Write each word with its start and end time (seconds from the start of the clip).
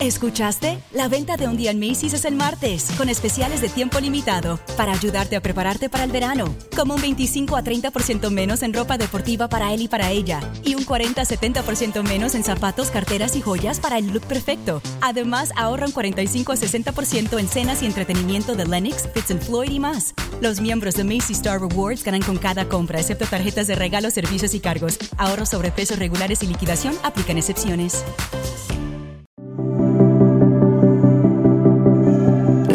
¿Escuchaste? 0.00 0.78
La 0.92 1.08
venta 1.08 1.36
de 1.36 1.46
un 1.46 1.56
día 1.56 1.70
en 1.70 1.78
Macy's 1.78 2.14
es 2.14 2.24
el 2.24 2.34
martes, 2.34 2.90
con 2.98 3.08
especiales 3.08 3.60
de 3.60 3.68
tiempo 3.68 4.00
limitado, 4.00 4.58
para 4.76 4.92
ayudarte 4.92 5.36
a 5.36 5.40
prepararte 5.40 5.88
para 5.88 6.04
el 6.04 6.10
verano, 6.10 6.54
como 6.76 6.94
un 6.94 7.00
25 7.00 7.56
a 7.56 7.62
30% 7.62 8.30
menos 8.30 8.62
en 8.62 8.74
ropa 8.74 8.98
deportiva 8.98 9.48
para 9.48 9.72
él 9.72 9.82
y 9.82 9.88
para 9.88 10.10
ella, 10.10 10.40
y 10.64 10.74
un 10.74 10.84
40 10.84 11.22
a 11.22 11.24
70% 11.24 12.02
menos 12.02 12.34
en 12.34 12.44
zapatos, 12.44 12.90
carteras 12.90 13.36
y 13.36 13.40
joyas 13.40 13.80
para 13.80 13.98
el 13.98 14.12
look 14.12 14.24
perfecto. 14.26 14.82
Además, 15.00 15.52
ahorran 15.56 15.92
45 15.92 16.52
a 16.52 16.56
60% 16.56 17.38
en 17.38 17.48
cenas 17.48 17.82
y 17.82 17.86
entretenimiento 17.86 18.56
de 18.56 18.66
Lennox, 18.66 19.08
Fitz 19.14 19.46
Floyd 19.46 19.70
y 19.70 19.78
más. 19.78 20.12
Los 20.40 20.60
miembros 20.60 20.94
de 20.94 21.04
Macy's 21.04 21.38
Star 21.38 21.60
Rewards 21.60 22.02
ganan 22.02 22.22
con 22.22 22.36
cada 22.36 22.68
compra, 22.68 23.00
excepto 23.00 23.26
tarjetas 23.26 23.68
de 23.68 23.76
regalo, 23.76 24.10
servicios 24.10 24.54
y 24.54 24.60
cargos. 24.60 24.98
Ahorros 25.16 25.50
sobre 25.50 25.70
precios 25.70 25.98
regulares 25.98 26.42
y 26.42 26.46
liquidación 26.48 26.94
aplican 27.04 27.38
excepciones. 27.38 28.04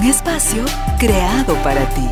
un 0.00 0.06
espacio 0.06 0.64
creado 0.98 1.54
para 1.62 1.86
ti. 1.90 2.08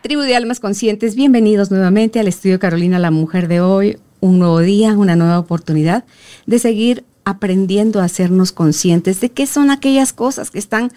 Tribu 0.00 0.22
de 0.22 0.34
Almas 0.34 0.58
Conscientes, 0.58 1.14
bienvenidos 1.14 1.70
nuevamente 1.70 2.18
al 2.18 2.28
estudio 2.28 2.58
Carolina, 2.58 2.98
la 2.98 3.10
mujer 3.10 3.48
de 3.48 3.60
hoy. 3.60 3.98
Un 4.20 4.38
nuevo 4.38 4.60
día, 4.60 4.96
una 4.96 5.16
nueva 5.16 5.38
oportunidad 5.38 6.04
de 6.46 6.58
seguir 6.58 7.04
aprendiendo 7.24 8.00
a 8.00 8.04
hacernos 8.04 8.52
conscientes 8.52 9.20
de 9.20 9.30
qué 9.30 9.46
son 9.46 9.70
aquellas 9.70 10.14
cosas 10.14 10.50
que 10.50 10.58
están 10.58 10.90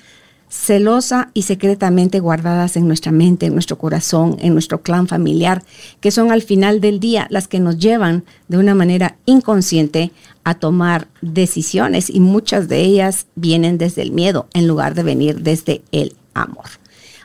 celosa 0.50 1.30
y 1.34 1.42
secretamente 1.42 2.20
guardadas 2.20 2.78
en 2.78 2.88
nuestra 2.88 3.12
mente, 3.12 3.48
en 3.48 3.54
nuestro 3.54 3.78
corazón, 3.78 4.38
en 4.40 4.54
nuestro 4.54 4.82
clan 4.82 5.08
familiar, 5.08 5.64
que 6.00 6.12
son 6.12 6.32
al 6.32 6.42
final 6.42 6.80
del 6.80 7.00
día 7.00 7.28
las 7.30 7.48
que 7.48 7.60
nos 7.60 7.78
llevan 7.78 8.24
de 8.48 8.58
una 8.58 8.74
manera 8.74 9.18
inconsciente 9.26 10.12
a 10.48 10.54
tomar 10.54 11.10
decisiones 11.22 12.10
y 12.10 12.22
muchas 12.22 12.70
de 12.70 12.80
ellas 12.80 13.28
vienen 13.36 13.78
desde 13.78 14.02
el 14.02 14.14
miedo 14.14 14.48
en 14.54 14.66
lugar 14.66 14.96
de 14.96 15.04
venir 15.04 15.42
desde 15.42 15.82
el 15.92 16.16
amor. 16.34 16.64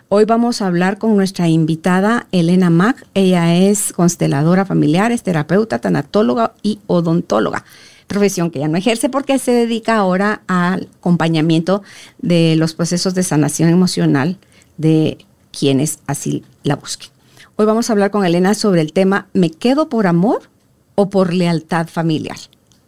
Hoy 0.09 0.25
vamos 0.25 0.61
a 0.61 0.67
hablar 0.67 0.99
con 0.99 1.15
nuestra 1.15 1.47
invitada 1.47 2.27
Elena 2.33 2.69
Mack. 2.69 3.07
Ella 3.15 3.55
es 3.55 3.93
consteladora 3.93 4.65
familiar, 4.65 5.13
es 5.13 5.23
terapeuta, 5.23 5.79
tanatóloga 5.79 6.55
y 6.65 6.81
odontóloga 6.89 7.65
profesión 8.09 8.51
que 8.51 8.59
ya 8.59 8.67
no 8.69 8.77
ejerce 8.77 9.09
porque 9.09 9.39
se 9.39 9.53
dedica 9.53 9.97
ahora 9.97 10.43
al 10.49 10.89
acompañamiento 10.99 11.83
de 12.19 12.57
los 12.57 12.75
procesos 12.75 13.15
de 13.15 13.23
sanación 13.23 13.69
emocional 13.69 14.37
de 14.79 15.25
quienes 15.57 16.01
así 16.09 16.43
la 16.65 16.75
busquen. 16.75 17.11
Hoy 17.55 17.67
vamos 17.67 17.89
a 17.89 17.93
hablar 17.93 18.11
con 18.11 18.25
Elena 18.25 18.55
sobre 18.55 18.81
el 18.81 18.93
tema 18.93 19.29
¿me 19.33 19.51
quedo 19.51 19.89
por 19.89 20.09
amor 20.09 20.51
o 20.97 21.09
por 21.09 21.33
lealtad 21.33 21.87
familiar? 21.87 22.37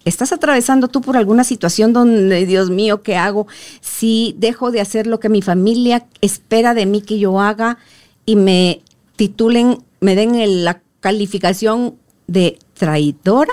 ¿Estás 0.04 0.32
atravesando 0.32 0.88
tú 0.88 1.00
por 1.00 1.16
alguna 1.16 1.44
situación 1.44 1.92
donde, 1.94 2.44
Dios 2.44 2.68
mío, 2.68 3.02
¿qué 3.02 3.16
hago? 3.16 3.46
Si 3.80 4.34
dejo 4.38 4.70
de 4.70 4.80
hacer 4.80 5.06
lo 5.06 5.18
que 5.18 5.30
mi 5.30 5.40
familia 5.40 6.06
espera 6.20 6.74
de 6.74 6.84
mí 6.84 7.00
que 7.00 7.18
yo 7.18 7.40
haga 7.40 7.78
y 8.26 8.36
me 8.36 8.82
titulen, 9.16 9.78
me 10.00 10.14
den 10.14 10.64
la 10.64 10.82
calificación 11.00 11.94
de 12.26 12.58
traidora 12.74 13.52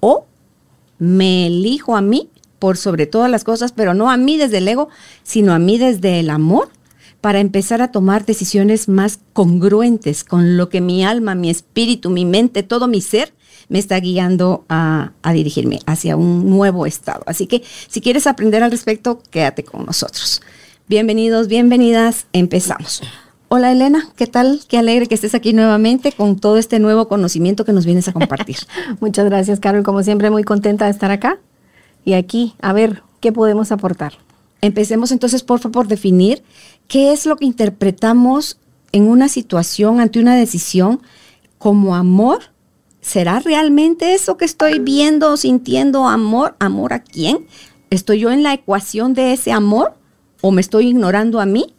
o 0.00 0.26
me 0.98 1.48
elijo 1.48 1.96
a 1.96 2.00
mí 2.00 2.30
por 2.60 2.76
sobre 2.76 3.06
todas 3.06 3.30
las 3.30 3.42
cosas, 3.42 3.72
pero 3.72 3.94
no 3.94 4.10
a 4.10 4.16
mí 4.16 4.36
desde 4.36 4.58
el 4.58 4.68
ego, 4.68 4.88
sino 5.24 5.52
a 5.52 5.58
mí 5.58 5.76
desde 5.76 6.20
el 6.20 6.30
amor, 6.30 6.68
para 7.20 7.40
empezar 7.40 7.82
a 7.82 7.90
tomar 7.90 8.26
decisiones 8.26 8.88
más 8.88 9.18
congruentes 9.32 10.24
con 10.24 10.56
lo 10.56 10.68
que 10.68 10.80
mi 10.80 11.04
alma, 11.04 11.34
mi 11.34 11.50
espíritu, 11.50 12.10
mi 12.10 12.24
mente, 12.24 12.62
todo 12.62 12.86
mi 12.86 13.00
ser 13.00 13.32
me 13.68 13.78
está 13.78 13.98
guiando 14.00 14.64
a, 14.68 15.12
a 15.22 15.32
dirigirme 15.32 15.80
hacia 15.86 16.16
un 16.16 16.50
nuevo 16.50 16.86
estado. 16.86 17.22
Así 17.26 17.46
que 17.46 17.62
si 17.88 18.00
quieres 18.00 18.26
aprender 18.26 18.62
al 18.62 18.70
respecto, 18.70 19.22
quédate 19.30 19.64
con 19.64 19.84
nosotros. 19.86 20.42
Bienvenidos, 20.86 21.48
bienvenidas, 21.48 22.26
empezamos. 22.32 23.02
Hola 23.48 23.70
Elena, 23.70 24.08
¿qué 24.16 24.26
tal? 24.26 24.62
Qué 24.66 24.78
alegre 24.78 25.06
que 25.06 25.14
estés 25.14 25.34
aquí 25.34 25.52
nuevamente 25.52 26.12
con 26.12 26.40
todo 26.40 26.56
este 26.56 26.78
nuevo 26.78 27.08
conocimiento 27.08 27.64
que 27.64 27.72
nos 27.72 27.86
vienes 27.86 28.08
a 28.08 28.12
compartir. 28.12 28.56
Muchas 29.00 29.26
gracias, 29.26 29.60
Carol. 29.60 29.84
Como 29.84 30.02
siempre, 30.02 30.30
muy 30.30 30.42
contenta 30.42 30.86
de 30.86 30.90
estar 30.90 31.10
acá 31.10 31.38
y 32.04 32.14
aquí 32.14 32.54
a 32.60 32.72
ver 32.72 33.02
qué 33.20 33.32
podemos 33.32 33.70
aportar. 33.70 34.14
Empecemos 34.60 35.12
entonces, 35.12 35.42
por 35.42 35.60
favor, 35.60 35.72
por 35.72 35.88
definir 35.88 36.42
qué 36.88 37.12
es 37.12 37.26
lo 37.26 37.36
que 37.36 37.44
interpretamos 37.44 38.58
en 38.92 39.08
una 39.08 39.28
situación, 39.28 40.00
ante 40.00 40.20
una 40.20 40.36
decisión, 40.36 41.00
como 41.58 41.94
amor. 41.94 42.53
¿Será 43.04 43.38
realmente 43.38 44.14
eso 44.14 44.38
que 44.38 44.46
estoy 44.46 44.78
viendo, 44.78 45.36
sintiendo 45.36 46.08
amor? 46.08 46.56
¿Amor 46.58 46.94
a 46.94 47.00
quién? 47.00 47.46
¿Estoy 47.90 48.20
yo 48.20 48.32
en 48.32 48.42
la 48.42 48.54
ecuación 48.54 49.12
de 49.12 49.34
ese 49.34 49.52
amor 49.52 49.94
o 50.40 50.50
me 50.50 50.62
estoy 50.62 50.88
ignorando 50.88 51.38
a 51.38 51.44
mí? 51.44 51.74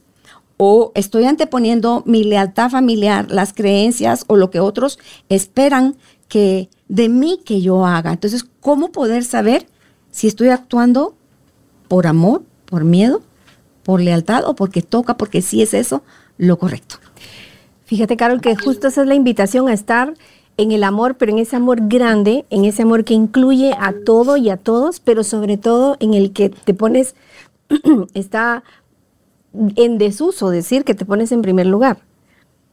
o 0.57 0.91
estoy 0.95 1.25
anteponiendo 1.25 2.01
mi 2.05 2.23
lealtad 2.23 2.69
familiar, 2.69 3.29
las 3.29 3.51
creencias 3.51 4.23
o 4.27 4.37
lo 4.37 4.51
que 4.51 4.61
otros 4.61 4.99
esperan 5.27 5.97
que 6.29 6.69
de 6.87 7.09
mí 7.09 7.41
que 7.43 7.61
yo 7.61 7.85
haga. 7.85 8.13
Entonces, 8.13 8.45
¿cómo 8.61 8.93
poder 8.93 9.25
saber 9.25 9.67
si 10.11 10.27
estoy 10.27 10.49
actuando 10.49 11.17
por 11.89 12.07
amor, 12.07 12.43
por 12.65 12.85
miedo, 12.85 13.21
por 13.83 13.99
lealtad 13.99 14.45
o 14.45 14.55
porque 14.55 14.81
toca, 14.81 15.17
porque 15.17 15.41
sí 15.41 15.61
es 15.61 15.73
eso 15.73 16.03
lo 16.37 16.57
correcto? 16.57 16.99
Fíjate, 17.85 18.15
Carol, 18.15 18.41
que 18.41 18.55
justo 18.55 18.87
esa 18.87 19.01
es 19.01 19.07
la 19.07 19.15
invitación 19.15 19.67
a 19.67 19.73
estar 19.73 20.13
en 20.57 20.71
el 20.71 20.83
amor, 20.83 21.15
pero 21.15 21.31
en 21.31 21.39
ese 21.39 21.55
amor 21.55 21.87
grande, 21.87 22.45
en 22.49 22.65
ese 22.65 22.83
amor 22.83 23.03
que 23.03 23.13
incluye 23.13 23.73
a 23.77 23.93
todo 24.05 24.37
y 24.37 24.49
a 24.49 24.57
todos, 24.57 24.99
pero 24.99 25.23
sobre 25.23 25.57
todo 25.57 25.97
en 25.99 26.13
el 26.13 26.31
que 26.31 26.49
te 26.49 26.73
pones, 26.73 27.15
está 28.13 28.63
en 29.75 29.97
desuso 29.97 30.49
decir 30.49 30.83
que 30.83 30.95
te 30.95 31.05
pones 31.05 31.31
en 31.31 31.41
primer 31.41 31.65
lugar, 31.65 31.99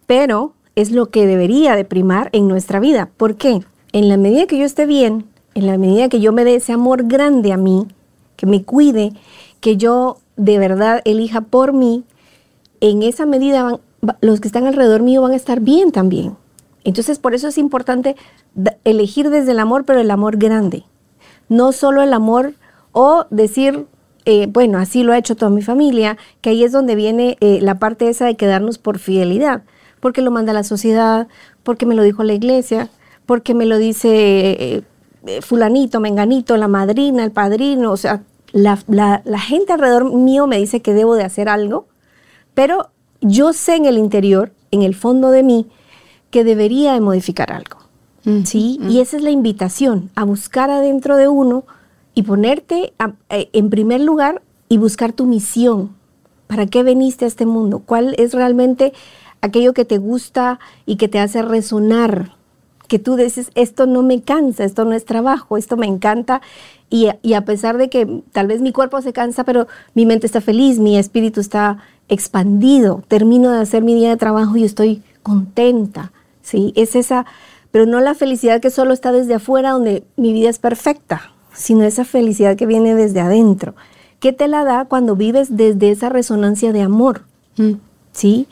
pero 0.07 0.55
es 0.75 0.91
lo 0.91 1.07
que 1.07 1.27
debería 1.27 1.77
de 1.77 1.85
primar 1.85 2.31
en 2.33 2.49
nuestra 2.49 2.81
vida. 2.81 3.11
¿Por 3.17 3.37
qué? 3.37 3.61
En 3.93 4.09
la 4.09 4.17
medida 4.17 4.47
que 4.47 4.59
yo 4.59 4.65
esté 4.65 4.87
bien, 4.87 5.27
en 5.55 5.67
la 5.67 5.77
medida 5.77 6.09
que 6.09 6.21
yo 6.21 6.33
me 6.33 6.45
dé 6.45 6.57
ese 6.57 6.73
amor 6.73 7.07
grande 7.07 7.53
a 7.53 7.57
mí, 7.57 7.87
que 8.37 8.47
me 8.47 8.63
cuide, 8.63 9.13
que 9.61 9.77
yo 9.77 10.19
de 10.37 10.59
verdad 10.59 11.03
elija 11.05 11.43
por 11.43 11.73
mí, 11.73 12.05
en 12.81 13.03
esa 13.03 13.27
medida 13.27 13.79
los 14.21 14.41
que 14.41 14.49
están 14.49 14.67
alrededor 14.67 15.03
mío 15.03 15.23
van 15.23 15.33
a 15.33 15.37
estar 15.37 15.61
bien 15.61 15.93
también. 15.93 16.37
Entonces, 16.85 17.19
por 17.19 17.35
eso 17.35 17.49
es 17.49 17.59
importante 17.59 18.17
elegir 18.85 19.31
desde 19.31 19.53
el 19.53 19.61
amor, 19.61 19.85
pero 19.85 20.01
el 20.01 20.11
amor 20.11 20.37
grande. 20.37 20.85
No 21.49 21.73
solo 21.73 22.03
el 22.03 22.13
amor 22.13 22.55
o 22.93 23.27
decir, 23.31 23.87
eh, 24.25 24.47
bueno, 24.49 24.79
así 24.79 25.03
lo 25.03 25.13
ha 25.13 25.19
hecho 25.19 25.37
toda 25.37 25.51
mi 25.51 25.63
familia, 25.63 26.17
que 26.41 26.51
ahí 26.51 26.65
es 26.65 26.73
donde 26.73 26.95
viene 26.95 27.37
eh, 27.41 27.59
la 27.61 27.79
parte 27.79 28.09
esa 28.09 28.27
de 28.27 28.37
quedarnos 28.37 28.79
por 28.79 28.99
fidelidad, 28.99 29.63
porque 30.01 30.23
lo 30.23 30.31
manda 30.31 30.53
la 30.53 30.65
sociedad, 30.65 31.29
porque 31.63 31.87
me 31.87 31.95
lo 31.95 32.03
dijo 32.03 32.23
la 32.23 32.35
iglesia, 32.35 32.89
porque 33.27 33.55
me 33.55 33.67
lo 33.67 33.79
dice 33.79 34.11
eh, 34.11 35.41
fulanito, 35.41 36.01
menganito, 36.01 36.57
la 36.57 36.69
madrina, 36.69 37.25
el 37.25 37.33
padrino, 37.33 37.93
o 37.93 37.97
sea, 37.97 38.23
la, 38.53 38.79
la, 38.89 39.39
gente 39.39 39.73
alrededor 39.73 40.13
mío 40.13 40.47
me 40.47 40.59
dice 40.59 40.83
que 40.83 40.93
debo 40.93 41.15
de 41.15 41.25
hacer 41.25 41.49
algo, 41.49 41.87
pero 42.55 42.91
yo 43.21 43.53
sé 43.53 43.77
en 43.77 43.87
el 43.87 43.99
interior, 43.99 44.53
en 44.71 44.83
el 44.83 44.95
fondo 44.95 45.31
de 45.31 45.43
mí, 45.43 45.69
que 46.33 46.43
debería 46.43 46.95
de 46.95 47.01
modificar 47.01 47.53
algo. 47.53 47.79
¿sí? 48.45 48.81
Y 48.89 49.01
esa 49.01 49.19
es 49.19 49.23
la 49.23 49.31
invitación, 49.31 50.11
a 50.17 50.25
buscar 50.25 50.71
adentro 50.71 51.17
de 51.17 51.29
uno 51.29 51.65
y 52.15 52.23
ponerte 52.23 52.95
eh, 53.29 53.51
en 53.53 53.71
primer 53.71 54.01
lugar 54.01 54.43
y 54.69 54.79
buscar 54.79 55.13
tu 55.13 55.27
misión. 55.27 55.91
¿Para 56.47 56.67
qué 56.67 56.83
veniste 56.83 57.27
a 57.27 57.29
este 57.29 57.47
mundo? 57.47 57.83
¿Cuál 57.85 58.15
es 58.19 58.33
realmente 58.33 58.93
aquello 59.43 59.75
que 59.75 59.85
te 59.85 59.99
gusta 59.99 60.59
y 60.87 60.97
que 60.97 61.09
te 61.09 61.21
hace 61.21 61.43
resonar? 61.43 62.35
Que 62.89 62.99
tú 62.99 63.17
dices, 63.17 63.51
esto 63.55 63.87
no 63.87 64.03
me 64.03 64.23
cansa, 64.23 64.65
esto 64.65 64.85
no 64.87 64.93
es 64.93 65.05
trabajo, 65.05 65.59
esto 65.59 65.77
me 65.77 65.87
encanta. 65.87 66.41
Y, 66.89 67.09
y 67.23 67.35
a 67.35 67.45
pesar 67.45 67.77
de 67.77 67.91
que 67.91 68.23
tal 68.33 68.47
vez 68.47 68.63
mi 68.63 68.73
cuerpo 68.73 69.03
se 69.03 69.13
cansa, 69.13 69.45
pero 69.45 69.67
mi 69.95 70.07
mente 70.07 70.27
está 70.27 70.41
feliz, 70.41 70.79
mi 70.79 70.97
espíritu 70.97 71.41
está 71.41 71.79
expandido. 72.09 73.03
Termino 73.09 73.51
de 73.51 73.61
hacer 73.61 73.83
mi 73.83 73.95
día 73.95 74.11
de 74.11 74.17
trabajo 74.17 74.57
y 74.57 74.65
estoy 74.65 75.03
contenta. 75.23 76.13
¿Sí? 76.43 76.73
Es 76.77 76.95
esa 76.97 77.25
pero 77.73 77.87
no 77.87 78.01
la 78.01 78.15
felicidad 78.15 78.61
que 78.61 78.71
solo 78.71 78.93
está 78.93 79.13
desde 79.13 79.35
afuera 79.35 79.71
donde 79.71 80.05
mi 80.17 80.35
vida 80.35 80.51
es 80.51 80.59
perfecta, 80.59 81.33
sino 81.55 81.85
esa 81.85 82.05
felicidad 82.05 82.55
que 82.55 82.67
viene 82.67 82.95
desde 82.95 83.21
adentro, 83.21 83.75
que 84.21 84.35
te 84.35 84.47
la 84.47 84.63
da 84.63 84.85
cuando 84.85 85.17
vives 85.17 85.57
desde 85.57 85.91
esa 85.91 86.11
resonancia 86.11 86.73
de 86.73 86.83
amor. 86.83 87.25
Mm, 87.57 87.73
¿Sí? 88.13 88.47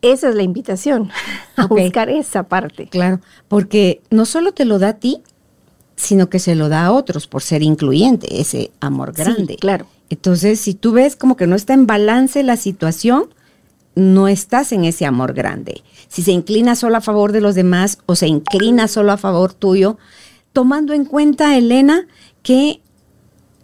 Esa 0.00 0.30
es 0.30 0.34
la 0.34 0.42
invitación, 0.42 1.10
a 1.56 1.66
buscar 1.66 2.08
esa 2.08 2.44
parte. 2.44 2.88
Claro, 2.88 3.20
porque 3.46 4.00
no 4.10 4.24
solo 4.24 4.52
te 4.52 4.64
lo 4.64 4.78
da 4.78 4.88
a 4.88 4.94
ti, 4.94 5.20
sino 5.94 6.30
que 6.30 6.38
se 6.38 6.54
lo 6.54 6.70
da 6.70 6.86
a 6.86 6.92
otros 6.92 7.26
por 7.26 7.42
ser 7.42 7.62
incluyente, 7.62 8.40
ese 8.40 8.70
amor 8.80 9.12
Sí, 9.14 9.22
grande. 9.22 9.56
claro. 9.56 9.86
Entonces, 10.08 10.60
si 10.60 10.72
tú 10.72 10.92
ves 10.92 11.14
como 11.14 11.36
que 11.36 11.46
no 11.46 11.56
está 11.56 11.74
en 11.74 11.86
balance 11.86 12.42
la 12.42 12.56
situación, 12.56 13.26
no 13.96 14.28
estás 14.28 14.70
en 14.72 14.84
ese 14.84 15.06
amor 15.06 15.32
grande. 15.32 15.82
Si 16.06 16.22
se 16.22 16.30
inclina 16.30 16.76
solo 16.76 16.98
a 16.98 17.00
favor 17.00 17.32
de 17.32 17.40
los 17.40 17.54
demás 17.56 17.98
o 18.06 18.14
se 18.14 18.28
inclina 18.28 18.86
solo 18.86 19.10
a 19.10 19.16
favor 19.16 19.52
tuyo, 19.52 19.98
tomando 20.52 20.92
en 20.92 21.04
cuenta, 21.04 21.56
Elena, 21.56 22.06
que 22.42 22.80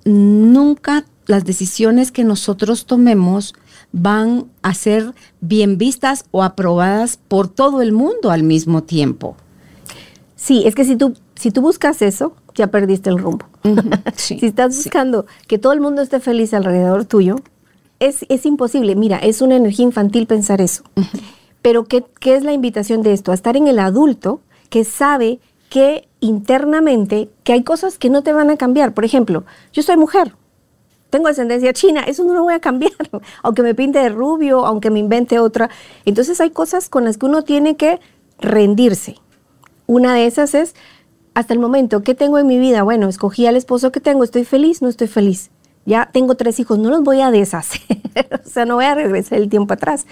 nunca 0.05 1.05
las 1.26 1.44
decisiones 1.44 2.11
que 2.11 2.25
nosotros 2.25 2.87
tomemos 2.87 3.55
van 3.93 4.46
a 4.62 4.75
ser 4.75 5.14
bien 5.40 5.76
vistas 5.79 6.25
o 6.31 6.43
aprobadas 6.43 7.19
por 7.29 7.49
todo 7.49 7.82
el 7.82 7.93
mundo 7.93 8.31
al 8.31 8.43
mismo 8.43 8.82
tiempo. 8.82 9.37
Sí, 10.34 10.62
es 10.67 10.75
que 10.75 10.84
si 10.84 10.96
tú, 10.96 11.14
si 11.37 11.50
tú 11.50 11.61
buscas 11.61 12.02
eso, 12.02 12.34
ya 12.55 12.69
perdiste 12.69 13.11
el 13.11 13.19
rumbo. 13.19 13.46
Sí, 14.17 14.38
si 14.40 14.46
estás 14.46 14.75
sí. 14.75 14.84
buscando 14.84 15.26
que 15.46 15.58
todo 15.58 15.73
el 15.73 15.81
mundo 15.81 16.02
esté 16.02 16.20
feliz 16.20 16.55
alrededor 16.55 17.05
tuyo, 17.05 17.37
es, 18.07 18.27
es 18.29 18.47
imposible. 18.47 18.97
Mira, 18.97 19.19
es 19.19 19.41
una 19.43 19.57
energía 19.57 19.85
infantil 19.85 20.27
pensar 20.27 20.61
eso. 20.61 20.83
Pero 21.63 21.85
¿qué, 21.85 22.05
¿qué 22.21 22.35
es 22.35 22.43
la 22.43 22.53
invitación 22.53 23.03
de 23.03 23.13
esto? 23.13 23.31
A 23.31 23.35
estar 23.35 23.57
en 23.57 23.69
el 23.69 23.79
adulto 23.79 24.41
que 24.71 24.85
sabe 24.85 25.39
que 25.71 26.09
internamente, 26.21 27.31
que 27.45 27.53
hay 27.53 27.63
cosas 27.63 27.99
que 27.99 28.11
no 28.11 28.23
te 28.23 28.33
van 28.33 28.51
a 28.51 28.57
cambiar. 28.57 28.93
Por 28.93 29.05
ejemplo, 29.05 29.45
yo 29.73 29.83
soy 29.83 29.97
mujer, 29.97 30.35
tengo 31.11 31.29
ascendencia 31.29 31.73
china, 31.73 32.03
eso 32.03 32.25
no 32.25 32.33
lo 32.35 32.43
voy 32.43 32.55
a 32.55 32.61
cambiar, 32.61 32.93
aunque 33.43 33.63
me 33.63 33.75
pinte 33.75 33.99
de 33.99 34.09
rubio, 34.09 34.67
aunque 34.67 34.91
me 34.91 34.99
invente 34.99 35.39
otra. 35.39 35.71
Entonces 36.05 36.41
hay 36.41 36.51
cosas 36.51 36.89
con 36.89 37.05
las 37.05 37.19
que 37.19 37.27
uno 37.27 37.43
tiene 37.43 37.77
que 37.77 38.01
rendirse. 38.39 39.17
Una 39.87 40.15
de 40.15 40.27
esas 40.27 40.55
es, 40.55 40.75
hasta 41.35 41.53
el 41.53 41.61
momento, 41.61 42.03
¿qué 42.03 42.15
tengo 42.15 42.39
en 42.39 42.47
mi 42.47 42.59
vida? 42.59 42.83
Bueno, 42.83 43.09
escogí 43.09 43.47
al 43.47 43.57
esposo 43.57 43.93
que 43.93 44.01
tengo, 44.01 44.25
estoy 44.25 44.45
feliz, 44.45 44.83
no 44.83 44.89
estoy 44.89 45.07
feliz. 45.07 45.51
Ya 45.84 46.11
tengo 46.12 46.37
tres 46.37 46.61
hijos, 46.61 46.79
no 46.79 46.90
los 46.90 47.02
voy 47.02 47.20
a 47.20 47.31
deshacer, 47.31 47.81
o 48.44 48.49
sea, 48.49 48.64
no 48.64 48.76
voy 48.76 48.84
a 48.84 48.94
regresar 48.94 49.38
el 49.38 49.49
tiempo 49.49 49.75
atrás. 49.75 50.06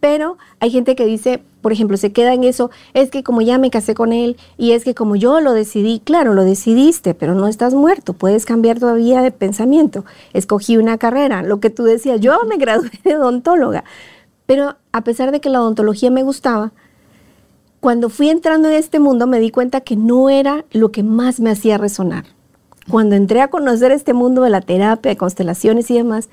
Pero 0.00 0.36
hay 0.60 0.70
gente 0.70 0.96
que 0.96 1.06
dice, 1.06 1.42
por 1.62 1.72
ejemplo, 1.72 1.96
se 1.96 2.12
queda 2.12 2.34
en 2.34 2.44
eso, 2.44 2.70
es 2.92 3.10
que 3.10 3.24
como 3.24 3.40
ya 3.40 3.56
me 3.56 3.70
casé 3.70 3.94
con 3.94 4.12
él 4.12 4.36
y 4.58 4.72
es 4.72 4.84
que 4.84 4.94
como 4.94 5.16
yo 5.16 5.40
lo 5.40 5.54
decidí, 5.54 5.98
claro, 6.04 6.34
lo 6.34 6.44
decidiste, 6.44 7.14
pero 7.14 7.34
no 7.34 7.48
estás 7.48 7.72
muerto, 7.72 8.12
puedes 8.12 8.44
cambiar 8.44 8.78
todavía 8.78 9.22
de 9.22 9.30
pensamiento. 9.30 10.04
Escogí 10.34 10.76
una 10.76 10.98
carrera, 10.98 11.42
lo 11.42 11.58
que 11.58 11.70
tú 11.70 11.84
decías, 11.84 12.20
yo 12.20 12.38
me 12.46 12.58
gradué 12.58 12.90
de 13.02 13.16
odontóloga, 13.16 13.84
pero 14.44 14.76
a 14.92 15.04
pesar 15.04 15.32
de 15.32 15.40
que 15.40 15.48
la 15.48 15.62
odontología 15.62 16.10
me 16.10 16.22
gustaba, 16.22 16.72
cuando 17.80 18.10
fui 18.10 18.28
entrando 18.28 18.68
en 18.68 18.74
este 18.74 18.98
mundo 18.98 19.26
me 19.26 19.40
di 19.40 19.50
cuenta 19.50 19.80
que 19.80 19.96
no 19.96 20.28
era 20.28 20.66
lo 20.70 20.92
que 20.92 21.02
más 21.02 21.40
me 21.40 21.50
hacía 21.50 21.78
resonar. 21.78 22.24
Cuando 22.88 23.16
entré 23.16 23.40
a 23.40 23.48
conocer 23.48 23.92
este 23.92 24.12
mundo 24.12 24.42
de 24.42 24.50
la 24.50 24.60
terapia, 24.60 25.10
de 25.10 25.16
constelaciones 25.16 25.90
y 25.90 25.94
demás, 25.94 26.28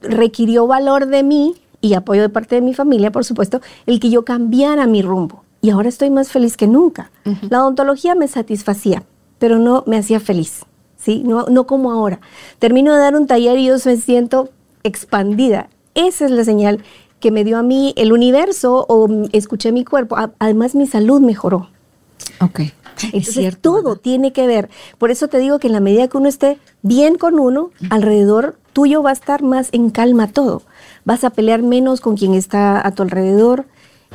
requirió 0.00 0.66
valor 0.66 1.06
de 1.06 1.22
mí 1.22 1.54
y 1.80 1.94
apoyo 1.94 2.22
de 2.22 2.28
parte 2.28 2.56
de 2.56 2.60
mi 2.60 2.74
familia, 2.74 3.10
por 3.10 3.24
supuesto, 3.24 3.60
el 3.86 4.00
que 4.00 4.10
yo 4.10 4.24
cambiara 4.24 4.86
mi 4.86 5.02
rumbo. 5.02 5.44
Y 5.60 5.70
ahora 5.70 5.88
estoy 5.88 6.10
más 6.10 6.30
feliz 6.30 6.56
que 6.56 6.66
nunca. 6.66 7.10
La 7.48 7.62
odontología 7.62 8.14
me 8.14 8.28
satisfacía, 8.28 9.02
pero 9.38 9.58
no 9.58 9.82
me 9.86 9.96
hacía 9.96 10.20
feliz, 10.20 10.66
¿sí? 10.98 11.22
No, 11.24 11.46
no 11.46 11.66
como 11.66 11.90
ahora. 11.90 12.20
Termino 12.58 12.92
de 12.92 13.00
dar 13.00 13.16
un 13.16 13.26
taller 13.26 13.58
y 13.58 13.66
yo 13.66 13.76
me 13.84 13.96
siento 13.96 14.50
expandida. 14.82 15.68
Esa 15.94 16.26
es 16.26 16.30
la 16.30 16.44
señal 16.44 16.82
que 17.18 17.30
me 17.30 17.44
dio 17.44 17.56
a 17.56 17.62
mí 17.62 17.94
el 17.96 18.12
universo 18.12 18.84
o 18.88 19.08
escuché 19.32 19.72
mi 19.72 19.84
cuerpo. 19.84 20.16
Además, 20.38 20.74
mi 20.74 20.86
salud 20.86 21.22
mejoró. 21.22 21.70
Ok. 22.40 22.60
Entonces, 23.12 23.58
todo 23.60 23.96
tiene 23.96 24.32
que 24.32 24.46
ver. 24.46 24.70
Por 24.98 25.10
eso 25.10 25.28
te 25.28 25.38
digo 25.38 25.58
que 25.58 25.66
en 25.68 25.72
la 25.72 25.80
medida 25.80 26.08
que 26.08 26.16
uno 26.16 26.28
esté 26.28 26.58
bien 26.82 27.16
con 27.16 27.38
uno, 27.38 27.70
alrededor 27.90 28.56
tuyo 28.72 29.02
va 29.02 29.10
a 29.10 29.12
estar 29.14 29.42
más 29.42 29.68
en 29.72 29.90
calma 29.90 30.28
todo. 30.28 30.62
Vas 31.04 31.24
a 31.24 31.30
pelear 31.30 31.62
menos 31.62 32.00
con 32.00 32.16
quien 32.16 32.34
está 32.34 32.86
a 32.86 32.92
tu 32.92 33.02
alrededor. 33.02 33.66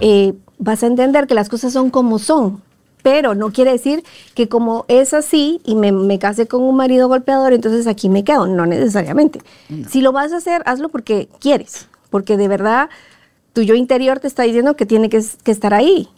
eh, 0.02 0.34
vas 0.58 0.84
a 0.84 0.88
entender 0.88 1.28
que 1.28 1.34
las 1.36 1.50
cosas 1.50 1.72
son 1.74 1.90
como 1.90 2.20
son. 2.20 2.62
Pero 3.02 3.34
no 3.34 3.52
quiere 3.54 3.72
decir 3.72 4.04
que 4.36 4.50
como 4.50 4.84
es 4.90 5.14
así 5.14 5.62
y 5.64 5.76
me, 5.76 5.94
me 5.94 6.20
casé 6.20 6.48
con 6.48 6.62
un 6.64 6.76
marido 6.76 7.08
golpeador, 7.08 7.54
entonces 7.54 7.88
aquí 7.88 8.10
me 8.10 8.26
quedo. 8.26 8.46
No 8.46 8.66
necesariamente. 8.66 9.40
Si 9.90 10.02
lo 10.02 10.12
vas 10.12 10.34
a 10.34 10.38
hacer, 10.38 10.62
hazlo 10.66 10.90
porque 10.90 11.30
quieres. 11.40 11.88
Porque 12.10 12.36
de 12.36 12.50
verdad 12.50 12.90
tu 13.54 13.62
yo 13.62 13.76
interior 13.76 14.20
te 14.20 14.28
está 14.28 14.44
diciendo 14.44 14.76
que 14.76 14.86
tiene 14.86 15.10
que, 15.10 15.24
que 15.44 15.52
estar 15.52 15.74
ahí. 15.74 16.10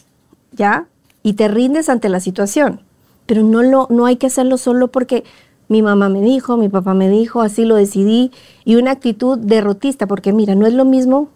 ¿Ya? 0.54 0.88
Y 1.24 1.34
te 1.34 1.48
rindes 1.48 1.90
ante 1.90 2.10
la 2.10 2.20
situación. 2.20 2.82
Pero 3.26 3.44
no, 3.44 3.64
lo, 3.64 3.88
no 3.90 4.06
hay 4.06 4.18
que 4.18 4.28
hacerlo 4.28 4.58
solo 4.58 4.90
porque 4.90 5.24
mi 5.72 5.82
mamá 5.82 6.10
me 6.10 6.22
dijo, 6.22 6.58
mi 6.58 6.68
papá 6.68 6.94
me 6.94 7.10
dijo, 7.10 7.42
así 7.42 7.64
lo 7.64 7.76
decidí, 7.76 8.32
y 8.66 8.76
una 8.76 8.92
actitud 8.92 9.38
derrotista, 9.38 10.06
porque 10.06 10.34
mira, 10.34 10.54
no 10.54 10.68
es 10.68 10.74
lo 10.74 10.84
mismo 10.84 11.30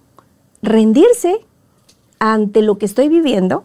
rendirse 0.62 1.40
ante 2.20 2.62
lo 2.62 2.78
que 2.78 2.86
estoy 2.86 3.08
viviendo 3.08 3.64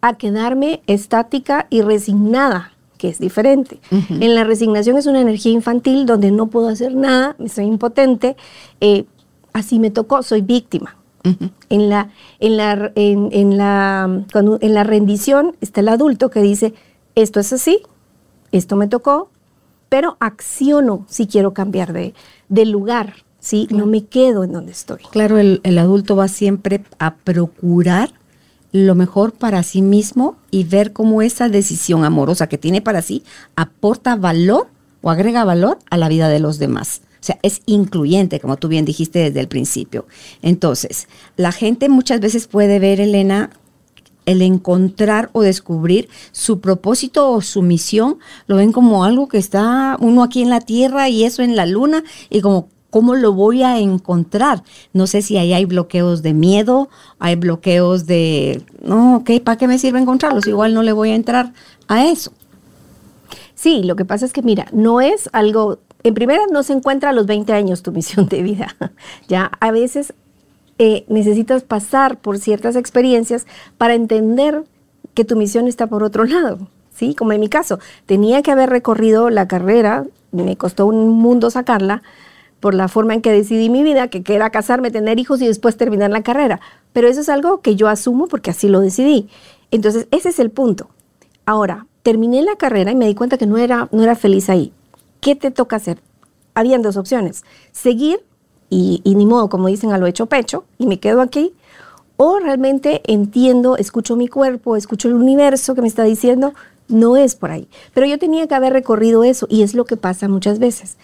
a 0.00 0.16
quedarme 0.16 0.82
estática 0.86 1.66
y 1.68 1.82
resignada, 1.82 2.72
que 2.96 3.08
es 3.08 3.18
diferente. 3.18 3.80
En 3.90 4.34
la 4.34 4.44
resignación 4.44 4.96
es 4.96 5.06
una 5.06 5.20
energía 5.20 5.52
infantil 5.52 6.06
donde 6.06 6.30
no 6.30 6.46
puedo 6.46 6.68
hacer 6.68 6.94
nada, 6.94 7.36
soy 7.46 7.66
impotente, 7.66 8.36
eh, 8.80 9.04
así 9.52 9.78
me 9.78 9.90
tocó, 9.90 10.22
soy 10.22 10.40
víctima. 10.40 10.96
En 11.22 11.88
la, 11.88 12.10
en 12.38 12.56
la, 12.56 12.92
en, 12.94 13.28
en 13.32 13.56
la, 13.58 14.24
cuando, 14.32 14.58
en 14.60 14.74
la 14.74 14.84
rendición 14.84 15.56
está 15.60 15.80
el 15.80 15.88
adulto 15.88 16.30
que 16.30 16.40
dice, 16.40 16.72
esto 17.14 17.40
es 17.40 17.52
así, 17.52 17.82
esto 18.52 18.76
me 18.76 18.88
tocó, 18.88 19.30
pero 19.88 20.16
acciono 20.20 21.04
si 21.08 21.26
quiero 21.26 21.52
cambiar 21.52 21.92
de, 21.92 22.14
de 22.48 22.64
lugar, 22.64 23.14
¿sí? 23.38 23.68
No 23.70 23.86
me 23.86 24.04
quedo 24.04 24.44
en 24.44 24.52
donde 24.52 24.72
estoy. 24.72 25.02
Claro, 25.10 25.38
el, 25.38 25.60
el 25.64 25.78
adulto 25.78 26.16
va 26.16 26.28
siempre 26.28 26.82
a 26.98 27.14
procurar 27.16 28.10
lo 28.72 28.94
mejor 28.94 29.32
para 29.32 29.62
sí 29.62 29.82
mismo 29.82 30.36
y 30.50 30.64
ver 30.64 30.92
cómo 30.92 31.22
esa 31.22 31.48
decisión 31.48 32.04
amorosa 32.04 32.48
que 32.48 32.58
tiene 32.58 32.80
para 32.80 33.02
sí 33.02 33.24
aporta 33.56 34.16
valor 34.16 34.68
o 35.02 35.10
agrega 35.10 35.44
valor 35.44 35.78
a 35.90 35.96
la 35.96 36.08
vida 36.08 36.28
de 36.28 36.40
los 36.40 36.58
demás. 36.58 37.02
O 37.20 37.22
sea, 37.22 37.38
es 37.42 37.60
incluyente, 37.66 38.40
como 38.40 38.56
tú 38.56 38.68
bien 38.68 38.84
dijiste 38.84 39.18
desde 39.18 39.40
el 39.40 39.48
principio. 39.48 40.06
Entonces, 40.40 41.06
la 41.36 41.52
gente 41.52 41.88
muchas 41.88 42.20
veces 42.20 42.46
puede 42.46 42.78
ver, 42.78 43.00
Elena, 43.00 43.50
el 44.26 44.42
encontrar 44.42 45.28
o 45.32 45.42
descubrir 45.42 46.08
su 46.32 46.60
propósito 46.60 47.30
o 47.30 47.42
su 47.42 47.62
misión, 47.62 48.18
lo 48.46 48.56
ven 48.56 48.72
como 48.72 49.04
algo 49.04 49.28
que 49.28 49.38
está 49.38 49.96
uno 50.00 50.22
aquí 50.22 50.42
en 50.42 50.50
la 50.50 50.60
tierra 50.60 51.08
y 51.08 51.24
eso 51.24 51.42
en 51.42 51.56
la 51.56 51.66
luna 51.66 52.04
y 52.30 52.40
como 52.40 52.68
cómo 52.90 53.14
lo 53.14 53.32
voy 53.32 53.62
a 53.62 53.78
encontrar. 53.78 54.62
No 54.92 55.06
sé 55.06 55.22
si 55.22 55.36
ahí 55.36 55.52
hay 55.52 55.64
bloqueos 55.64 56.22
de 56.22 56.34
miedo, 56.34 56.88
hay 57.18 57.36
bloqueos 57.36 58.06
de, 58.06 58.62
no, 58.82 59.16
ok, 59.16 59.40
¿para 59.42 59.56
qué 59.56 59.68
me 59.68 59.78
sirve 59.78 60.00
encontrarlos? 60.00 60.46
Igual 60.46 60.74
no 60.74 60.82
le 60.82 60.92
voy 60.92 61.10
a 61.10 61.14
entrar 61.14 61.52
a 61.88 62.06
eso. 62.06 62.32
Sí, 63.54 63.82
lo 63.84 63.94
que 63.94 64.04
pasa 64.04 64.26
es 64.26 64.32
que, 64.32 64.42
mira, 64.42 64.66
no 64.72 65.00
es 65.00 65.28
algo, 65.32 65.78
en 66.02 66.14
primera 66.14 66.42
no 66.50 66.62
se 66.62 66.72
encuentra 66.72 67.10
a 67.10 67.12
los 67.12 67.26
20 67.26 67.52
años 67.52 67.82
tu 67.82 67.92
misión 67.92 68.28
de 68.28 68.42
vida. 68.42 68.76
ya 69.28 69.50
a 69.60 69.70
veces 69.70 70.14
eh, 70.78 71.04
necesitas 71.08 71.62
pasar 71.62 72.18
por 72.18 72.38
ciertas 72.38 72.76
experiencias 72.76 73.46
para 73.76 73.94
entender 73.94 74.64
que 75.14 75.24
tu 75.24 75.36
misión 75.36 75.68
está 75.68 75.86
por 75.86 76.02
otro 76.02 76.24
lado. 76.24 76.68
¿sí? 76.94 77.14
Como 77.14 77.32
en 77.32 77.40
mi 77.40 77.48
caso, 77.48 77.78
tenía 78.06 78.42
que 78.42 78.50
haber 78.50 78.70
recorrido 78.70 79.30
la 79.30 79.48
carrera, 79.48 80.06
me 80.32 80.56
costó 80.56 80.86
un 80.86 81.08
mundo 81.08 81.50
sacarla, 81.50 82.02
por 82.60 82.74
la 82.74 82.88
forma 82.88 83.14
en 83.14 83.22
que 83.22 83.32
decidí 83.32 83.70
mi 83.70 83.82
vida, 83.82 84.08
que 84.08 84.22
era 84.34 84.50
casarme, 84.50 84.90
tener 84.90 85.18
hijos 85.18 85.40
y 85.40 85.46
después 85.46 85.76
terminar 85.76 86.10
la 86.10 86.22
carrera. 86.22 86.60
Pero 86.92 87.08
eso 87.08 87.22
es 87.22 87.28
algo 87.30 87.62
que 87.62 87.74
yo 87.74 87.88
asumo 87.88 88.26
porque 88.26 88.50
así 88.50 88.68
lo 88.68 88.80
decidí. 88.80 89.28
Entonces, 89.70 90.06
ese 90.10 90.28
es 90.28 90.38
el 90.38 90.50
punto. 90.50 90.90
Ahora, 91.46 91.86
terminé 92.02 92.42
la 92.42 92.56
carrera 92.56 92.90
y 92.90 92.96
me 92.96 93.06
di 93.06 93.14
cuenta 93.14 93.38
que 93.38 93.46
no 93.46 93.56
era, 93.56 93.88
no 93.92 94.02
era 94.02 94.14
feliz 94.14 94.50
ahí. 94.50 94.72
¿Qué 95.20 95.34
te 95.34 95.50
toca 95.50 95.76
hacer? 95.76 96.00
Habían 96.54 96.82
dos 96.82 96.96
opciones. 96.96 97.44
Seguir 97.72 98.20
y, 98.68 99.00
y 99.04 99.14
ni 99.14 99.26
modo, 99.26 99.48
como 99.48 99.68
dicen, 99.68 99.92
a 99.92 99.98
lo 99.98 100.06
hecho 100.06 100.26
pecho 100.26 100.64
y 100.78 100.86
me 100.86 100.98
quedo 100.98 101.20
aquí. 101.20 101.52
O 102.16 102.38
realmente 102.38 103.00
entiendo, 103.10 103.76
escucho 103.76 104.14
mi 104.16 104.28
cuerpo, 104.28 104.76
escucho 104.76 105.08
el 105.08 105.14
universo 105.14 105.74
que 105.74 105.82
me 105.82 105.88
está 105.88 106.04
diciendo, 106.04 106.52
no 106.88 107.16
es 107.16 107.34
por 107.34 107.50
ahí. 107.50 107.68
Pero 107.94 108.06
yo 108.06 108.18
tenía 108.18 108.46
que 108.46 108.54
haber 108.54 108.72
recorrido 108.72 109.24
eso 109.24 109.46
y 109.48 109.62
es 109.62 109.74
lo 109.74 109.84
que 109.84 109.96
pasa 109.96 110.28
muchas 110.28 110.58
veces. 110.58 110.96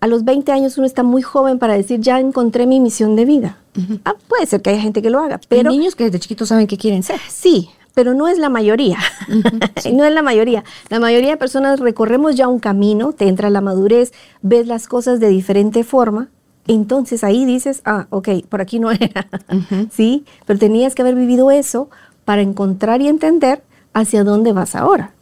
A 0.00 0.06
los 0.06 0.24
20 0.24 0.50
años 0.50 0.78
uno 0.78 0.86
está 0.86 1.02
muy 1.02 1.22
joven 1.22 1.58
para 1.58 1.74
decir, 1.74 2.00
ya 2.00 2.18
encontré 2.18 2.66
mi 2.66 2.80
misión 2.80 3.16
de 3.16 3.24
vida. 3.24 3.58
ah, 4.04 4.14
puede 4.28 4.46
ser 4.46 4.62
que 4.62 4.70
haya 4.70 4.80
gente 4.80 5.02
que 5.02 5.10
lo 5.10 5.20
haga, 5.20 5.40
pero... 5.48 5.70
Hay 5.70 5.78
niños 5.78 5.94
que 5.94 6.04
desde 6.04 6.18
chiquitos 6.18 6.48
saben 6.48 6.66
qué 6.66 6.76
quieren 6.76 7.02
ser. 7.02 7.20
Sí, 7.28 7.70
pero 7.94 8.14
no 8.14 8.28
es 8.28 8.38
la 8.38 8.48
mayoría. 8.48 8.98
no 9.92 10.04
es 10.04 10.12
la 10.12 10.22
mayoría. 10.22 10.64
La 10.88 11.00
mayoría 11.00 11.30
de 11.30 11.36
personas 11.36 11.80
recorremos 11.80 12.36
ya 12.36 12.48
un 12.48 12.58
camino, 12.58 13.12
te 13.12 13.28
entra 13.28 13.50
la 13.50 13.60
madurez, 13.60 14.12
ves 14.40 14.66
las 14.66 14.86
cosas 14.86 15.20
de 15.20 15.28
diferente 15.28 15.84
forma. 15.84 16.28
Entonces 16.66 17.24
ahí 17.24 17.44
dices, 17.44 17.82
ah, 17.84 18.06
ok, 18.10 18.28
por 18.48 18.60
aquí 18.60 18.78
no 18.78 18.90
era. 18.90 19.28
Sí, 19.90 20.24
pero 20.46 20.58
tenías 20.58 20.94
que 20.94 21.02
haber 21.02 21.14
vivido 21.14 21.50
eso 21.50 21.90
para 22.24 22.42
encontrar 22.42 23.00
y 23.00 23.08
entender 23.08 23.62
hacia 23.92 24.24
dónde 24.24 24.52
vas 24.52 24.74
ahora. 24.74 25.12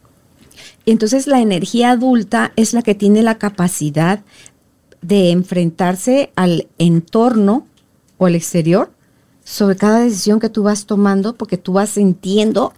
Y 0.85 0.91
entonces 0.91 1.27
la 1.27 1.41
energía 1.41 1.91
adulta 1.91 2.51
es 2.55 2.73
la 2.73 2.81
que 2.81 2.95
tiene 2.95 3.21
la 3.21 3.37
capacidad 3.37 4.21
de 5.01 5.31
enfrentarse 5.31 6.31
al 6.35 6.67
entorno 6.77 7.65
o 8.17 8.27
al 8.27 8.35
exterior 8.35 8.91
sobre 9.43 9.75
cada 9.75 9.99
decisión 9.99 10.39
que 10.39 10.49
tú 10.49 10.63
vas 10.63 10.85
tomando, 10.85 11.35
porque 11.35 11.57
tú 11.57 11.73
vas 11.73 11.89
sintiendo 11.91 12.73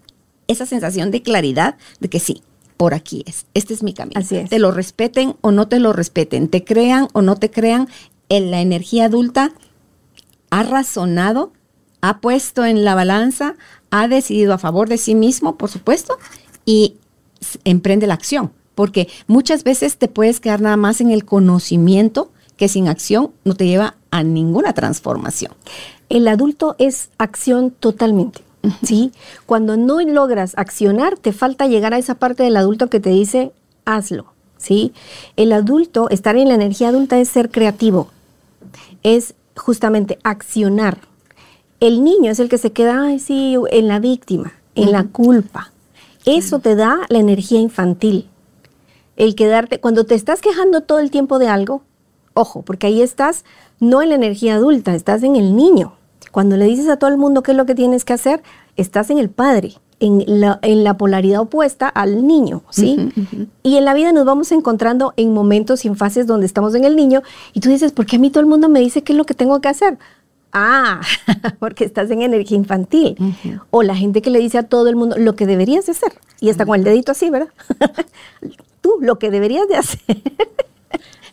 esa 0.47 0.65
sensación 0.65 1.11
de 1.11 1.21
claridad 1.21 1.77
de 1.99 2.09
que 2.09 2.19
sí, 2.19 2.43
por 2.77 2.93
aquí 2.93 3.23
es, 3.27 3.45
este 3.53 3.73
es 3.73 3.83
mi 3.83 3.93
camino. 3.93 4.19
Así 4.19 4.37
es. 4.37 4.49
Te 4.49 4.59
lo 4.59 4.71
respeten 4.71 5.35
o 5.41 5.51
no 5.51 5.67
te 5.67 5.79
lo 5.79 5.93
respeten, 5.93 6.47
te 6.47 6.63
crean 6.63 7.07
o 7.13 7.21
no 7.21 7.35
te 7.35 7.51
crean, 7.51 7.87
en 8.29 8.51
la 8.51 8.61
energía 8.61 9.05
adulta 9.05 9.51
ha 10.49 10.63
razonado, 10.63 11.51
ha 12.01 12.19
puesto 12.19 12.65
en 12.65 12.83
la 12.83 12.95
balanza, 12.95 13.55
ha 13.89 14.07
decidido 14.07 14.53
a 14.53 14.57
favor 14.57 14.87
de 14.87 14.97
sí 14.97 15.15
mismo, 15.15 15.57
por 15.57 15.69
supuesto, 15.69 16.17
y 16.65 16.97
emprende 17.63 18.07
la 18.07 18.13
acción. 18.13 18.51
Porque 18.75 19.07
muchas 19.27 19.63
veces 19.63 19.97
te 19.97 20.07
puedes 20.07 20.39
quedar 20.39 20.61
nada 20.61 20.77
más 20.77 21.01
en 21.01 21.11
el 21.11 21.25
conocimiento 21.25 22.31
que 22.55 22.67
sin 22.67 22.87
acción 22.87 23.31
no 23.43 23.55
te 23.55 23.65
lleva 23.65 23.95
a 24.13 24.21
ninguna 24.21 24.73
transformación. 24.73 25.51
El 26.07 26.27
adulto 26.27 26.75
es 26.77 27.09
acción 27.17 27.71
totalmente. 27.71 28.41
¿sí? 28.83 29.11
Cuando 29.47 29.75
no 29.75 29.99
logras 30.01 30.53
accionar, 30.55 31.17
te 31.17 31.33
falta 31.33 31.65
llegar 31.65 31.95
a 31.95 31.97
esa 31.97 32.13
parte 32.13 32.43
del 32.43 32.55
adulto 32.55 32.91
que 32.91 32.99
te 32.99 33.09
dice, 33.09 33.51
hazlo. 33.85 34.27
¿sí? 34.57 34.93
El 35.35 35.51
adulto, 35.51 36.11
estar 36.11 36.35
en 36.35 36.47
la 36.47 36.53
energía 36.53 36.89
adulta 36.89 37.19
es 37.19 37.27
ser 37.27 37.49
creativo, 37.49 38.09
es 39.01 39.33
justamente 39.55 40.19
accionar. 40.23 40.99
El 41.79 42.03
niño 42.03 42.29
es 42.29 42.39
el 42.39 42.49
que 42.49 42.59
se 42.59 42.71
queda, 42.71 43.07
ay, 43.07 43.19
sí, 43.19 43.55
en 43.71 43.87
la 43.87 43.99
víctima, 43.99 44.53
en 44.75 44.91
la 44.91 45.05
culpa. 45.05 45.73
Eso 46.23 46.59
te 46.59 46.75
da 46.75 46.99
la 47.09 47.17
energía 47.17 47.59
infantil. 47.59 48.29
El 49.17 49.33
quedarte, 49.33 49.79
cuando 49.79 50.05
te 50.05 50.13
estás 50.13 50.39
quejando 50.39 50.81
todo 50.81 50.99
el 50.99 51.09
tiempo 51.09 51.39
de 51.39 51.47
algo, 51.47 51.81
ojo, 52.33 52.61
porque 52.61 52.87
ahí 52.87 53.01
estás 53.01 53.43
no 53.83 54.01
en 54.01 54.09
la 54.09 54.15
energía 54.15 54.55
adulta, 54.55 54.95
estás 54.95 55.23
en 55.23 55.35
el 55.35 55.55
niño. 55.55 55.93
Cuando 56.31 56.57
le 56.57 56.65
dices 56.65 56.89
a 56.89 56.97
todo 56.97 57.09
el 57.09 57.17
mundo 57.17 57.43
qué 57.43 57.51
es 57.51 57.57
lo 57.57 57.65
que 57.65 57.75
tienes 57.75 58.05
que 58.05 58.13
hacer, 58.13 58.41
estás 58.75 59.09
en 59.09 59.19
el 59.19 59.29
padre, 59.29 59.73
en 59.99 60.23
la, 60.25 60.57
en 60.63 60.83
la 60.83 60.97
polaridad 60.97 61.41
opuesta 61.41 61.87
al 61.89 62.25
niño, 62.25 62.63
¿sí? 62.69 63.11
Y 63.61 63.77
en 63.77 63.85
la 63.85 63.93
vida 63.93 64.11
nos 64.11 64.25
vamos 64.25 64.51
encontrando 64.51 65.13
en 65.15 65.33
momentos 65.33 65.85
y 65.85 65.89
en 65.89 65.95
fases 65.95 66.25
donde 66.25 66.45
estamos 66.45 66.73
en 66.75 66.85
el 66.85 66.95
niño 66.95 67.21
y 67.53 67.59
tú 67.59 67.69
dices, 67.69 67.91
¿por 67.91 68.05
qué 68.05 68.15
a 68.15 68.19
mí 68.19 68.31
todo 68.31 68.41
el 68.41 68.47
mundo 68.47 68.67
me 68.67 68.79
dice 68.79 69.03
qué 69.03 69.13
es 69.13 69.17
lo 69.17 69.25
que 69.25 69.33
tengo 69.33 69.61
que 69.61 69.67
hacer? 69.67 69.97
Ah, 70.53 71.01
porque 71.59 71.83
estás 71.83 72.09
en 72.11 72.21
energía 72.21 72.57
infantil. 72.57 73.17
O 73.69 73.83
la 73.83 73.95
gente 73.95 74.21
que 74.21 74.29
le 74.29 74.39
dice 74.39 74.59
a 74.59 74.63
todo 74.63 74.87
el 74.87 74.95
mundo 74.95 75.17
lo 75.17 75.35
que 75.35 75.45
deberías 75.45 75.85
de 75.87 75.91
hacer. 75.91 76.13
Y 76.39 76.49
está 76.49 76.65
con 76.65 76.75
el 76.75 76.83
dedito 76.83 77.11
así, 77.11 77.29
¿verdad? 77.29 77.49
Tú, 78.81 78.97
lo 79.01 79.17
que 79.17 79.31
deberías 79.31 79.67
de 79.67 79.77
hacer. 79.77 79.99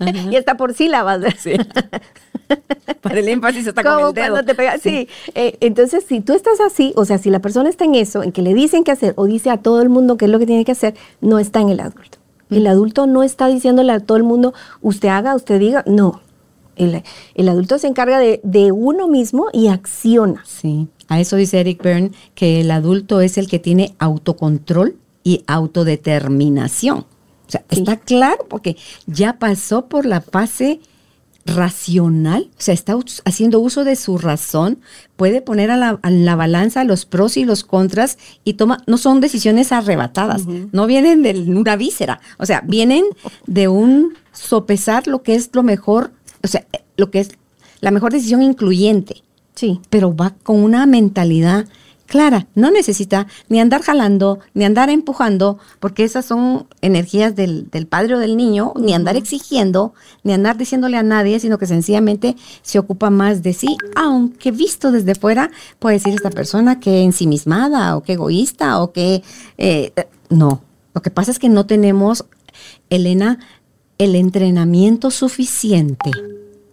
y 0.30 0.36
está 0.36 0.56
por 0.56 0.74
sílabas. 0.74 1.20
Sí. 1.38 1.52
Para 3.00 3.20
el 3.20 3.28
énfasis 3.28 3.66
está 3.66 3.82
con 3.82 4.08
el 4.08 4.12
dedo. 4.14 4.44
Te 4.44 4.54
pega, 4.54 4.78
sí. 4.78 5.08
Eh, 5.34 5.56
entonces, 5.60 6.04
si 6.06 6.20
tú 6.20 6.34
estás 6.34 6.60
así, 6.60 6.92
o 6.96 7.04
sea, 7.04 7.18
si 7.18 7.30
la 7.30 7.40
persona 7.40 7.68
está 7.68 7.84
en 7.84 7.94
eso, 7.94 8.22
en 8.22 8.32
que 8.32 8.42
le 8.42 8.54
dicen 8.54 8.84
qué 8.84 8.90
hacer 8.90 9.14
o 9.16 9.26
dice 9.26 9.50
a 9.50 9.58
todo 9.58 9.82
el 9.82 9.88
mundo 9.88 10.16
qué 10.16 10.26
es 10.26 10.30
lo 10.30 10.38
que 10.38 10.46
tiene 10.46 10.64
que 10.64 10.72
hacer, 10.72 10.94
no 11.20 11.38
está 11.38 11.60
en 11.60 11.70
el 11.70 11.80
adulto. 11.80 12.18
El 12.50 12.66
adulto 12.66 13.06
no 13.06 13.22
está 13.22 13.46
diciéndole 13.46 13.92
a 13.92 14.00
todo 14.00 14.16
el 14.16 14.24
mundo, 14.24 14.52
usted 14.82 15.08
haga, 15.08 15.36
usted 15.36 15.60
diga, 15.60 15.84
no. 15.86 16.20
El, 16.74 17.02
el 17.34 17.48
adulto 17.48 17.78
se 17.78 17.86
encarga 17.86 18.18
de, 18.18 18.40
de, 18.42 18.72
uno 18.72 19.06
mismo 19.06 19.46
y 19.52 19.68
acciona. 19.68 20.42
Sí, 20.46 20.88
a 21.08 21.20
eso 21.20 21.36
dice 21.36 21.60
Eric 21.60 21.82
Byrne, 21.82 22.10
que 22.34 22.60
el 22.60 22.70
adulto 22.70 23.20
es 23.20 23.38
el 23.38 23.48
que 23.48 23.58
tiene 23.58 23.94
autocontrol 23.98 24.96
y 25.22 25.44
autodeterminación. 25.46 27.04
O 27.50 27.52
sea, 27.52 27.64
sí. 27.68 27.80
está 27.80 27.96
claro 27.96 28.46
porque 28.48 28.76
ya 29.06 29.40
pasó 29.40 29.86
por 29.86 30.06
la 30.06 30.20
fase 30.20 30.78
racional, 31.46 32.48
o 32.52 32.60
sea, 32.60 32.74
está 32.74 32.96
haciendo 33.24 33.58
uso 33.58 33.82
de 33.82 33.96
su 33.96 34.18
razón, 34.18 34.78
puede 35.16 35.42
poner 35.42 35.72
a 35.72 35.76
la, 35.76 35.98
a 36.00 36.10
la, 36.10 36.36
balanza 36.36 36.84
los 36.84 37.06
pros 37.06 37.36
y 37.36 37.44
los 37.44 37.64
contras 37.64 38.18
y 38.44 38.52
toma, 38.54 38.84
no 38.86 38.98
son 38.98 39.20
decisiones 39.20 39.72
arrebatadas, 39.72 40.42
uh 40.42 40.50
-huh. 40.50 40.68
no 40.70 40.86
vienen 40.86 41.24
de 41.24 41.32
una 41.50 41.74
víscera, 41.74 42.20
o 42.38 42.46
sea, 42.46 42.62
vienen 42.64 43.04
de 43.48 43.66
un 43.66 44.14
sopesar 44.32 45.08
lo 45.08 45.24
que 45.24 45.34
es 45.34 45.50
lo 45.52 45.64
mejor, 45.64 46.12
o 46.44 46.46
sea, 46.46 46.64
lo 46.96 47.10
que 47.10 47.18
es 47.18 47.30
la 47.80 47.90
mejor 47.90 48.12
decisión 48.12 48.42
incluyente. 48.42 49.24
Sí. 49.56 49.80
Pero 49.90 50.14
va 50.14 50.34
con 50.42 50.62
una 50.62 50.86
mentalidad 50.86 51.66
clara, 52.10 52.48
no 52.56 52.72
necesita 52.72 53.28
ni 53.48 53.60
andar 53.60 53.82
jalando, 53.82 54.40
ni 54.52 54.64
andar 54.64 54.90
empujando, 54.90 55.60
porque 55.78 56.02
esas 56.02 56.24
son 56.24 56.66
energías 56.80 57.36
del, 57.36 57.70
del 57.70 57.86
padre 57.86 58.16
o 58.16 58.18
del 58.18 58.36
niño, 58.36 58.72
ni 58.74 58.92
andar 58.94 59.16
exigiendo, 59.16 59.94
ni 60.24 60.32
andar 60.32 60.56
diciéndole 60.58 60.96
a 60.96 61.04
nadie, 61.04 61.38
sino 61.38 61.56
que 61.56 61.66
sencillamente 61.66 62.34
se 62.62 62.80
ocupa 62.80 63.10
más 63.10 63.44
de 63.44 63.52
sí, 63.52 63.76
aunque 63.94 64.50
visto 64.50 64.90
desde 64.90 65.14
fuera 65.14 65.52
puede 65.78 65.98
decir 65.98 66.12
esta 66.12 66.30
persona 66.30 66.80
que 66.80 67.02
ensimismada 67.02 67.96
o 67.96 68.02
que 68.02 68.14
egoísta 68.14 68.82
o 68.82 68.90
que... 68.92 69.22
Eh, 69.56 69.92
no, 70.30 70.62
lo 70.92 71.02
que 71.02 71.10
pasa 71.10 71.30
es 71.30 71.38
que 71.38 71.48
no 71.48 71.66
tenemos, 71.66 72.24
Elena, 72.88 73.38
el 73.98 74.16
entrenamiento 74.16 75.12
suficiente 75.12 76.10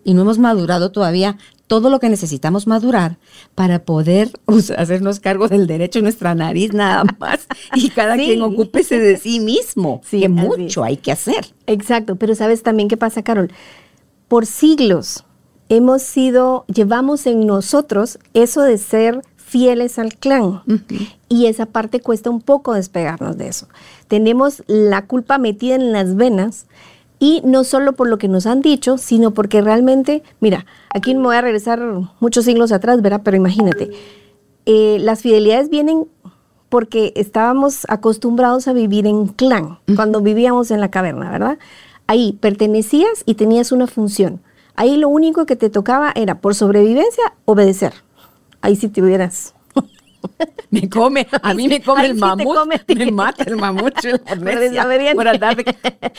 y 0.04 0.14
no 0.14 0.22
hemos 0.22 0.40
madurado 0.40 0.92
todavía 0.92 1.38
todo 1.68 1.90
lo 1.90 2.00
que 2.00 2.10
necesitamos 2.10 2.66
madurar 2.66 3.18
para 3.54 3.84
poder 3.84 4.32
hacernos 4.78 5.20
cargo 5.20 5.48
del 5.48 5.68
derecho 5.68 6.00
en 6.00 6.04
nuestra 6.04 6.34
nariz 6.34 6.74
nada 6.74 7.04
más 7.20 7.48
y 7.76 7.90
cada 7.90 8.16
sí. 8.16 8.26
quien 8.26 8.42
ocúpese 8.42 9.00
de 9.00 9.18
sí 9.18 9.40
mismo, 9.40 10.02
sí, 10.06 10.22
que 10.22 10.30
mucho 10.30 10.84
hay 10.84 10.98
que 10.98 11.12
hacer. 11.12 11.54
Exacto, 11.68 12.16
pero 12.16 12.36
sabes 12.36 12.64
también 12.64 12.88
qué 12.88 12.98
pasa, 12.98 13.24
Carol. 13.24 13.52
Por 14.28 14.46
siglos 14.46 15.26
hemos 15.70 16.02
sido, 16.02 16.66
llevamos 16.74 17.28
en 17.28 17.46
nosotros 17.46 18.20
eso 18.34 18.62
de 18.62 18.78
ser 18.78 19.22
fieles 19.36 19.98
al 20.00 20.16
clan. 20.16 20.44
Uh 20.44 20.62
-huh. 20.66 21.16
Y 21.30 21.46
esa 21.46 21.66
parte 21.66 22.02
cuesta 22.02 22.30
un 22.30 22.42
poco 22.42 22.74
despegarnos 22.74 23.38
de 23.38 23.48
eso. 23.48 23.68
Tenemos 24.08 24.64
la 24.68 25.06
culpa 25.06 25.38
metida 25.38 25.76
en 25.76 25.92
las 25.92 26.16
venas 26.16 26.66
y 27.20 27.42
no 27.44 27.64
solo 27.64 27.94
por 27.94 28.08
lo 28.08 28.18
que 28.18 28.28
nos 28.28 28.46
han 28.46 28.62
dicho, 28.62 28.98
sino 28.98 29.32
porque 29.32 29.62
realmente, 29.62 30.24
mira, 30.40 30.66
aquí 30.94 31.16
me 31.16 31.24
voy 31.24 31.36
a 31.36 31.42
regresar 31.42 31.82
muchos 32.20 32.46
siglos 32.46 32.72
atrás, 32.72 33.02
¿verdad? 33.02 33.22
Pero 33.24 33.38
imagínate, 33.38 33.90
eh, 34.66 34.98
las 35.00 35.22
fidelidades 35.22 35.70
vienen 35.70 36.08
porque 36.70 37.14
estábamos 37.16 37.86
acostumbrados 37.88 38.68
a 38.68 38.74
vivir 38.74 39.08
en 39.08 39.28
clan, 39.28 39.64
uh 39.64 39.78
-huh. 39.88 39.96
cuando 39.96 40.22
vivíamos 40.22 40.70
en 40.72 40.82
la 40.82 40.92
caverna, 40.92 41.32
¿verdad? 41.32 41.58
Ahí 42.08 42.34
pertenecías 42.34 43.24
y 43.26 43.36
tenías 43.36 43.72
una 43.72 43.88
función. 43.88 44.42
Ahí 44.76 44.98
lo 44.98 45.10
único 45.10 45.46
que 45.46 45.56
te 45.56 45.70
tocaba 45.70 46.12
era, 46.16 46.40
por 46.40 46.54
sobrevivencia, 46.54 47.34
obedecer. 47.46 47.94
Ahí 48.62 48.76
sí 48.76 48.90
te 48.90 49.02
hubieras 49.02 49.54
me 50.70 50.90
come, 50.90 51.28
a 51.42 51.54
mí 51.54 51.68
me 51.68 51.82
come 51.82 52.06
el 52.06 52.14
sí 52.14 52.20
mamut, 52.20 52.56
come. 52.56 52.82
me 52.96 53.12
mata 53.12 53.44
el 53.44 53.56
mamut. 53.56 53.94
por 55.16 55.40
tarde. 55.40 55.66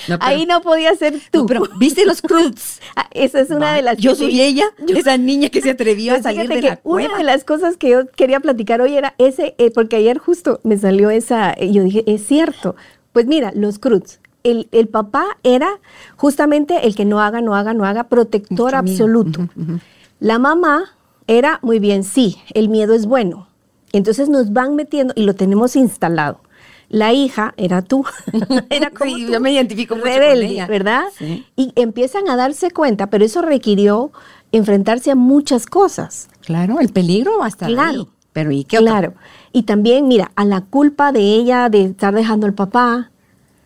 No, 0.09 0.17
Ahí 0.21 0.47
no 0.47 0.63
podía 0.63 0.95
ser 0.95 1.15
tú. 1.31 1.41
No, 1.41 1.47
pero 1.47 1.63
viste 1.79 2.07
los 2.07 2.23
cruz. 2.23 2.79
Ah, 2.95 3.09
esa 3.13 3.41
es 3.41 3.51
una 3.51 3.67
Va. 3.67 3.73
de 3.73 3.83
las. 3.83 3.99
Yo 3.99 4.15
soy 4.15 4.41
ella, 4.41 4.65
yo, 4.87 4.97
esa 4.97 5.17
niña 5.17 5.49
que 5.49 5.61
se 5.61 5.71
atrevió 5.71 6.15
a 6.15 6.23
salir 6.23 6.49
de 6.49 6.63
la 6.63 6.77
cueva. 6.77 7.09
Una 7.09 7.19
de 7.19 7.25
las 7.25 7.45
cosas 7.45 7.77
que 7.77 7.91
yo 7.91 8.07
quería 8.07 8.41
platicar 8.41 8.81
hoy 8.81 8.97
era 8.97 9.15
ese, 9.19 9.55
eh, 9.59 9.71
porque 9.71 9.97
ayer 9.97 10.19
justo 10.19 10.61
me 10.63 10.79
salió 10.79 11.11
esa, 11.11 11.53
eh, 11.53 11.73
yo 11.73 11.83
dije, 11.83 12.05
es 12.07 12.27
cierto. 12.27 12.77
Pues 13.13 13.27
mira, 13.27 13.53
los 13.55 13.79
cruz. 13.79 14.21
El, 14.45 14.69
el, 14.71 14.87
papá 14.89 15.27
era 15.43 15.69
justamente 16.17 16.87
el 16.87 16.95
que 16.95 17.05
no 17.05 17.21
haga, 17.21 17.41
no 17.41 17.57
haga, 17.57 17.75
no 17.75 17.85
haga, 17.85 18.05
protector 18.05 18.75
absoluto. 18.77 19.41
Uh 19.41 19.45
-huh, 19.45 19.51
uh 19.57 19.75
-huh. 19.75 19.81
La 20.21 20.39
mamá 20.39 20.95
era 21.27 21.59
muy 21.63 21.81
bien, 21.81 22.05
sí, 22.05 22.39
el 22.55 22.69
miedo 22.69 22.95
es 22.95 23.07
bueno 23.07 23.48
entonces 23.93 24.29
nos 24.29 24.53
van 24.53 24.77
metiendo 24.77 25.15
y 25.17 25.25
lo 25.25 25.35
tenemos 25.35 25.77
instalado. 25.77 26.41
La 26.89 27.13
hija 27.13 27.53
era 27.57 27.83
tú, 27.83 28.05
era 28.71 28.91
como 28.91 29.15
sí, 29.15 29.27
tú, 29.27 29.33
yo 29.33 29.41
me 29.41 29.53
identifico 29.53 29.95
mucho 29.95 30.07
rebelde, 30.07 30.47
con 30.47 30.53
ella. 30.53 30.67
¿verdad? 30.67 31.05
Sí. 31.17 31.47
Y 31.57 31.73
empiezan 31.77 32.29
a 32.29 32.37
darse 32.37 32.71
cuenta, 32.71 33.09
pero 33.09 33.25
eso 33.25 33.43
requirió 33.43 34.11
enfrentarse 34.53 35.11
a 35.11 35.15
muchas 35.15 35.67
cosas. 35.67 36.29
Claro, 36.41 36.81
el 36.81 36.89
peligro 36.89 37.39
va 37.39 37.47
a 37.47 37.49
estar 37.49 37.69
claro. 37.69 38.01
ahí. 38.01 38.09
Pero 38.33 38.53
¿y 38.53 38.65
qué 38.65 38.79
Claro. 38.79 39.15
Y 39.53 39.65
también, 39.65 40.07
mira, 40.07 40.31
a 40.37 40.45
la 40.45 40.61
culpa 40.61 41.13
de 41.13 41.21
ella 41.21 41.69
de 41.69 41.85
estar 41.85 42.15
dejando 42.15 42.47
al 42.47 42.55
papá, 42.55 43.11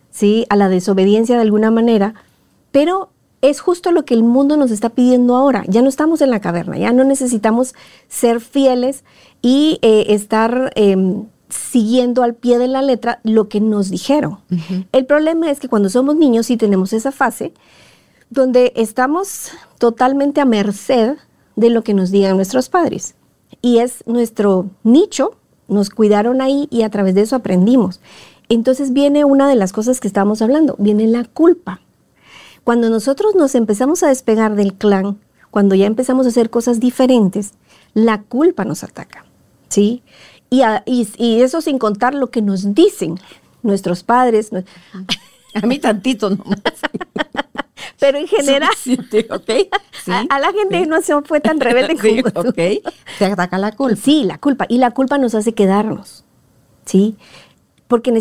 ¿sí? 0.09 0.45
A 0.49 0.55
la 0.55 0.69
desobediencia 0.69 1.35
de 1.35 1.41
alguna 1.41 1.71
manera, 1.71 2.13
pero 2.71 3.09
es 3.43 3.59
justo 3.59 3.91
lo 3.91 4.05
que 4.05 4.13
el 4.13 4.23
mundo 4.23 4.55
nos 4.55 4.71
está 4.71 4.89
pidiendo 4.89 5.35
ahora. 5.35 5.63
Ya 5.67 5.81
no 5.81 5.89
estamos 5.89 6.21
en 6.21 6.31
la 6.31 6.39
caverna, 6.39 6.77
ya 6.77 6.93
no 6.93 7.03
necesitamos 7.03 7.75
ser 8.07 8.39
fieles 8.39 9.03
y 9.41 9.79
eh, 9.81 10.05
estar 10.09 10.71
eh, 10.75 10.95
siguiendo 11.49 12.23
al 12.23 12.35
pie 12.35 12.57
de 12.57 12.69
la 12.69 12.81
letra 12.81 13.19
lo 13.23 13.49
que 13.49 13.59
nos 13.59 13.89
dijeron. 13.89 14.39
El 14.93 15.05
problema 15.05 15.51
es 15.51 15.59
que 15.59 15.67
cuando 15.67 15.89
somos 15.89 16.15
niños 16.15 16.45
sí 16.45 16.55
tenemos 16.55 16.93
esa 16.93 17.11
fase 17.11 17.53
donde 18.29 18.71
estamos 18.77 19.51
totalmente 19.77 20.39
a 20.39 20.45
merced 20.45 21.17
de 21.57 21.69
lo 21.69 21.83
que 21.83 21.93
nos 21.93 22.11
digan 22.11 22.37
nuestros 22.37 22.69
padres. 22.69 23.15
Y 23.61 23.79
es 23.79 24.03
nuestro 24.07 24.69
nicho, 24.83 25.35
nos 25.67 25.89
cuidaron 25.89 26.41
ahí 26.41 26.69
y 26.71 26.83
a 26.83 26.89
través 26.89 27.13
de 27.13 27.21
eso 27.21 27.35
aprendimos. 27.35 27.99
Entonces 28.47 28.93
viene 28.93 29.25
una 29.25 29.49
de 29.49 29.55
las 29.55 29.73
cosas 29.73 29.99
que 29.99 30.07
estamos 30.07 30.41
hablando, 30.41 30.75
viene 30.79 31.07
la 31.07 31.25
culpa. 31.25 31.81
Cuando 32.63 32.89
nosotros 32.89 33.35
nos 33.35 33.55
empezamos 33.55 34.03
a 34.03 34.07
despegar 34.07 34.55
del 34.55 34.73
clan, 34.73 35.19
cuando 35.51 35.75
ya 35.75 35.85
empezamos 35.85 36.25
a 36.25 36.29
hacer 36.29 36.49
cosas 36.49 36.79
diferentes, 36.79 37.53
la 37.93 38.23
culpa 38.23 38.65
nos 38.65 38.83
ataca, 38.83 39.25
¿sí? 39.69 40.01
Y, 40.49 40.61
y, 40.85 41.41
eso 41.41 41.61
sin 41.61 41.79
contar 41.79 42.13
lo 42.13 42.29
que 42.29 42.41
nos 42.41 42.73
dicen 42.75 43.19
nuestros 43.63 44.03
padres. 44.03 44.51
A 45.55 45.65
mí 45.65 45.79
tantito 45.79 46.29
nomás. 46.29 46.61
Pero 47.99 48.17
en 48.17 48.27
general, 48.27 48.69
a, 50.29 50.39
la 50.39 50.51
gente 50.51 50.85
no 50.87 51.01
se 51.01 51.21
fue 51.21 51.39
tan 51.39 51.59
rebelde 51.61 51.95
como 51.95 52.49
okay. 52.49 52.81
Te 53.17 53.25
ataca 53.25 53.57
la 53.57 53.71
culpa. 53.71 53.95
Sí, 53.95 54.23
la 54.25 54.37
culpa. 54.39 54.65
Y 54.67 54.77
la 54.79 54.91
culpa 54.91 55.17
nos 55.17 55.35
hace 55.35 55.53
quedarnos, 55.53 56.25
¿sí? 56.85 57.15
Porque 57.87 58.11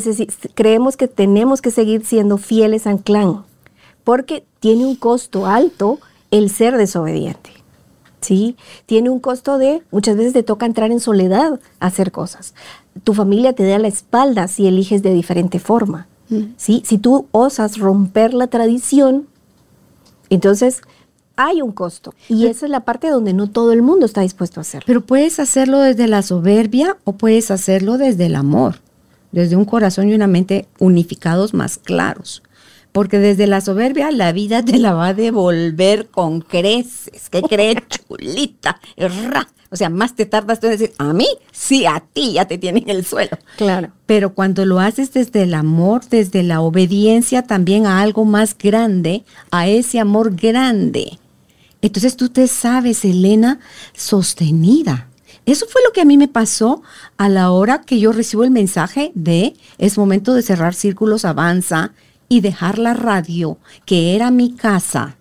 creemos 0.54 0.96
que 0.96 1.08
tenemos 1.08 1.60
que 1.62 1.72
seguir 1.72 2.04
siendo 2.04 2.38
fieles 2.38 2.86
al 2.86 3.02
clan, 3.02 3.44
porque 4.04 4.44
tiene 4.60 4.84
un 4.84 4.96
costo 4.96 5.46
alto 5.46 5.98
el 6.30 6.50
ser 6.50 6.76
desobediente. 6.76 7.50
¿sí? 8.20 8.56
Tiene 8.86 9.10
un 9.10 9.20
costo 9.20 9.58
de, 9.58 9.82
muchas 9.90 10.16
veces 10.16 10.32
te 10.32 10.42
toca 10.42 10.66
entrar 10.66 10.90
en 10.90 11.00
soledad 11.00 11.60
a 11.80 11.86
hacer 11.86 12.12
cosas. 12.12 12.54
Tu 13.04 13.14
familia 13.14 13.52
te 13.52 13.66
da 13.66 13.78
la 13.78 13.88
espalda 13.88 14.48
si 14.48 14.66
eliges 14.66 15.02
de 15.02 15.12
diferente 15.12 15.58
forma, 15.58 16.06
mm. 16.28 16.42
¿sí? 16.56 16.82
Si 16.86 16.98
tú 16.98 17.26
osas 17.32 17.78
romper 17.78 18.34
la 18.34 18.46
tradición, 18.46 19.26
entonces, 20.30 20.80
hay 21.36 21.60
un 21.60 21.72
costo. 21.72 22.14
Y 22.28 22.46
esa 22.46 22.64
es 22.64 22.70
la 22.70 22.80
parte 22.80 23.10
donde 23.10 23.34
no 23.34 23.50
todo 23.50 23.72
el 23.72 23.82
mundo 23.82 24.06
está 24.06 24.22
dispuesto 24.22 24.60
a 24.60 24.62
hacerlo. 24.62 24.84
Pero 24.86 25.02
puedes 25.02 25.38
hacerlo 25.40 25.80
desde 25.80 26.08
la 26.08 26.22
soberbia 26.22 26.96
o 27.04 27.12
puedes 27.12 27.50
hacerlo 27.50 27.98
desde 27.98 28.26
el 28.26 28.36
amor, 28.36 28.76
desde 29.30 29.56
un 29.56 29.66
corazón 29.66 30.08
y 30.08 30.14
una 30.14 30.26
mente 30.26 30.68
unificados 30.78 31.52
más 31.52 31.76
claros. 31.76 32.42
Porque 32.92 33.18
desde 33.18 33.46
la 33.46 33.60
soberbia 33.60 34.10
la 34.10 34.32
vida 34.32 34.62
te 34.62 34.78
la 34.78 34.92
va 34.92 35.08
a 35.08 35.14
devolver 35.14 36.08
con 36.08 36.40
creces. 36.42 37.30
¿Qué 37.30 37.42
crees, 37.42 37.78
chulita? 37.88 38.78
O 39.70 39.76
sea, 39.76 39.88
más 39.88 40.14
te 40.14 40.26
tardas 40.26 40.60
tú 40.60 40.66
en 40.66 40.72
decir, 40.72 40.92
a 40.98 41.14
mí, 41.14 41.26
sí, 41.50 41.86
a 41.86 42.00
ti 42.00 42.34
ya 42.34 42.46
te 42.46 42.58
tienen 42.58 42.90
el 42.90 43.06
suelo. 43.06 43.38
Claro. 43.56 43.90
Pero 44.04 44.34
cuando 44.34 44.66
lo 44.66 44.80
haces 44.80 45.14
desde 45.14 45.44
el 45.44 45.54
amor, 45.54 46.04
desde 46.10 46.42
la 46.42 46.60
obediencia 46.60 47.42
también 47.42 47.86
a 47.86 48.02
algo 48.02 48.26
más 48.26 48.56
grande, 48.56 49.24
a 49.50 49.68
ese 49.68 49.98
amor 49.98 50.36
grande, 50.36 51.18
entonces 51.80 52.16
tú 52.16 52.28
te 52.28 52.46
sabes, 52.48 53.04
Elena, 53.06 53.60
sostenida. 53.94 55.08
Eso 55.46 55.66
fue 55.66 55.82
lo 55.84 55.92
que 55.92 56.02
a 56.02 56.04
mí 56.04 56.18
me 56.18 56.28
pasó 56.28 56.82
a 57.16 57.28
la 57.28 57.50
hora 57.50 57.80
que 57.80 57.98
yo 57.98 58.12
recibo 58.12 58.44
el 58.44 58.50
mensaje 58.52 59.10
de 59.14 59.54
es 59.78 59.98
momento 59.98 60.34
de 60.34 60.42
cerrar 60.42 60.74
círculos, 60.74 61.24
avanza 61.24 61.92
y 62.32 62.40
dejar 62.40 62.78
la 62.78 62.94
radio, 62.94 63.58
que 63.84 64.16
era 64.16 64.30
mi 64.30 64.54
casa, 64.54 65.16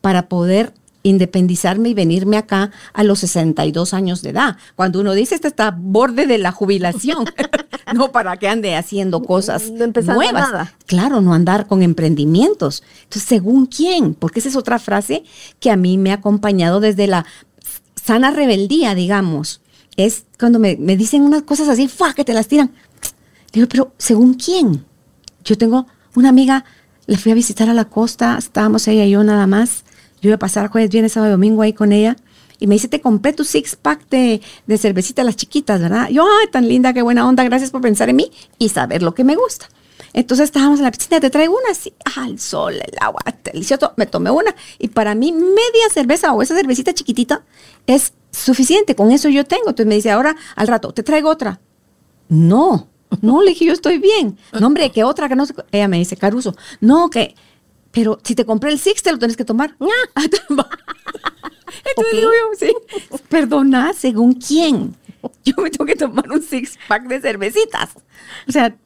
para 0.00 0.28
poder 0.28 0.74
independizarme 1.04 1.90
y 1.90 1.94
venirme 1.94 2.36
acá 2.36 2.72
a 2.92 3.04
los 3.04 3.20
62 3.20 3.94
años 3.94 4.22
de 4.22 4.30
edad. 4.30 4.56
Cuando 4.74 4.98
uno 4.98 5.12
dice, 5.12 5.36
este 5.36 5.46
está 5.46 5.68
a 5.68 5.70
borde 5.70 6.26
de 6.26 6.36
la 6.36 6.50
jubilación, 6.50 7.26
no 7.94 8.10
para 8.10 8.38
que 8.38 8.48
ande 8.48 8.74
haciendo 8.74 9.22
cosas 9.22 9.70
nuevas. 9.70 10.70
Claro, 10.86 11.20
no 11.20 11.32
andar 11.32 11.68
con 11.68 11.84
emprendimientos. 11.84 12.82
Entonces, 13.04 13.22
¿según 13.22 13.66
quién? 13.66 14.14
Porque 14.14 14.40
esa 14.40 14.48
es 14.48 14.56
otra 14.56 14.80
frase 14.80 15.22
que 15.60 15.70
a 15.70 15.76
mí 15.76 15.96
me 15.96 16.10
ha 16.10 16.14
acompañado 16.14 16.80
desde 16.80 17.06
la 17.06 17.24
sana 17.94 18.32
rebeldía, 18.32 18.96
digamos. 18.96 19.60
Es 19.96 20.24
cuando 20.36 20.58
me, 20.58 20.74
dicen 20.74 21.22
unas 21.22 21.42
cosas 21.42 21.68
así, 21.68 21.86
¡fua! 21.86 22.14
que 22.14 22.24
te 22.24 22.34
las 22.34 22.48
tiran. 22.48 22.72
Digo, 23.52 23.68
pero 23.68 23.92
¿según 23.96 24.34
quién? 24.34 24.84
Yo 25.44 25.56
tengo 25.56 25.86
una 26.14 26.28
amiga, 26.28 26.64
la 27.06 27.18
fui 27.18 27.32
a 27.32 27.34
visitar 27.34 27.68
a 27.68 27.74
la 27.74 27.86
costa, 27.86 28.36
estábamos 28.38 28.86
ella 28.88 29.04
y 29.04 29.10
yo 29.10 29.24
nada 29.24 29.46
más 29.46 29.84
yo 30.20 30.28
iba 30.28 30.36
a 30.36 30.38
pasar 30.38 30.68
jueves, 30.68 30.90
viernes, 30.90 31.12
sábado, 31.12 31.32
domingo 31.32 31.62
ahí 31.62 31.72
con 31.72 31.92
ella. 31.92 32.16
Y 32.60 32.66
me 32.66 32.74
dice, 32.74 32.88
te 32.88 33.00
compré 33.00 33.32
tu 33.32 33.44
six 33.44 33.76
pack 33.76 34.08
de, 34.08 34.40
de 34.66 34.78
cervecita, 34.78 35.22
las 35.22 35.36
chiquitas, 35.36 35.80
¿verdad? 35.80 36.08
Yo, 36.08 36.24
ay, 36.40 36.48
tan 36.50 36.66
linda, 36.66 36.92
qué 36.92 37.02
buena 37.02 37.28
onda, 37.28 37.44
gracias 37.44 37.70
por 37.70 37.80
pensar 37.80 38.08
en 38.08 38.16
mí 38.16 38.32
y 38.58 38.68
saber 38.70 39.02
lo 39.02 39.14
que 39.14 39.22
me 39.22 39.36
gusta. 39.36 39.68
Entonces 40.12 40.44
estábamos 40.44 40.80
en 40.80 40.84
la 40.84 40.90
piscina, 40.90 41.20
te 41.20 41.30
traigo 41.30 41.56
una 41.56 41.70
así, 41.70 41.92
al 42.16 42.40
sol, 42.40 42.74
el 42.74 42.94
agua, 43.00 43.20
delicioso. 43.44 43.92
Me 43.96 44.06
tomé 44.06 44.30
una 44.30 44.54
y 44.78 44.88
para 44.88 45.14
mí 45.14 45.32
media 45.32 45.88
cerveza 45.92 46.32
o 46.32 46.42
esa 46.42 46.56
cervecita 46.56 46.92
chiquitita 46.92 47.44
es 47.86 48.12
suficiente, 48.32 48.96
con 48.96 49.12
eso 49.12 49.28
yo 49.28 49.44
tengo. 49.44 49.68
Entonces 49.68 49.86
me 49.86 49.94
dice, 49.94 50.10
ahora 50.10 50.34
al 50.56 50.66
rato, 50.66 50.92
te 50.92 51.02
traigo 51.02 51.28
otra. 51.28 51.60
No, 52.28 52.88
no, 53.22 53.42
le 53.42 53.50
dije, 53.50 53.64
yo 53.64 53.72
estoy 53.72 53.98
bien. 53.98 54.38
No, 54.58 54.66
hombre, 54.66 54.90
que 54.90 55.04
otra 55.04 55.28
que 55.28 55.36
no 55.36 55.46
sé. 55.46 55.54
Ella 55.72 55.88
me 55.88 55.98
dice, 55.98 56.16
Caruso, 56.16 56.54
no, 56.80 57.10
que 57.10 57.34
pero 57.90 58.18
si 58.22 58.34
te 58.34 58.44
compré 58.44 58.70
el 58.70 58.78
Six, 58.78 59.02
te 59.02 59.12
lo 59.12 59.18
tienes 59.18 59.36
que 59.36 59.44
tomar. 59.44 59.74
Entonces 59.78 60.42
digo 62.12 62.30
yo, 62.30 62.56
sí, 62.56 62.72
perdona, 63.28 63.92
¿según 63.92 64.34
quién? 64.34 64.94
Yo 65.44 65.54
me 65.58 65.70
tengo 65.70 65.86
que 65.86 65.96
tomar 65.96 66.30
un 66.30 66.42
six 66.42 66.78
pack 66.86 67.08
de 67.08 67.20
cervecitas. 67.20 67.90
O 68.46 68.52
sea, 68.52 68.76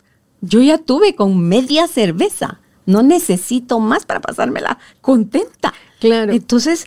yo 0.41 0.63
ya 0.63 0.79
tuve 0.79 1.15
con 1.15 1.39
media 1.39 1.87
cerveza. 1.87 2.59
No 2.87 3.03
necesito 3.03 3.81
más 3.81 4.07
para 4.07 4.21
pasármela 4.21 4.79
contenta. 5.01 5.75
Claro. 6.01 6.33
Entonces, 6.33 6.87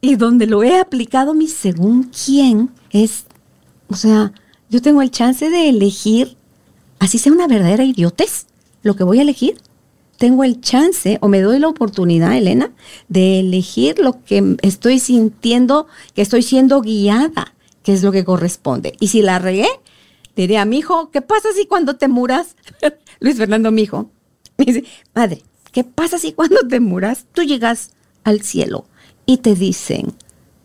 y 0.00 0.16
donde 0.16 0.46
lo 0.46 0.62
he 0.62 0.78
aplicado 0.78 1.34
mi 1.34 1.48
según 1.48 2.04
quién 2.04 2.70
es, 2.90 3.26
o 3.88 3.96
sea, 3.96 4.32
yo 4.74 4.82
tengo 4.82 5.02
el 5.02 5.12
chance 5.12 5.50
de 5.50 5.68
elegir, 5.68 6.36
así 6.98 7.18
sea 7.18 7.32
una 7.32 7.46
verdadera 7.46 7.84
idiotez, 7.84 8.46
lo 8.82 8.96
que 8.96 9.04
voy 9.04 9.20
a 9.20 9.22
elegir 9.22 9.56
tengo 10.18 10.42
el 10.42 10.60
chance 10.60 11.18
o 11.20 11.28
me 11.28 11.40
doy 11.40 11.60
la 11.60 11.68
oportunidad, 11.68 12.36
Elena, 12.36 12.72
de 13.08 13.38
elegir 13.38 14.00
lo 14.00 14.24
que 14.24 14.56
estoy 14.62 14.98
sintiendo, 14.98 15.86
que 16.14 16.22
estoy 16.22 16.42
siendo 16.42 16.80
guiada, 16.80 17.54
que 17.84 17.92
es 17.92 18.02
lo 18.02 18.10
que 18.10 18.24
corresponde. 18.24 18.94
Y 18.98 19.08
si 19.08 19.22
la 19.22 19.38
regué, 19.38 19.68
diré 20.34 20.58
a 20.58 20.64
mi 20.64 20.78
hijo, 20.78 21.10
¿qué 21.10 21.22
pasa 21.22 21.48
si 21.54 21.66
cuando 21.66 21.96
te 21.96 22.08
muras? 22.08 22.56
Luis 23.20 23.36
Fernando, 23.36 23.70
mi 23.70 23.82
hijo, 23.82 24.10
me 24.56 24.64
dice, 24.64 24.84
madre, 25.14 25.42
¿qué 25.72 25.84
pasa 25.84 26.18
si 26.18 26.32
cuando 26.32 26.66
te 26.66 26.80
muras 26.80 27.26
tú 27.32 27.42
llegas 27.42 27.90
al 28.24 28.42
cielo 28.42 28.86
y 29.26 29.38
te 29.38 29.54
dicen, 29.54 30.14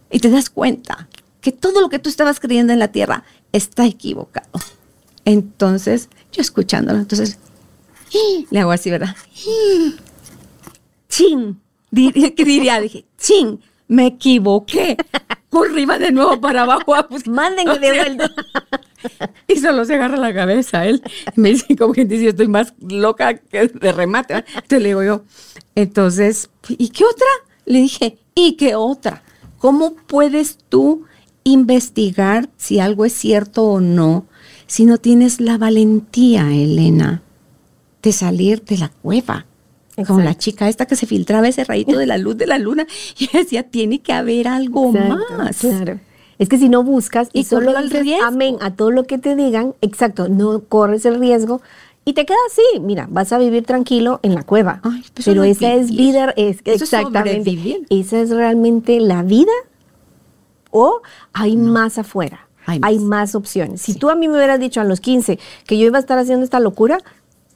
y 0.10 0.20
te 0.20 0.32
das 0.32 0.50
cuenta 0.50 1.10
que 1.42 1.52
todo 1.52 1.82
lo 1.82 1.90
que 1.90 2.00
tú 2.00 2.10
estabas 2.10 2.40
creyendo 2.40 2.74
en 2.74 2.80
la 2.80 2.92
tierra 2.92 3.24
está 3.52 3.86
equivocado? 3.86 4.60
Entonces, 5.26 6.10
yo 6.32 6.42
escuchándolo, 6.42 7.00
entonces 7.00 7.38
le 8.50 8.60
hago 8.60 8.72
así, 8.72 8.90
¿verdad? 8.90 9.16
¡Chin! 11.10 11.60
¿Qué 11.94 12.44
diría? 12.46 12.80
Dije, 12.82 13.06
¡chin! 13.18 13.60
Me 13.88 14.08
equivoqué. 14.08 14.98
Corriba 15.50 15.98
de 15.98 16.12
nuevo 16.12 16.40
para 16.40 16.62
abajo. 16.62 16.94
Pues, 17.10 17.28
Mándenme 17.28 17.80
de 17.80 17.92
vuelta. 17.92 18.32
Y 19.48 19.56
solo 19.56 19.86
se 19.86 19.96
agarra 19.96 20.18
la 20.18 20.34
cabeza 20.34 20.86
él. 20.86 21.02
me 21.36 21.50
dice, 21.50 21.74
como 21.78 21.94
que 21.94 22.04
dice, 22.04 22.28
estoy 22.28 22.50
más 22.50 22.74
loca 22.82 23.34
que 23.36 23.68
de 23.68 23.92
remate. 23.94 24.34
Entonces 24.34 24.82
le 24.82 24.90
digo 24.90 25.04
yo, 25.04 25.24
entonces, 25.74 26.50
¿y 26.68 26.90
qué 26.90 27.06
otra? 27.06 27.28
Le 27.66 27.80
dije, 27.80 28.18
¿y 28.36 28.58
qué 28.58 28.76
otra? 28.76 29.24
¿Cómo 29.58 29.96
puedes 29.96 30.58
tú 30.68 31.06
investigar 31.44 32.50
si 32.58 32.80
algo 32.80 33.06
es 33.06 33.14
cierto 33.14 33.64
o 33.64 33.80
no 33.80 34.26
si 34.68 34.86
no 34.86 35.00
tienes 35.00 35.42
la 35.42 35.58
valentía, 35.58 36.54
Elena? 36.54 37.24
de 38.02 38.12
salir 38.14 38.64
de 38.64 38.78
la 38.78 38.90
cueva. 38.90 39.46
Con 40.08 40.24
la 40.24 40.38
chica 40.38 40.70
esta 40.70 40.86
que 40.86 40.96
se 40.96 41.06
filtraba 41.06 41.50
ese 41.50 41.66
rayito 41.66 41.98
de 41.98 42.06
la 42.06 42.18
luz 42.18 42.38
de 42.38 42.48
la 42.48 42.58
luna 42.58 42.88
y 43.18 43.28
decía, 43.34 43.64
tiene 43.64 44.00
que 44.00 44.14
haber 44.14 44.48
algo 44.48 44.94
más. 44.94 45.58
Claro. 45.60 46.00
Es 46.38 46.48
que 46.48 46.58
si 46.58 46.70
no 46.70 46.86
buscas 46.86 47.28
y, 47.34 47.44
solo 47.44 47.76
al 47.76 47.92
amén 48.24 48.56
a 48.62 48.72
todo 48.72 48.92
lo 48.92 49.04
que 49.04 49.18
te 49.18 49.36
digan, 49.36 49.76
exacto, 49.82 50.30
no 50.30 50.64
corres 50.64 51.06
el 51.06 51.20
riesgo 51.20 51.62
y 52.06 52.14
te 52.14 52.26
quedas 52.26 52.40
así. 52.50 52.80
Mira, 52.80 53.10
vas 53.12 53.34
a 53.34 53.40
vivir 53.40 53.66
tranquilo 53.66 54.22
en 54.24 54.36
la 54.36 54.44
cueva. 54.44 54.80
Pues 54.82 55.26
pero 55.26 55.44
esa 55.44 55.74
es 55.74 55.92
vida, 55.92 56.34
es, 56.38 56.60
exactamente. 56.64 57.82
esa 57.90 58.22
es 58.22 58.30
realmente 58.30 59.02
la 59.02 59.22
vida 59.24 59.52
o 60.72 61.02
hay 61.34 61.58
más 61.58 61.98
afuera. 61.98 62.48
Hay 62.66 63.00
más. 63.00 63.34
opciones. 63.34 63.82
Si 63.82 63.96
tú 63.96 64.10
a 64.10 64.16
mí 64.16 64.28
me 64.28 64.36
hubieras 64.36 64.60
dicho 64.60 64.80
a 64.80 64.84
los 64.84 65.00
15 65.00 65.40
que 65.66 65.78
yo 65.78 65.88
iba 65.88 65.98
a 65.98 66.02
estar 66.02 66.20
haciendo 66.20 66.44
esta 66.44 66.60
locura, 66.60 67.00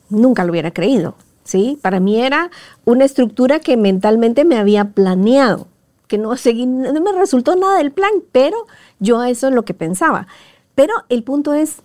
nunca 0.09 0.43
lo 0.43 0.51
hubiera 0.51 0.71
creído. 0.71 1.15
¿sí? 1.43 1.77
Para 1.81 1.99
mí 1.99 2.21
era 2.21 2.51
una 2.85 3.05
estructura 3.05 3.59
que 3.59 3.77
mentalmente 3.77 4.45
me 4.45 4.57
había 4.57 4.85
planeado, 4.85 5.67
que 6.07 6.17
no, 6.17 6.35
seguí, 6.37 6.65
no 6.65 6.99
me 6.99 7.11
resultó 7.13 7.55
nada 7.55 7.77
del 7.77 7.91
plan, 7.91 8.11
pero 8.31 8.57
yo 8.99 9.23
eso 9.23 9.47
es 9.49 9.53
lo 9.53 9.65
que 9.65 9.73
pensaba. 9.73 10.27
Pero 10.75 10.93
el 11.09 11.23
punto 11.23 11.53
es, 11.53 11.77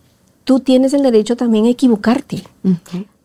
tú 0.45 0.61
tienes 0.61 0.95
el 0.95 1.03
derecho 1.03 1.37
también 1.37 1.67
a 1.67 1.71
equivocarte. 1.71 2.45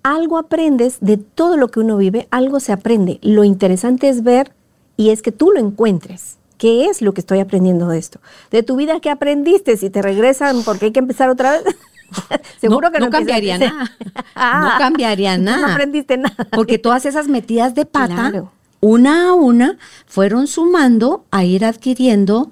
Algo 0.03 0.37
aprendes 0.37 0.97
de 0.99 1.17
todo 1.17 1.55
lo 1.55 1.69
que 1.69 1.79
uno 1.79 1.97
vive, 1.97 2.27
algo 2.31 2.59
se 2.59 2.73
aprende. 2.73 3.19
Lo 3.21 3.43
interesante 3.43 4.09
es 4.09 4.23
ver 4.23 4.53
y 4.97 5.09
es 5.09 5.21
que 5.21 5.31
tú 5.31 5.51
lo 5.51 5.59
encuentres. 5.59 6.37
¿Qué 6.63 6.85
es 6.85 7.01
lo 7.01 7.13
que 7.13 7.19
estoy 7.19 7.41
aprendiendo 7.41 7.89
de 7.89 7.99
esto? 7.99 8.21
De 8.49 8.63
tu 8.63 8.77
vida, 8.77 9.01
¿qué 9.01 9.09
aprendiste? 9.09 9.75
Si 9.75 9.89
te 9.89 10.01
regresan 10.01 10.63
porque 10.63 10.85
hay 10.85 10.91
que 10.93 10.99
empezar 10.99 11.29
otra 11.29 11.51
vez. 11.51 11.63
Seguro 12.61 12.89
que 12.89 12.99
no, 12.99 13.09
cambiaría 13.09 13.57
nada. 13.57 13.91
no 14.35 14.77
cambiaría 14.77 15.37
nada. 15.37 15.67
No 15.67 15.73
aprendiste 15.73 16.15
nada. 16.15 16.47
Porque 16.53 16.77
todas 16.77 17.05
esas 17.05 17.27
metidas 17.27 17.75
de 17.75 17.85
pata, 17.85 18.45
una 18.79 19.31
a 19.31 19.33
una, 19.33 19.77
fueron 20.05 20.47
sumando 20.47 21.25
a 21.31 21.43
ir 21.43 21.65
adquiriendo 21.65 22.49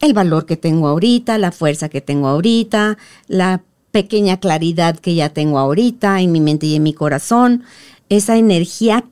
el 0.00 0.14
valor 0.14 0.46
que 0.46 0.56
tengo 0.56 0.88
ahorita, 0.88 1.36
la 1.36 1.52
fuerza 1.52 1.90
que 1.90 2.00
tengo 2.00 2.28
ahorita, 2.28 2.96
la 3.28 3.60
pequeña 3.90 4.40
claridad 4.40 4.98
que 4.98 5.14
ya 5.14 5.28
tengo 5.28 5.58
ahorita 5.58 6.22
en 6.22 6.32
mi 6.32 6.40
mente 6.40 6.64
y 6.64 6.76
en 6.76 6.82
mi 6.82 6.94
corazón, 6.94 7.64
esa 8.08 8.38
energía, 8.38 9.04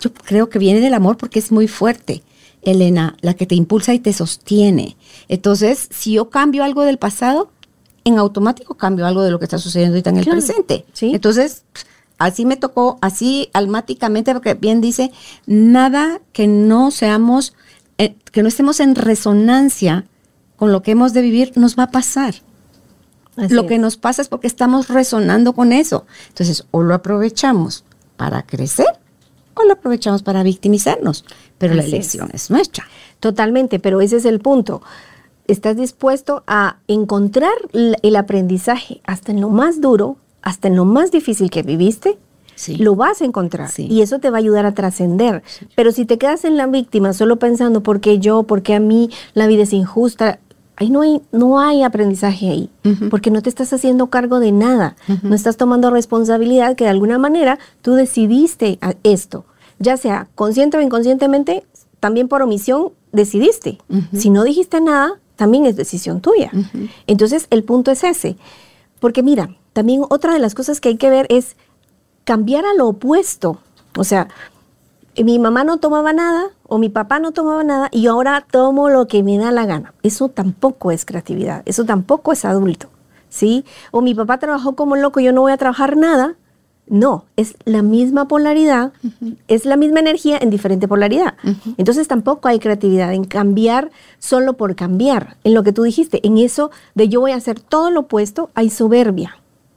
yo 0.00 0.12
creo 0.12 0.50
que 0.50 0.58
viene 0.58 0.80
del 0.80 0.94
amor 0.94 1.16
porque 1.16 1.38
es 1.38 1.52
muy 1.52 1.68
fuerte. 1.68 2.24
Elena, 2.70 3.16
la 3.20 3.34
que 3.34 3.46
te 3.46 3.54
impulsa 3.54 3.94
y 3.94 3.98
te 3.98 4.12
sostiene. 4.12 4.96
Entonces, 5.28 5.88
si 5.90 6.12
yo 6.12 6.30
cambio 6.30 6.64
algo 6.64 6.82
del 6.82 6.98
pasado, 6.98 7.50
en 8.04 8.18
automático 8.18 8.74
cambio 8.74 9.06
algo 9.06 9.22
de 9.22 9.30
lo 9.30 9.38
que 9.38 9.44
está 9.44 9.58
sucediendo 9.58 9.94
ahorita 9.94 10.10
en 10.10 10.18
el 10.18 10.26
presente. 10.26 10.84
¿sí? 10.92 11.12
Entonces, 11.14 11.64
así 12.18 12.46
me 12.46 12.56
tocó, 12.56 12.98
así 13.00 13.50
almáticamente, 13.52 14.32
porque 14.32 14.54
bien 14.54 14.80
dice, 14.80 15.12
nada 15.46 16.20
que 16.32 16.46
no 16.46 16.90
seamos, 16.90 17.54
eh, 17.98 18.16
que 18.30 18.42
no 18.42 18.48
estemos 18.48 18.80
en 18.80 18.94
resonancia 18.94 20.06
con 20.56 20.72
lo 20.72 20.82
que 20.82 20.92
hemos 20.92 21.12
de 21.12 21.22
vivir, 21.22 21.52
nos 21.56 21.76
va 21.78 21.84
a 21.84 21.90
pasar 21.90 22.34
lo 23.36 23.66
que 23.66 23.78
nos 23.78 23.96
pasa 23.96 24.22
es 24.22 24.28
porque 24.28 24.46
estamos 24.46 24.88
resonando 24.88 25.52
con 25.52 25.72
eso. 25.72 26.06
Entonces, 26.28 26.66
o 26.70 26.82
lo 26.82 26.94
aprovechamos 26.94 27.84
para 28.16 28.42
crecer 28.42 28.86
o 29.56 29.64
lo 29.64 29.72
aprovechamos 29.74 30.22
para 30.22 30.42
victimizarnos. 30.42 31.24
Pero 31.58 31.74
la 31.74 31.82
elección 31.82 32.30
es. 32.32 32.50
nuestra. 32.50 32.84
Totalmente, 33.20 33.78
pero 33.78 34.00
ese 34.00 34.16
es 34.16 34.24
el 34.24 34.40
punto. 34.40 34.82
Estás 35.46 35.76
dispuesto 35.76 36.42
a 36.46 36.78
encontrar 36.88 37.54
el 37.72 38.16
aprendizaje 38.16 39.00
hasta 39.04 39.32
en 39.32 39.40
lo 39.40 39.48
más 39.48 39.80
duro, 39.80 40.16
hasta 40.42 40.68
en 40.68 40.76
lo 40.76 40.84
más 40.84 41.10
difícil 41.10 41.50
que 41.50 41.62
viviste, 41.62 42.18
lo 42.78 42.96
vas 42.96 43.20
a 43.20 43.24
encontrar 43.24 43.68
y 43.76 44.00
eso 44.00 44.18
te 44.18 44.30
va 44.30 44.38
a 44.38 44.40
ayudar 44.40 44.66
a 44.66 44.72
trascender. 44.72 45.42
Pero 45.74 45.92
si 45.92 46.04
te 46.04 46.18
quedas 46.18 46.44
en 46.44 46.56
la 46.56 46.66
víctima 46.66 47.12
solo 47.12 47.36
pensando 47.36 47.82
por 47.82 48.00
qué 48.00 48.18
yo, 48.18 48.44
por 48.44 48.62
qué 48.62 48.74
a 48.74 48.80
mí 48.80 49.10
la 49.34 49.46
vida 49.46 49.64
es 49.64 49.72
injusta, 49.72 50.40
ahí 50.76 50.90
no 50.90 51.00
hay, 51.00 51.22
no 51.32 51.58
hay 51.58 51.82
aprendizaje 51.82 52.50
ahí, 52.50 52.70
porque 53.10 53.30
no 53.30 53.42
te 53.42 53.48
estás 53.48 53.72
haciendo 53.72 54.08
cargo 54.08 54.40
de 54.40 54.52
nada, 54.52 54.96
no 55.22 55.34
estás 55.34 55.56
tomando 55.56 55.90
responsabilidad 55.90 56.76
que 56.76 56.84
de 56.84 56.90
alguna 56.90 57.18
manera 57.18 57.58
tú 57.82 57.94
decidiste 57.94 58.78
esto, 59.02 59.44
ya 59.78 59.96
sea 59.96 60.28
consciente 60.34 60.76
o 60.76 60.80
inconscientemente, 60.80 61.64
también 62.00 62.28
por 62.28 62.42
omisión 62.42 62.92
decidiste. 63.12 63.78
Si 64.16 64.30
no 64.30 64.44
dijiste 64.44 64.80
nada, 64.80 65.18
también 65.36 65.64
es 65.64 65.76
decisión 65.76 66.20
tuya. 66.20 66.50
Entonces 67.06 67.46
el 67.50 67.64
punto 67.64 67.90
es 67.90 68.04
ese, 68.04 68.36
porque 69.00 69.22
mira, 69.22 69.56
también 69.72 70.02
otra 70.08 70.32
de 70.32 70.38
las 70.38 70.54
cosas 70.54 70.80
que 70.80 70.90
hay 70.90 70.96
que 70.96 71.10
ver 71.10 71.26
es 71.30 71.56
cambiar 72.24 72.64
a 72.64 72.74
lo 72.74 72.88
opuesto, 72.88 73.60
o 73.96 74.04
sea, 74.04 74.28
mi 75.16 75.38
mamá 75.38 75.64
no 75.64 75.78
tomaba 75.78 76.12
nada 76.12 76.50
o 76.68 76.78
mi 76.78 76.88
papá 76.88 77.18
no 77.18 77.32
tomaba 77.32 77.64
nada 77.64 77.88
y 77.92 78.06
ahora 78.06 78.44
tomo 78.50 78.88
lo 78.90 79.06
que 79.06 79.22
me 79.22 79.38
da 79.38 79.50
la 79.52 79.66
gana. 79.66 79.94
Eso 80.02 80.28
tampoco 80.28 80.90
es 80.90 81.04
creatividad, 81.04 81.62
eso 81.66 81.84
tampoco 81.84 82.32
es 82.32 82.44
adulto, 82.44 82.88
¿sí? 83.28 83.64
O 83.90 84.02
mi 84.02 84.14
papá 84.14 84.38
trabajó 84.38 84.74
como 84.74 84.96
loco, 84.96 85.20
yo 85.20 85.32
no 85.32 85.42
voy 85.42 85.52
a 85.52 85.56
trabajar 85.56 85.96
nada. 85.96 86.34
No, 86.88 87.24
es 87.34 87.56
la 87.64 87.82
misma 87.82 88.28
polaridad, 88.28 88.92
es 89.48 89.64
la 89.66 89.76
misma 89.76 89.98
energía 89.98 90.38
en 90.40 90.50
diferente 90.50 90.86
polaridad. 90.86 91.34
Entonces 91.78 92.06
tampoco 92.06 92.46
hay 92.46 92.60
creatividad 92.60 93.12
en 93.12 93.24
cambiar 93.24 93.90
solo 94.20 94.52
por 94.52 94.76
cambiar. 94.76 95.36
En 95.42 95.54
lo 95.54 95.64
que 95.64 95.72
tú 95.72 95.82
dijiste, 95.82 96.24
en 96.24 96.38
eso 96.38 96.70
de 96.94 97.08
yo 97.08 97.20
voy 97.20 97.32
a 97.32 97.36
hacer 97.36 97.58
todo 97.58 97.90
lo 97.90 98.00
opuesto, 98.00 98.50
hay 98.54 98.70
soberbia 98.70 99.36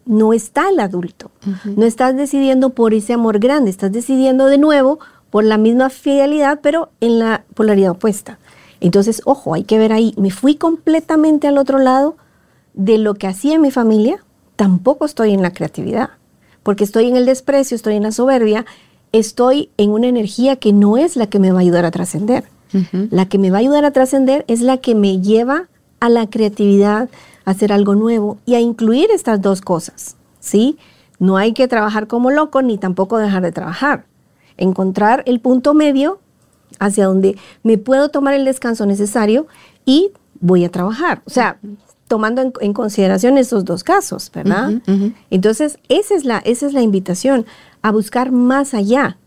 no 0.09 0.33
está 0.33 0.69
el 0.69 0.79
adulto. 0.79 1.29
No 1.77 1.85
estás 1.85 2.15
decidiendo 2.17 2.71
por 2.71 2.95
ese 2.95 3.13
amor 3.13 3.37
grande, 3.37 3.69
estás 3.69 3.91
decidiendo 3.91 4.47
de 4.47 4.57
nuevo 4.57 4.99
por 5.29 5.43
la 5.43 5.57
misma 5.57 5.89
fidelidad, 5.89 6.59
pero 6.61 6.89
en 7.01 7.19
la 7.19 7.43
polaridad 7.53 7.91
opuesta. 7.91 8.39
Entonces, 8.81 9.21
ojo, 9.25 9.53
hay 9.53 9.63
que 9.63 9.77
ver 9.77 9.91
ahí, 9.91 10.13
me 10.17 10.31
fui 10.31 10.55
completamente 10.55 11.47
al 11.47 11.57
otro 11.57 11.79
lado 11.79 12.15
de 12.73 12.97
lo 12.97 13.15
que 13.15 13.27
hacía 13.27 13.59
mi 13.59 13.71
familia, 13.71 14.23
tampoco 14.55 15.05
estoy 15.05 15.33
en 15.33 15.41
la 15.41 15.51
creatividad, 15.51 16.11
porque 16.63 16.83
estoy 16.83 17.07
en 17.07 17.17
el 17.17 17.25
desprecio, 17.25 17.75
estoy 17.75 17.95
en 17.95 18.03
la 18.03 18.11
soberbia, 18.11 18.65
estoy 19.11 19.69
en 19.77 19.91
una 19.91 20.07
energía 20.07 20.55
que 20.55 20.71
no 20.71 20.97
es 20.97 21.15
la 21.15 21.27
que 21.27 21.39
me 21.39 21.51
va 21.51 21.59
a 21.59 21.61
ayudar 21.61 21.85
a 21.85 21.91
trascender. 21.91 22.45
La 23.09 23.27
que 23.27 23.39
me 23.39 23.49
va 23.49 23.57
a 23.57 23.61
ayudar 23.61 23.83
a 23.83 23.91
trascender 23.91 24.45
es 24.47 24.61
la 24.61 24.77
que 24.77 24.93
me 24.93 25.21
lleva 25.21 25.69
a 25.99 26.07
la 26.07 26.29
creatividad, 26.29 27.09
a 27.43 27.51
hacer 27.51 27.73
algo 27.73 27.95
nuevo 27.95 28.37
y 28.45 28.53
a 28.53 28.59
incluir 28.59 29.09
estas 29.09 29.41
dos 29.41 29.61
cosas, 29.61 30.17
¿sí? 30.39 30.77
No 31.17 31.37
hay 31.37 31.53
que 31.53 31.67
trabajar 31.67 32.05
como 32.05 32.29
loco 32.29 32.61
ni 32.61 32.77
tampoco 32.77 33.17
dejar 33.17 33.41
de 33.41 33.51
trabajar 33.51 34.05
encontrar 34.59 35.23
el 35.25 35.39
punto 35.39 35.73
medio 35.73 36.19
hacia 36.79 37.05
donde 37.05 37.37
me 37.63 37.77
puedo 37.77 38.09
tomar 38.09 38.33
el 38.33 38.45
descanso 38.45 38.85
necesario 38.85 39.47
y 39.85 40.11
voy 40.39 40.65
a 40.65 40.69
trabajar. 40.69 41.21
O 41.25 41.29
sea, 41.29 41.59
tomando 42.07 42.51
en, 42.59 42.73
consideración 42.73 43.37
esos 43.37 43.65
dos 43.65 43.83
casos, 43.83 44.31
¿verdad? 44.33 44.81
Entonces, 45.29 45.77
esa 45.89 46.15
es, 46.15 46.25
la, 46.25 46.39
esa 46.39 46.65
es 46.65 46.73
la 46.73 46.81
invitación, 46.81 47.45
a 47.81 47.91
buscar 47.91 48.31
más 48.31 48.73
allá. 48.73 49.17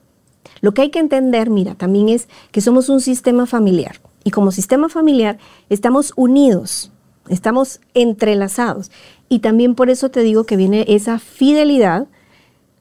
Lo 0.60 0.74
que 0.74 0.82
hay 0.82 0.90
que 0.90 0.98
entender, 0.98 1.48
mira, 1.48 1.74
también 1.74 2.08
es 2.08 2.28
que 2.50 2.60
somos 2.60 2.88
un 2.88 3.00
sistema 3.00 3.46
familiar 3.46 4.00
y 4.24 4.30
como 4.30 4.50
sistema 4.50 4.88
familiar 4.88 5.38
estamos 5.68 6.12
unidos, 6.16 6.90
estamos 7.28 7.80
entrelazados. 7.94 8.90
Y 9.28 9.38
también 9.38 9.74
por 9.74 9.88
eso 9.88 10.10
te 10.10 10.20
digo 10.20 10.44
que 10.44 10.56
viene 10.56 10.84
esa 10.88 11.18
fidelidad 11.18 12.08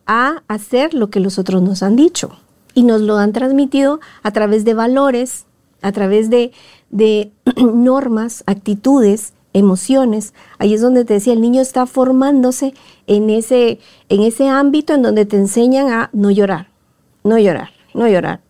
a 0.07 0.43
hacer 0.47 0.93
lo 0.93 1.09
que 1.09 1.19
los 1.19 1.39
otros 1.39 1.61
nos 1.61 1.83
han 1.83 1.95
dicho 1.95 2.31
y 2.73 2.83
nos 2.83 3.01
lo 3.01 3.17
han 3.17 3.33
transmitido 3.33 3.99
a 4.23 4.31
través 4.31 4.65
de 4.65 4.73
valores, 4.73 5.45
a 5.81 5.91
través 5.91 6.29
de, 6.29 6.51
normas, 7.57 8.43
actitudes, 8.47 9.33
emociones. 9.53 10.33
Ahí 10.59 10.73
es 10.73 10.81
donde 10.81 11.05
te 11.05 11.15
decía, 11.15 11.33
el 11.33 11.41
niño 11.41 11.61
está 11.61 11.85
formándose 11.85 12.73
en 13.07 13.29
ese, 13.29 13.79
en 14.09 14.21
ese 14.21 14.47
ámbito 14.47 14.93
en 14.93 15.01
donde 15.01 15.25
te 15.25 15.37
enseñan 15.37 15.89
a 15.89 16.09
no 16.13 16.31
llorar, 16.31 16.69
no 17.23 17.37
llorar, 17.37 17.69
no 17.93 18.07
llorar. 18.07 18.41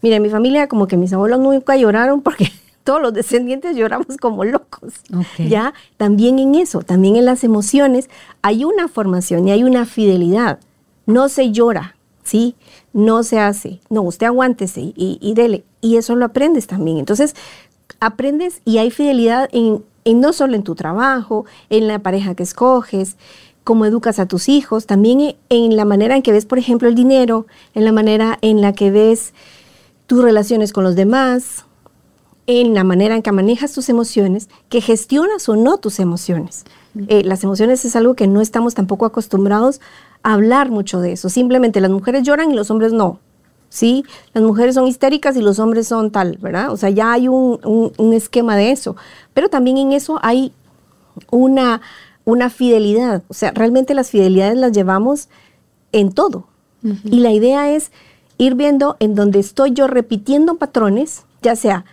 Mira, 0.00 0.16
en 0.16 0.22
mi 0.22 0.30
familia 0.30 0.68
como 0.68 0.86
que 0.86 0.96
mis 0.96 1.12
abuelos 1.12 1.40
nunca 1.40 1.76
lloraron 1.76 2.22
porque 2.22 2.50
todos 2.84 3.02
los 3.02 3.12
descendientes 3.12 3.76
lloramos 3.76 4.16
como 4.20 4.44
locos. 4.44 4.94
Ya, 5.38 5.74
también 5.96 6.38
en 6.38 6.54
eso, 6.54 6.82
también 6.82 7.16
en 7.16 7.26
las 7.26 7.44
emociones 7.44 8.08
hay 8.40 8.64
una 8.64 8.88
formación 8.88 9.46
y 9.46 9.50
hay 9.50 9.64
una 9.64 9.84
fidelidad. 9.84 10.60
No 11.04 11.28
se 11.28 11.50
llora, 11.52 11.97
¿sí? 12.28 12.54
No 12.92 13.22
se 13.22 13.40
hace. 13.40 13.80
No, 13.90 14.02
usted 14.02 14.26
aguántese 14.26 14.80
y, 14.80 15.18
y 15.20 15.34
dele. 15.34 15.64
Y 15.80 15.96
eso 15.96 16.14
lo 16.16 16.24
aprendes 16.24 16.66
también. 16.66 16.98
Entonces, 16.98 17.34
aprendes 18.00 18.60
y 18.64 18.78
hay 18.78 18.90
fidelidad 18.90 19.48
en, 19.52 19.84
no 20.04 20.32
solo 20.32 20.54
en 20.54 20.62
tu 20.62 20.74
trabajo, 20.74 21.44
en 21.70 21.88
la 21.88 21.98
pareja 22.00 22.34
que 22.34 22.42
escoges, 22.42 23.16
cómo 23.64 23.84
educas 23.84 24.18
a 24.18 24.26
tus 24.26 24.48
hijos, 24.48 24.86
también 24.86 25.36
en 25.50 25.76
la 25.76 25.84
manera 25.84 26.16
en 26.16 26.22
que 26.22 26.32
ves, 26.32 26.46
por 26.46 26.58
ejemplo, 26.58 26.88
el 26.88 26.94
dinero, 26.94 27.46
en 27.74 27.84
la 27.84 27.92
manera 27.92 28.38
en 28.40 28.60
la 28.60 28.72
que 28.72 28.90
ves 28.90 29.34
tus 30.06 30.22
relaciones 30.22 30.72
con 30.72 30.84
los 30.84 30.96
demás, 30.96 31.66
en 32.46 32.72
la 32.72 32.82
manera 32.82 33.14
en 33.14 33.20
que 33.20 33.30
manejas 33.30 33.72
tus 33.72 33.90
emociones, 33.90 34.48
que 34.70 34.80
gestionas 34.80 35.50
o 35.50 35.56
no 35.56 35.76
tus 35.76 36.00
emociones. 36.00 36.64
Eh, 37.08 37.22
las 37.22 37.44
emociones 37.44 37.84
es 37.84 37.94
algo 37.94 38.14
que 38.14 38.26
no 38.26 38.40
estamos 38.40 38.74
tampoco 38.74 39.04
acostumbrados 39.04 39.82
hablar 40.22 40.70
mucho 40.70 41.00
de 41.00 41.12
eso. 41.12 41.28
Simplemente 41.28 41.80
las 41.80 41.90
mujeres 41.90 42.22
lloran 42.22 42.50
y 42.50 42.54
los 42.54 42.70
hombres 42.70 42.92
no. 42.92 43.20
¿Sí? 43.70 44.04
Las 44.32 44.42
mujeres 44.42 44.74
son 44.74 44.86
histéricas 44.86 45.36
y 45.36 45.42
los 45.42 45.58
hombres 45.58 45.86
son 45.86 46.10
tal, 46.10 46.38
¿verdad? 46.40 46.72
O 46.72 46.76
sea, 46.78 46.88
ya 46.88 47.12
hay 47.12 47.28
un, 47.28 47.90
esquema 48.14 48.56
de 48.56 48.72
eso. 48.72 48.96
Pero 49.34 49.50
también 49.50 49.76
en 49.76 49.92
eso 49.92 50.18
hay 50.22 50.52
una, 51.30 51.82
una 52.24 52.48
fidelidad. 52.48 53.22
O 53.28 53.34
sea, 53.34 53.50
realmente 53.50 53.92
las 53.92 54.10
fidelidades 54.10 54.56
las 54.56 54.72
llevamos 54.72 55.28
en 55.92 56.12
todo. 56.12 56.46
Y 57.04 57.20
la 57.20 57.32
idea 57.32 57.70
es 57.70 57.90
ir 58.38 58.54
viendo 58.54 58.96
en 59.00 59.16
donde 59.16 59.40
estoy 59.40 59.72
yo 59.72 59.88
repitiendo 59.88 60.56
patrones, 60.56 61.24
ya 61.42 61.56
sea 61.56 61.84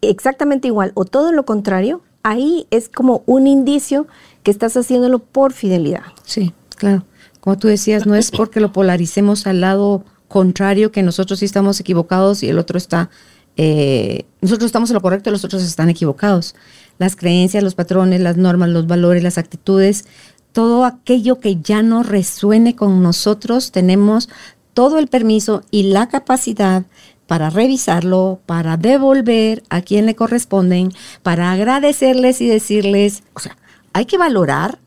exactamente 0.00 0.66
igual 0.66 0.90
o 0.94 1.04
todo 1.04 1.30
lo 1.30 1.44
contrario, 1.44 2.02
ahí 2.24 2.66
es 2.70 2.88
como 2.88 3.22
un 3.26 3.46
indicio 3.46 4.08
que 4.42 4.50
estás 4.50 4.76
haciéndolo 4.76 5.20
por 5.20 5.52
fidelidad. 5.52 6.02
Sí, 6.24 6.52
claro 6.76 7.04
como 7.42 7.58
tú 7.58 7.68
decías, 7.68 8.06
no 8.06 8.14
es 8.14 8.30
porque 8.38 8.60
lo 8.60 8.72
polaricemos 8.72 9.46
al 9.46 9.60
lado 9.60 10.04
contrario 10.28 10.90
que 10.92 11.02
nosotros 11.02 11.40
sí 11.40 11.44
estamos 11.44 11.78
equivocados 11.78 12.42
y 12.42 12.48
el 12.48 12.58
otro 12.58 12.78
está, 12.78 13.10
eh, 13.58 14.24
nosotros 14.40 14.66
estamos 14.66 14.88
en 14.88 14.94
lo 14.94 15.02
correcto 15.02 15.28
y 15.28 15.32
los 15.32 15.44
otros 15.44 15.62
están 15.62 15.90
equivocados. 15.90 16.54
Las 16.98 17.16
creencias, 17.16 17.62
los 17.62 17.74
patrones, 17.74 18.20
las 18.20 18.36
normas, 18.36 18.70
los 18.70 18.86
valores, 18.86 19.22
las 19.22 19.36
actitudes 19.36 20.06
todo 20.52 20.84
aquello 20.84 21.40
que 21.40 21.56
ya 21.56 21.82
no 21.82 22.02
resuene 22.02 22.76
con 22.76 23.02
nosotros, 23.02 23.72
tenemos 23.72 24.28
todo 24.74 24.98
el 24.98 25.08
permiso 25.08 25.62
y 25.70 25.84
la 25.84 26.08
capacidad 26.08 26.84
para 27.26 27.50
revisarlo, 27.50 28.40
para 28.46 28.76
devolver 28.76 29.62
a 29.70 29.80
quien 29.80 30.06
le 30.06 30.14
corresponden, 30.14 30.92
para 31.22 31.52
agradecerles 31.52 32.40
y 32.40 32.46
decirles, 32.46 33.22
o 33.34 33.40
sea, 33.40 33.56
hay 33.94 34.04
que 34.04 34.18
valorar 34.18 34.78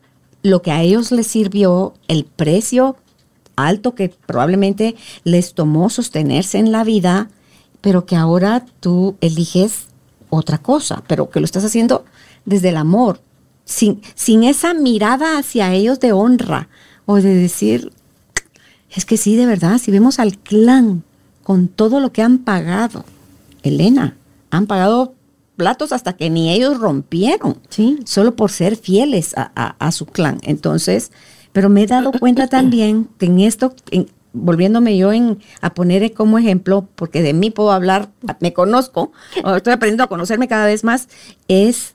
lo 0.46 0.62
que 0.62 0.70
a 0.70 0.82
ellos 0.82 1.10
les 1.12 1.26
sirvió, 1.26 1.94
el 2.08 2.24
precio 2.24 2.96
alto 3.56 3.94
que 3.94 4.10
probablemente 4.26 4.96
les 5.24 5.54
tomó 5.54 5.90
sostenerse 5.90 6.58
en 6.58 6.72
la 6.72 6.84
vida, 6.84 7.30
pero 7.80 8.06
que 8.06 8.16
ahora 8.16 8.64
tú 8.80 9.16
eliges 9.20 9.86
otra 10.30 10.58
cosa, 10.58 11.02
pero 11.06 11.30
que 11.30 11.40
lo 11.40 11.46
estás 11.46 11.64
haciendo 11.64 12.04
desde 12.44 12.68
el 12.68 12.76
amor, 12.76 13.20
sin, 13.64 14.02
sin 14.14 14.44
esa 14.44 14.74
mirada 14.74 15.38
hacia 15.38 15.72
ellos 15.72 15.98
de 16.00 16.12
honra 16.12 16.68
o 17.06 17.16
de 17.16 17.34
decir, 17.34 17.92
es 18.90 19.04
que 19.04 19.16
sí, 19.16 19.36
de 19.36 19.46
verdad, 19.46 19.78
si 19.78 19.90
vemos 19.90 20.18
al 20.18 20.38
clan 20.38 21.02
con 21.42 21.68
todo 21.68 22.00
lo 22.00 22.12
que 22.12 22.22
han 22.22 22.38
pagado, 22.38 23.04
Elena, 23.62 24.16
han 24.50 24.66
pagado 24.66 25.14
platos 25.56 25.92
hasta 25.92 26.14
que 26.14 26.30
ni 26.30 26.50
ellos 26.52 26.78
rompieron, 26.78 27.58
Sí. 27.68 27.98
solo 28.04 28.36
por 28.36 28.50
ser 28.50 28.76
fieles 28.76 29.32
a, 29.36 29.50
a- 29.56 29.76
a 29.78 29.92
su 29.92 30.06
clan. 30.06 30.38
Entonces, 30.42 31.12
pero 31.52 31.68
me 31.70 31.82
he 31.82 31.86
dado 31.86 32.12
cuenta 32.12 32.46
también 32.48 33.08
que 33.18 33.26
en 33.26 33.40
esto, 33.40 33.74
en- 33.90 34.08
volviéndome 34.32 34.96
yo 34.98 35.12
en, 35.12 35.38
a 35.62 35.72
poner 35.72 36.12
como 36.12 36.38
ejemplo, 36.38 36.86
porque 36.94 37.22
de 37.22 37.32
mí 37.32 37.50
puedo 37.50 37.72
hablar, 37.72 38.10
me 38.40 38.52
conozco, 38.52 39.12
estoy 39.56 39.72
aprendiendo 39.72 40.04
a 40.04 40.08
conocerme 40.08 40.46
cada 40.46 40.66
vez 40.66 40.84
más, 40.84 41.08
es 41.48 41.94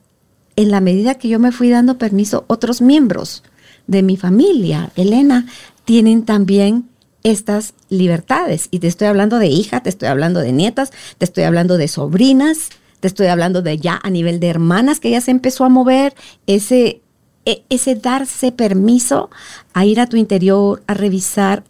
en 0.56 0.70
la 0.72 0.80
medida 0.80 1.14
que 1.14 1.28
yo 1.28 1.38
me 1.38 1.52
fui 1.52 1.70
dando 1.70 1.98
permiso, 1.98 2.44
otros 2.48 2.82
miembros 2.82 3.42
de 3.86 4.02
mi 4.02 4.16
familia, 4.16 4.90
Elena, 4.96 5.46
tienen 5.84 6.24
también 6.24 6.88
estas 7.22 7.74
libertades. 7.88 8.66
Y 8.72 8.80
te 8.80 8.88
estoy 8.88 9.06
hablando 9.06 9.38
de 9.38 9.46
hija, 9.46 9.80
te 9.80 9.88
estoy 9.88 10.08
hablando 10.08 10.40
de 10.40 10.50
nietas, 10.52 10.90
te 11.18 11.24
estoy 11.24 11.44
hablando 11.44 11.76
de 11.78 11.86
sobrinas, 11.88 12.70
te 13.02 13.08
estoy 13.08 13.26
hablando 13.26 13.62
de 13.62 13.78
ya 13.78 13.98
a 14.00 14.10
nivel 14.10 14.38
de 14.38 14.46
hermanas 14.46 15.00
que 15.00 15.10
ya 15.10 15.20
se 15.20 15.32
empezó 15.32 15.64
a 15.64 15.68
mover 15.68 16.14
ese, 16.46 17.02
e- 17.44 17.64
ese 17.68 17.96
darse 17.96 18.52
permiso 18.52 19.28
a 19.74 19.84
ir 19.84 19.98
a 19.98 20.06
tu 20.06 20.16
interior, 20.16 20.84
a 20.86 20.94
revisar 20.94 21.64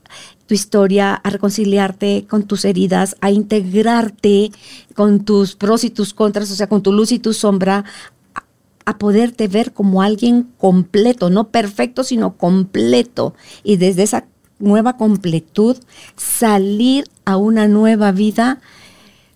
tu 0.47 0.53
historia, 0.53 1.14
a 1.14 1.31
reconciliarte 1.31 2.27
con 2.29 2.42
tus 2.42 2.66
heridas, 2.66 3.16
a 3.23 3.31
integrarte 3.31 4.53
con 4.95 5.25
tus 5.25 5.57
pros 5.57 5.85
y 5.85 5.90
tus 5.90 6.12
contras, 6.12 6.51
o 6.51 6.55
sea, 6.55 6.66
con 6.66 6.83
tu 6.83 6.92
luz 6.92 7.12
y 7.12 7.18
tu 7.18 7.33
sombra, 7.33 7.87
a- 8.35 8.45
a 8.85 8.99
poderte 8.99 9.49
ver 9.49 9.73
como 9.73 10.03
alguien 10.03 10.51
completo, 10.59 11.31
no 11.31 11.49
perfecto, 11.49 12.05
sino 12.05 12.37
completo. 12.37 13.33
Y 13.64 13.77
desde 13.79 14.03
esa 14.03 14.27
nueva 14.59 14.99
completud, 14.99 15.79
salir 16.16 17.07
a 17.25 17.38
una 17.38 17.68
nueva 17.68 18.12
vida 18.12 18.61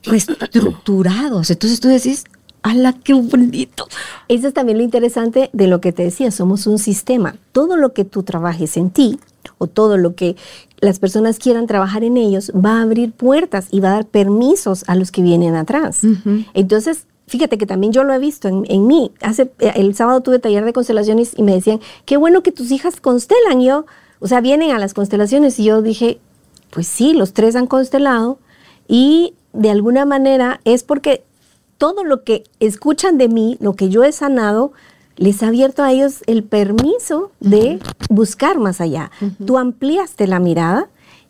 reestructurados. 0.06 1.50
Entonces 1.50 1.80
tú 1.80 1.88
decís, 1.88 2.24
¡ala, 2.62 2.92
qué 2.92 3.14
bonito! 3.14 3.86
Eso 4.28 4.48
es 4.48 4.54
también 4.54 4.78
lo 4.78 4.84
interesante 4.84 5.50
de 5.52 5.66
lo 5.66 5.80
que 5.80 5.92
te 5.92 6.04
decía, 6.04 6.30
somos 6.30 6.66
un 6.66 6.78
sistema. 6.78 7.36
Todo 7.52 7.76
lo 7.76 7.92
que 7.92 8.04
tú 8.04 8.22
trabajes 8.22 8.76
en 8.76 8.90
ti 8.90 9.18
o 9.58 9.66
todo 9.66 9.96
lo 9.96 10.14
que 10.14 10.36
las 10.80 10.98
personas 10.98 11.38
quieran 11.38 11.66
trabajar 11.66 12.04
en 12.04 12.16
ellos 12.16 12.52
va 12.52 12.78
a 12.78 12.82
abrir 12.82 13.12
puertas 13.12 13.68
y 13.70 13.80
va 13.80 13.90
a 13.90 13.92
dar 13.92 14.06
permisos 14.06 14.84
a 14.88 14.96
los 14.96 15.10
que 15.10 15.22
vienen 15.22 15.54
atrás. 15.54 16.00
Entonces, 16.54 17.06
fíjate 17.26 17.56
que 17.56 17.66
también 17.66 17.92
yo 17.92 18.04
lo 18.04 18.12
he 18.12 18.18
visto 18.18 18.48
en, 18.48 18.64
en 18.68 18.86
mí. 18.86 19.12
Hace, 19.20 19.50
el 19.58 19.94
sábado 19.94 20.20
tuve 20.20 20.38
taller 20.38 20.64
de 20.64 20.72
constelaciones 20.72 21.32
y 21.36 21.42
me 21.42 21.54
decían, 21.54 21.80
qué 22.04 22.16
bueno 22.16 22.42
que 22.42 22.52
tus 22.52 22.70
hijas 22.70 23.00
constelan. 23.00 23.60
Yo, 23.60 23.86
o 24.18 24.26
sea, 24.26 24.40
vienen 24.40 24.72
a 24.72 24.78
las 24.78 24.92
constelaciones 24.92 25.58
y 25.58 25.64
yo 25.64 25.82
dije, 25.82 26.18
pues 26.70 26.86
sí, 26.86 27.14
los 27.14 27.32
tres 27.32 27.56
han 27.56 27.66
constelado 27.66 28.38
y 28.88 29.34
de 29.52 29.70
alguna 29.70 30.04
manera 30.04 30.60
es 30.64 30.82
porque 30.82 31.24
todo 31.78 32.04
lo 32.04 32.22
que 32.24 32.44
escuchan 32.60 33.18
de 33.18 33.28
mí, 33.28 33.56
lo 33.60 33.74
que 33.74 33.88
yo 33.88 34.04
he 34.04 34.12
sanado, 34.12 34.72
les 35.16 35.42
ha 35.42 35.48
abierto 35.48 35.82
a 35.82 35.92
ellos 35.92 36.22
el 36.26 36.42
permiso 36.44 37.30
de 37.40 37.78
buscar 38.10 38.58
más 38.58 38.80
allá. 38.80 39.10
Tú 39.46 39.56
ampliaste 39.58 40.26
la 40.26 40.40
mirada 40.40 40.88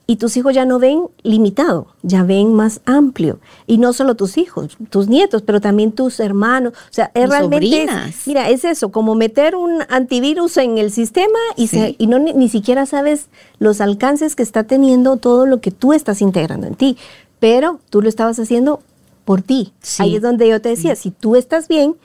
y 0.09 0.17
tus 0.17 0.37
hijos 0.37 0.55
ya 0.55 0.65
no 0.65 0.79
ven 0.79 1.03
limitado, 1.25 1.89
ya 2.03 2.23
ven 2.23 2.53
más 2.55 2.81
amplio. 2.85 3.41
Y 3.67 3.79
no 3.79 3.93
solo 3.93 4.15
tus 4.15 4.39
hijos, 4.39 4.77
tus 4.89 5.09
nietos, 5.09 5.43
pero 5.43 5.61
también 5.61 5.91
tus 5.91 6.21
hermanos. 6.21 6.75
O 6.75 6.93
sea, 6.93 7.11
es 7.15 7.23
realmente... 7.29 7.67
es- 8.09 8.27
mira, 8.27 8.49
es 8.49 8.65
eso, 8.65 8.91
como 8.93 9.17
meter 9.17 9.57
un 9.57 9.83
antivirus 9.89 10.57
en 10.59 10.79
el 10.79 10.93
sistema 10.93 11.39
y, 11.57 11.67
se- 11.69 11.97
y 11.99 12.07
no 12.07 12.21
ni, 12.21 12.33
ni 12.35 12.49
siquiera 12.49 12.87
sabes 12.87 13.27
los 13.59 13.81
alcances 13.81 14.37
que 14.37 14.45
está 14.45 14.63
teniendo 14.65 15.17
todo 15.17 15.45
lo 15.47 15.61
que 15.61 15.73
tú 15.73 15.93
estás 15.93 16.23
integrando 16.23 16.69
en 16.69 16.77
ti. 16.77 16.97
Pero 17.39 17.81
tú 17.91 18.03
lo 18.03 18.09
estabas 18.09 18.39
haciendo 18.39 18.81
por 19.25 19.43
ti. 19.43 19.73
Sí. 19.81 20.03
Ahí 20.03 20.17
es 20.17 20.23
donde 20.23 20.49
yo 20.49 20.61
te 20.61 20.71
decía, 20.71 20.97
si 20.97 21.11
tú 21.11 21.37
estás 21.37 21.69
bien, 21.69 21.97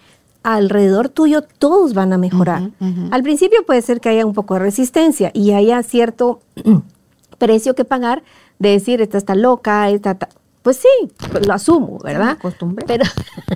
alrededor 0.44 1.10
tuyo 1.10 1.42
todos 1.44 1.94
van 1.94 2.14
a 2.14 2.18
mejorar. 2.18 2.72
Al 3.12 3.24
principio 3.24 3.64
puede 3.66 3.82
ser 3.82 4.02
que 4.02 4.10
haya 4.10 4.26
un 4.26 4.34
poco 4.34 4.56
de 4.56 4.62
resistencia 4.62 5.32
y 5.34 5.52
haya 5.52 5.82
cierto 5.84 6.42
precio 7.38 7.76
que 7.76 7.86
pagar 7.86 8.24
de 8.60 8.70
decir, 8.70 9.02
esta 9.02 9.18
está 9.18 9.36
loca, 9.36 9.90
esta... 9.90 10.16
ta-". 10.16 10.30
Pues 10.62 10.78
sí, 10.78 11.12
pues 11.32 11.48
lo 11.48 11.54
asumo, 11.54 11.98
¿verdad? 12.04 12.26
me 12.26 12.32
acostumbré. 12.32 12.86
Pero, 12.86 13.06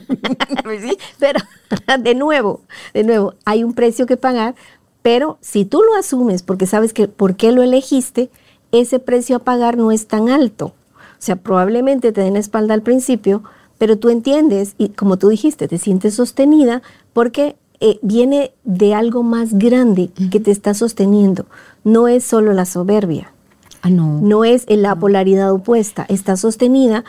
pero 1.20 1.40
de 2.00 2.16
nuevo, 2.16 2.62
de 2.94 3.04
nuevo, 3.04 3.36
hay 3.46 3.64
un 3.64 3.74
precio 3.74 4.08
que 4.08 4.18
pagar, 4.18 4.56
pero 5.02 5.38
si 5.42 5.66
tú 5.66 5.84
lo 5.84 5.96
asumes 5.96 6.42
porque 6.42 6.66
sabes 6.66 6.94
que 6.94 7.08
por 7.08 7.36
qué 7.36 7.52
lo 7.52 7.62
elegiste, 7.62 8.32
ese 8.72 9.00
precio 9.00 9.36
a 9.36 9.40
pagar 9.40 9.78
no 9.78 9.92
es 9.92 10.08
tan 10.08 10.30
alto. 10.30 10.74
O 11.17 11.21
sea, 11.25 11.36
probablemente 11.38 12.12
te 12.12 12.21
den 12.21 12.34
la 12.34 12.39
espalda 12.39 12.73
al 12.73 12.82
principio, 12.82 13.43
pero 13.78 13.97
tú 13.97 14.10
entiendes 14.10 14.75
y 14.78 14.89
como 14.89 15.17
tú 15.17 15.30
dijiste, 15.30 15.67
te 15.67 15.78
sientes 15.78 16.15
sostenida 16.15 16.82
porque 17.13 17.56
eh, 17.82 17.99
viene 18.01 18.51
de 18.63 18.93
algo 18.93 19.21
más 19.23 19.54
grande 19.54 20.10
que 20.32 20.39
te 20.39 20.51
está 20.51 20.73
sosteniendo. 20.73 21.45
No 21.84 22.08
es 22.08 22.23
solo 22.23 22.54
la 22.54 22.65
soberbia, 22.65 23.32
Ah, 23.82 23.89
no. 23.89 24.19
no 24.21 24.45
es 24.45 24.63
en 24.67 24.82
la 24.82 24.95
polaridad 24.95 25.51
opuesta, 25.51 26.06
está 26.10 26.38
sostenida 26.38 27.04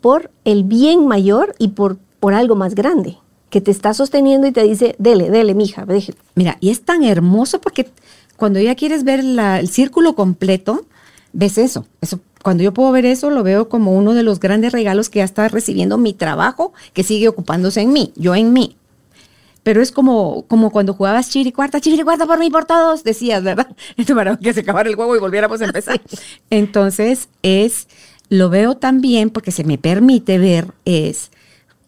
por 0.00 0.30
el 0.44 0.64
bien 0.64 1.06
mayor 1.08 1.54
y 1.58 1.68
por, 1.68 1.96
por 2.20 2.32
algo 2.34 2.54
más 2.54 2.74
grande, 2.74 3.16
que 3.50 3.60
te 3.60 3.70
está 3.70 3.92
sosteniendo 3.94 4.46
y 4.46 4.52
te 4.52 4.62
dice, 4.62 4.94
dele, 4.98 5.30
dele, 5.30 5.54
mija, 5.54 5.84
deje. 5.84 6.14
Mira, 6.34 6.56
y 6.60 6.70
es 6.70 6.82
tan 6.84 7.02
hermoso 7.04 7.60
porque 7.60 7.88
cuando 8.36 8.60
ya 8.60 8.74
quieres 8.74 9.04
ver 9.04 9.22
la- 9.24 9.58
el 9.60 9.68
círculo 9.68 10.14
completo, 10.14 10.84
ves 11.32 11.58
eso. 11.58 11.86
eso. 12.00 12.20
Cuando 12.44 12.62
yo 12.62 12.74
puedo 12.74 12.92
ver 12.92 13.06
eso, 13.06 13.30
lo 13.30 13.42
veo 13.42 13.70
como 13.70 13.92
uno 13.92 14.12
de 14.12 14.22
los 14.22 14.38
grandes 14.38 14.70
regalos 14.70 15.08
que 15.08 15.20
ya 15.20 15.24
está 15.24 15.48
recibiendo 15.48 15.96
mi 15.96 16.12
trabajo, 16.12 16.74
que 16.92 17.02
sigue 17.02 17.26
ocupándose 17.26 17.80
en 17.80 17.90
mí, 17.90 18.12
yo 18.16 18.34
en 18.34 18.52
mí. 18.52 18.76
Pero 19.62 19.80
es 19.80 19.90
como, 19.90 20.44
como 20.46 20.70
cuando 20.70 20.92
jugabas 20.92 21.30
chiricuarta, 21.30 21.80
chiricuarta 21.80 22.26
por 22.26 22.38
mí, 22.38 22.50
por 22.50 22.66
todos, 22.66 23.02
decías, 23.02 23.42
¿verdad? 23.42 23.74
Esto 23.96 24.14
para 24.14 24.36
que 24.36 24.52
se 24.52 24.60
acabara 24.60 24.90
el 24.90 24.94
juego 24.94 25.16
y 25.16 25.20
volviéramos 25.20 25.58
a 25.62 25.64
empezar. 25.64 25.98
Entonces, 26.50 27.30
es, 27.42 27.88
lo 28.28 28.50
veo 28.50 28.76
también 28.76 29.30
porque 29.30 29.50
se 29.50 29.64
me 29.64 29.78
permite 29.78 30.36
ver, 30.36 30.66
es 30.84 31.30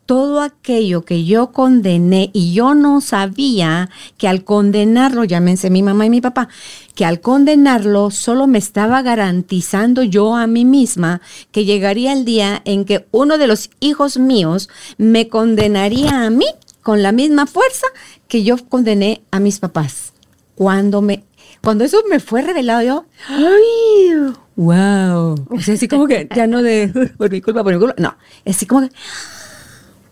todo 0.07 0.41
aquello 0.41 1.05
que 1.05 1.25
yo 1.25 1.53
condené 1.53 2.31
y 2.33 2.55
yo 2.55 2.75
no 2.75 3.01
sabía 3.01 3.91
que 4.17 4.29
al 4.29 4.45
condenarlo, 4.45 5.25
llámense 5.25 5.69
mi 5.69 5.83
mamá 5.83 6.07
y 6.07 6.11
mi 6.11 6.21
papá, 6.21 6.49
que 6.95 7.05
al 7.05 7.21
condenarlo 7.21 8.11
solo 8.11 8.47
me 8.47 8.59
estaba 8.59 9.03
garantizando 9.03 10.05
yo 10.05 10.37
a 10.37 10.47
mí 10.47 10.65
misma 10.65 11.21
que 11.51 11.65
llegaría 11.65 12.13
el 12.13 12.25
día 12.25 12.63
en 12.65 12.85
que 12.85 13.07
uno 13.11 13.37
de 13.37 13.49
los 13.49 13.71
hijos 13.81 14.19
míos 14.19 14.69
me 14.97 15.29
condenaría 15.29 16.25
a 16.25 16.31
mí 16.31 16.47
con 16.83 17.03
la 17.03 17.11
misma 17.13 17.47
fuerza 17.47 17.87
que 18.29 18.45
yo 18.45 18.57
condené 18.69 19.23
a 19.33 19.41
mis 19.41 19.59
papás. 19.59 20.13
Cuando 20.55 21.03
me 21.03 21.25
cuando 21.63 21.83
eso 21.83 22.01
me 22.09 22.21
fue 22.21 22.43
revelado 22.43 22.83
yo, 22.83 23.07
ay, 23.29 24.33
wow. 24.55 25.35
O 25.51 25.61
sea, 25.61 25.75
así 25.75 25.89
como 25.89 26.07
que 26.07 26.29
ya 26.33 26.47
no 26.47 26.63
de 26.63 26.89
por 27.19 27.29
mi 27.29 27.41
culpa, 27.41 27.65
por 27.65 27.73
mi 27.73 27.81
culpa, 27.81 27.97
no, 27.99 28.17
así 28.47 28.67
como 28.67 28.83
que 28.83 28.91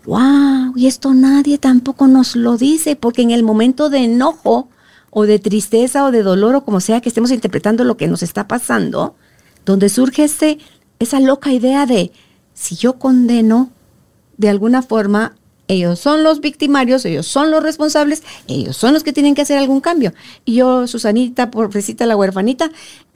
wow, 0.04 0.72
y 0.76 0.86
esto 0.86 1.14
nadie 1.14 1.58
tampoco 1.58 2.06
nos 2.06 2.36
lo 2.36 2.56
dice, 2.56 2.96
porque 2.96 3.22
en 3.22 3.30
el 3.30 3.42
momento 3.42 3.90
de 3.90 4.04
enojo 4.04 4.68
o 5.10 5.26
de 5.26 5.38
tristeza 5.38 6.04
o 6.04 6.10
de 6.10 6.22
dolor 6.22 6.54
o 6.56 6.64
como 6.64 6.80
sea 6.80 7.00
que 7.00 7.08
estemos 7.08 7.30
interpretando 7.30 7.84
lo 7.84 7.96
que 7.96 8.08
nos 8.08 8.22
está 8.22 8.48
pasando, 8.48 9.14
donde 9.64 9.88
surge 9.88 10.24
ese, 10.24 10.58
esa 10.98 11.20
loca 11.20 11.52
idea 11.52 11.86
de 11.86 12.12
si 12.52 12.76
yo 12.76 12.98
condeno, 12.98 13.70
de 14.36 14.48
alguna 14.48 14.82
forma, 14.82 15.34
ellos 15.68 15.98
son 15.98 16.22
los 16.22 16.40
victimarios, 16.40 17.04
ellos 17.04 17.26
son 17.26 17.50
los 17.50 17.62
responsables, 17.62 18.22
ellos 18.48 18.76
son 18.76 18.92
los 18.92 19.02
que 19.02 19.12
tienen 19.12 19.34
que 19.34 19.42
hacer 19.42 19.56
algún 19.56 19.80
cambio. 19.80 20.12
Y 20.44 20.56
yo, 20.56 20.86
Susanita, 20.86 21.50
pobrecita 21.50 22.06
la 22.06 22.16
huerfanita, 22.16 22.70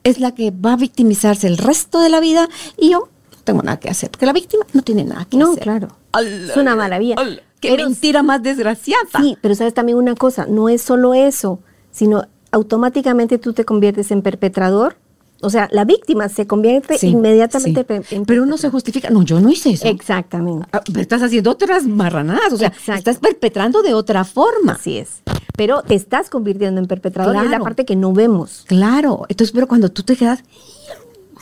es 0.04 0.18
la 0.18 0.34
que 0.34 0.50
va 0.50 0.72
a 0.72 0.76
victimizarse 0.76 1.46
el 1.46 1.58
resto 1.58 2.00
de 2.00 2.08
la 2.08 2.20
vida 2.20 2.48
y 2.78 2.90
yo 2.90 3.08
tengo 3.52 3.62
nada 3.62 3.78
que 3.80 3.88
hacer, 3.88 4.10
porque 4.10 4.26
la 4.26 4.32
víctima 4.34 4.64
no 4.74 4.82
tiene 4.82 5.04
nada 5.04 5.24
que 5.24 5.36
No, 5.38 5.52
hacer. 5.52 5.62
claro. 5.62 5.88
Ala, 6.12 6.28
Es 6.28 6.56
una 6.56 6.76
maravilla. 6.76 7.16
qué 7.60 7.76
mentira 7.76 8.22
más 8.22 8.42
desgraciada. 8.42 9.02
Sí, 9.20 9.36
pero 9.40 9.54
sabes 9.54 9.72
también 9.74 9.96
una 9.96 10.14
cosa, 10.14 10.46
no 10.48 10.68
es 10.68 10.82
solo 10.82 11.14
eso, 11.14 11.60
sino 11.90 12.24
automáticamente 12.52 13.38
tú 13.38 13.52
te 13.54 13.64
conviertes 13.64 14.10
en 14.10 14.20
perpetrador. 14.22 14.96
O 15.40 15.50
sea, 15.50 15.68
la 15.70 15.84
víctima 15.84 16.28
se 16.28 16.46
convierte 16.48 16.98
Sí, 16.98 17.08
inmediatamente 17.08 17.86
sí. 18.04 18.16
en 18.16 18.24
Pero 18.26 18.42
uno 18.42 18.58
se 18.58 18.70
justifica. 18.70 19.08
No, 19.08 19.22
yo 19.22 19.40
no 19.40 19.48
hice 19.50 19.70
eso. 19.70 19.86
Exactamente. 19.86 20.66
Ah, 20.72 20.82
pero 20.84 21.00
estás 21.00 21.22
haciendo 21.22 21.50
otras 21.52 21.84
marranadas, 21.86 22.52
o 22.52 22.56
sea, 22.56 22.68
Exacto. 22.68 22.94
estás 22.98 23.18
perpetrando 23.18 23.80
de 23.82 23.94
otra 23.94 24.24
forma. 24.24 24.72
Así 24.72 24.98
es. 24.98 25.22
Pero 25.56 25.82
te 25.82 25.94
estás 25.94 26.28
convirtiendo 26.28 26.80
en 26.80 26.86
perpetrador 26.88 27.34
y 27.34 27.38
es 27.38 27.44
la 27.44 27.48
Claro. 27.50 27.64
parte 27.64 27.84
que 27.84 27.94
no 27.96 28.12
vemos. 28.12 28.64
Claro, 28.66 29.26
entonces, 29.28 29.52
pero 29.52 29.68
cuando 29.68 29.88
tú 29.90 30.02
te 30.02 30.16
quedas, 30.16 30.40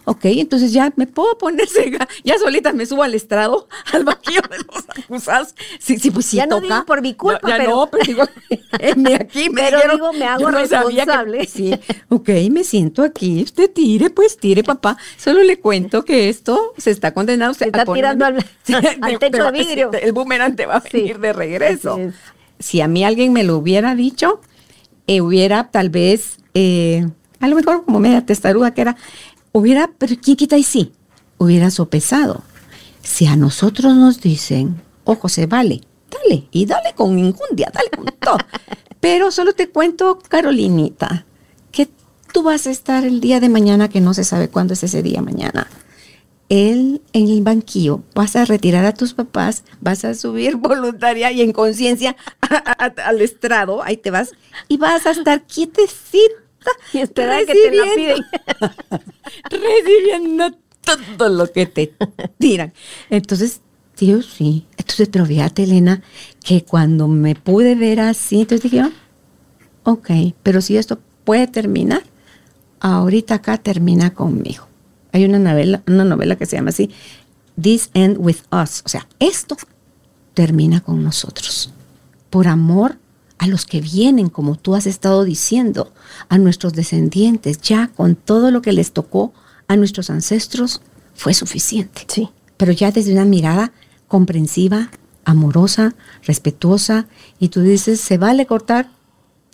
ok, 0.06 0.24
entonces 0.24 0.72
ya 0.72 0.90
me 0.96 1.06
puedo 1.06 1.36
poner 1.36 1.68
cega, 1.68 2.08
ya 2.24 2.38
solita 2.38 2.72
me 2.72 2.86
subo 2.86 3.02
al 3.02 3.14
estrado, 3.14 3.68
al 3.92 4.04
banquillo 4.04 4.40
de 4.48 4.56
los 4.58 4.84
acusados. 5.04 5.54
Sí, 5.78 5.98
sí, 5.98 6.10
pues 6.10 6.24
sí 6.26 6.38
Ya 6.38 6.46
no 6.46 6.60
digo 6.60 6.84
por 6.86 7.02
mi 7.02 7.12
culpa, 7.14 7.40
Ya, 7.42 7.50
ya 7.50 7.56
pero- 7.58 7.70
no, 7.76 7.86
pero 7.90 8.04
digo, 8.04 8.24
heme 8.80 9.14
aquí, 9.16 9.50
me 9.50 9.60
Pero 9.62 9.76
dijeron, 9.76 9.96
digo, 9.96 10.12
me 10.14 10.24
hago 10.24 10.50
no 10.50 10.66
sabía 10.66 11.04
que- 11.04 11.10
responsable. 11.12 11.46
sí, 11.46 11.74
ok, 12.08 12.28
me 12.50 12.64
siento 12.64 13.02
aquí, 13.02 13.42
usted 13.42 13.70
tire, 13.70 14.08
pues 14.10 14.38
tire, 14.38 14.64
papá. 14.64 14.96
Solo 15.18 15.42
le 15.42 15.58
cuento 15.60 16.04
que 16.04 16.28
esto 16.30 16.72
se 16.78 16.90
está 16.90 17.12
condenado. 17.12 17.52
Se 17.54 17.66
está 17.66 17.84
tirando 17.84 18.24
al- 18.24 18.44
al 19.02 19.18
techo 19.18 19.44
de 19.44 19.52
vidrio. 19.52 19.90
El 19.92 20.12
boomerang 20.12 20.56
te 20.56 20.66
va 20.66 20.76
a 20.76 20.80
Sí. 20.80 20.88
venir 20.94 21.18
de 21.18 21.32
regreso 21.32 21.98
si 22.58 22.80
a 22.80 22.88
mí 22.88 23.04
alguien 23.04 23.34
me 23.34 23.44
lo 23.44 23.58
hubiera 23.58 23.94
dicho, 23.94 24.40
eh, 25.06 25.20
hubiera 25.20 25.70
tal 25.70 25.90
vez, 25.90 26.38
eh, 26.54 27.06
a 27.38 27.48
lo 27.48 27.56
mejor 27.56 27.84
como 27.84 28.00
media 28.00 28.24
testaruda 28.24 28.72
que 28.72 28.80
era, 28.80 28.96
hubiera, 29.58 29.90
pero 29.98 30.14
¿quién 30.20 30.36
quita 30.36 30.56
y 30.56 30.62
sí? 30.62 30.92
Hubiera 31.38 31.70
sopesado. 31.70 32.42
Si 33.02 33.26
a 33.26 33.36
nosotros 33.36 33.94
nos 33.96 34.20
dicen, 34.20 34.80
ojo, 35.04 35.28
se 35.28 35.46
vale, 35.46 35.80
dale, 36.10 36.48
y 36.50 36.66
dale 36.66 36.94
con 36.94 37.18
injundia, 37.18 37.70
dale 37.72 37.90
con 37.90 38.06
todo. 38.18 38.38
Pero 39.00 39.30
solo 39.30 39.52
te 39.52 39.68
cuento, 39.68 40.18
Carolinita, 40.28 41.26
que 41.70 41.88
tú 42.32 42.42
vas 42.42 42.66
a 42.66 42.70
estar 42.70 43.04
el 43.04 43.20
día 43.20 43.38
de 43.38 43.48
mañana, 43.48 43.88
que 43.88 44.00
no 44.00 44.14
se 44.14 44.24
sabe 44.24 44.48
cuándo 44.48 44.72
es 44.72 44.82
ese 44.82 45.02
día 45.02 45.22
mañana 45.22 45.68
él 46.48 47.02
en 47.12 47.28
el 47.28 47.42
banquillo, 47.42 48.02
vas 48.14 48.36
a 48.36 48.44
retirar 48.44 48.84
a 48.84 48.94
tus 48.94 49.14
papás, 49.14 49.64
vas 49.80 50.04
a 50.04 50.14
subir 50.14 50.56
voluntaria 50.56 51.30
y 51.32 51.42
en 51.42 51.52
conciencia 51.52 52.16
al 53.04 53.20
estrado, 53.20 53.82
ahí 53.82 53.96
te 53.96 54.10
vas, 54.10 54.32
y 54.68 54.76
vas 54.76 55.06
a 55.06 55.10
estar 55.10 55.42
quietecita. 55.42 56.45
Y 56.92 56.98
esperar 56.98 57.44
que 57.46 57.52
te 57.54 57.70
la 57.74 57.84
recibiendo- 57.84 58.24
recibiendo 59.50 60.58
todo 61.16 61.28
lo 61.28 61.50
que 61.50 61.66
te 61.66 61.94
tiran. 62.38 62.72
Entonces, 63.10 63.60
Dios 63.98 64.26
sí. 64.36 64.66
Entonces, 64.76 65.08
pero 65.10 65.26
fíjate, 65.26 65.64
Elena, 65.64 66.02
que 66.44 66.64
cuando 66.64 67.08
me 67.08 67.34
pude 67.34 67.74
ver 67.74 68.00
así, 68.00 68.42
entonces 68.42 68.70
dije, 68.70 68.84
oh, 68.84 69.92
ok, 69.92 70.10
pero 70.42 70.60
si 70.60 70.76
esto 70.76 71.00
puede 71.24 71.46
terminar, 71.46 72.02
ahorita 72.80 73.34
acá 73.36 73.58
termina 73.58 74.12
conmigo. 74.14 74.66
Hay 75.12 75.24
una 75.24 75.38
novela, 75.38 75.82
una 75.86 76.04
novela 76.04 76.36
que 76.36 76.46
se 76.46 76.56
llama 76.56 76.70
así, 76.70 76.90
This 77.60 77.90
End 77.94 78.16
With 78.18 78.36
Us. 78.52 78.82
O 78.84 78.88
sea, 78.88 79.08
esto 79.18 79.56
termina 80.34 80.80
con 80.82 81.02
nosotros. 81.02 81.72
Por 82.30 82.48
amor 82.48 82.98
a 83.38 83.46
los 83.46 83.66
que 83.66 83.80
vienen, 83.80 84.28
como 84.30 84.56
tú 84.56 84.74
has 84.74 84.86
estado 84.86 85.24
diciendo, 85.24 85.92
a 86.28 86.38
nuestros 86.38 86.72
descendientes, 86.72 87.60
ya 87.60 87.88
con 87.88 88.14
todo 88.16 88.50
lo 88.50 88.62
que 88.62 88.72
les 88.72 88.92
tocó 88.92 89.32
a 89.68 89.76
nuestros 89.76 90.10
ancestros, 90.10 90.80
fue 91.14 91.34
suficiente. 91.34 92.04
Sí. 92.08 92.30
Pero 92.56 92.72
ya 92.72 92.90
desde 92.92 93.12
una 93.12 93.24
mirada 93.24 93.72
comprensiva, 94.08 94.90
amorosa, 95.24 95.94
respetuosa, 96.24 97.06
y 97.38 97.48
tú 97.48 97.60
dices, 97.60 98.00
¿se 98.00 98.16
vale 98.16 98.46
cortar? 98.46 98.88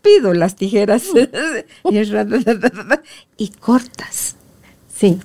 Pido 0.02 0.34
las 0.34 0.56
tijeras. 0.56 1.04
y, 1.90 2.02
ra- 2.04 2.26
y 3.36 3.48
cortas. 3.48 4.36
Sí. 4.94 5.18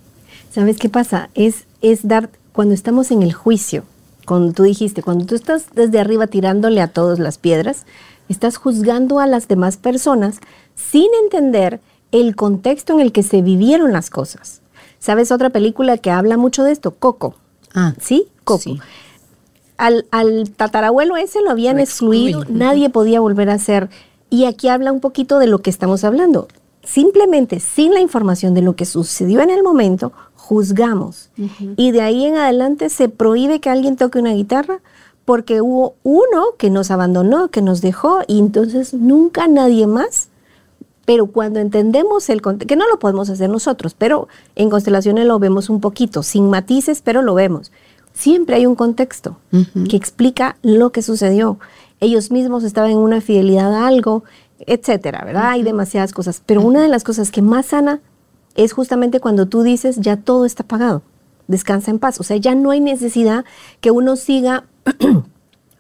¿Sabes 0.52 0.78
qué 0.78 0.90
pasa? 0.90 1.30
Es, 1.36 1.66
es 1.82 2.08
dar, 2.08 2.30
cuando 2.54 2.74
estamos 2.74 3.12
en 3.12 3.22
el 3.22 3.34
juicio, 3.34 3.84
cuando 4.26 4.54
tú 4.54 4.64
dijiste, 4.64 5.04
cuando 5.04 5.26
tú 5.26 5.36
estás 5.36 5.66
desde 5.76 6.00
arriba 6.00 6.28
tirándole 6.28 6.82
a 6.82 6.88
todos 6.88 7.20
las 7.20 7.38
piedras, 7.38 7.86
estás 8.30 8.58
juzgando 8.58 9.20
a 9.20 9.28
las 9.28 9.48
demás 9.48 9.78
personas 9.78 10.40
sin 10.76 11.08
entender 11.24 11.80
el 12.12 12.36
contexto 12.36 12.94
en 12.94 13.00
el 13.00 13.12
que 13.12 13.24
se 13.24 13.42
vivieron 13.42 13.92
las 13.92 14.10
cosas. 14.10 14.62
¿Sabes 15.00 15.32
otra 15.32 15.50
película 15.50 15.98
que 15.98 16.12
habla 16.12 16.38
mucho 16.38 16.64
de 16.64 16.72
esto? 16.72 16.92
Coco. 16.92 17.36
Ah, 17.74 17.94
¿Sí? 18.00 18.28
Coco. 18.44 18.62
sí. 18.62 18.80
Al, 19.78 20.08
al 20.10 20.50
tatarabuelo 20.50 21.18
ese 21.18 21.42
lo 21.42 21.52
habían 21.52 21.78
Lo 21.78 21.84
excluido, 21.84 22.46
nadie 22.50 22.90
podía 22.90 23.20
volver 23.20 23.50
a 23.52 23.60
ser. 23.60 23.90
Y 24.30 24.46
aquí 24.46 24.70
habla 24.70 24.92
un 24.92 25.00
poquito 25.00 25.38
de 25.38 25.46
lo 25.48 25.60
que 25.60 25.70
estamos 25.70 26.04
hablando. 26.04 26.48
Simplemente 26.84 27.60
sin 27.60 27.94
la 27.94 28.00
información 28.00 28.54
de 28.56 28.64
lo 28.64 28.76
que 28.76 28.86
sucedió 28.86 29.42
en 29.42 29.52
el 29.52 29.62
momento, 29.62 30.14
juzgamos. 30.36 31.30
Y 31.76 31.92
de 31.92 32.02
ahí 32.02 32.26
en 32.26 32.38
adelante 32.38 32.90
se 32.90 33.10
prohíbe 33.10 33.60
que 33.60 33.70
alguien 33.70 33.98
toque 33.98 34.18
una 34.18 34.32
guitarra 34.32 34.80
porque 35.28 35.60
hubo 35.60 35.96
uno 36.04 36.56
que 36.58 36.70
nos 36.70 36.90
abandonó, 36.90 37.50
que 37.50 37.62
nos 37.62 37.82
dejó, 37.82 38.22
y 38.28 38.40
entonces 38.40 38.94
nunca 38.94 39.48
nadie 39.48 39.86
más 39.86 40.30
pero 41.08 41.28
cuando 41.28 41.62
entendemos 41.62 42.30
el 42.30 42.42
contexto, 42.42 42.68
que 42.68 42.76
no 42.76 42.86
lo 42.90 43.00
podemos 43.00 43.30
hacer 43.30 43.50
nosotros, 43.50 43.96
pero 43.98 44.28
en 44.58 44.70
constelaciones 44.70 45.26
lo 45.26 45.40
vemos 45.40 45.70
un 45.70 45.80
poquito, 45.80 46.22
sin 46.22 46.50
matices, 46.50 47.02
pero 47.02 47.22
lo 47.22 47.34
vemos. 47.34 47.72
Siempre 48.12 48.58
hay 48.58 48.66
un 48.66 48.76
contexto 48.76 49.38
que 49.90 49.96
explica 49.96 50.58
lo 50.64 50.92
que 50.92 51.02
sucedió. 51.02 51.60
Ellos 52.02 52.30
mismos 52.30 52.66
estaban 52.66 52.92
en 52.92 52.98
una 52.98 53.22
fidelidad 53.22 53.74
a 53.74 53.88
algo, 53.88 54.26
etcétera, 54.60 55.24
¿verdad? 55.24 55.52
Hay 55.52 55.64
demasiadas 55.64 56.12
cosas. 56.12 56.44
Pero 56.46 56.62
una 56.62 56.82
de 56.82 56.90
las 56.90 57.06
cosas 57.06 57.32
que 57.32 57.42
más 57.42 57.68
sana 57.68 58.02
es 58.56 58.74
justamente 58.74 59.22
cuando 59.22 59.46
tú 59.46 59.64
dices, 59.64 59.96
ya 60.02 60.18
todo 60.18 60.44
está 60.44 60.66
pagado, 60.66 61.04
descansa 61.48 61.90
en 61.90 62.00
paz. 62.00 62.20
O 62.20 62.24
sea, 62.24 62.36
ya 62.36 62.54
no 62.54 62.72
hay 62.72 62.82
necesidad 62.82 63.46
que 63.80 63.92
uno 63.92 64.18
siga 64.18 64.66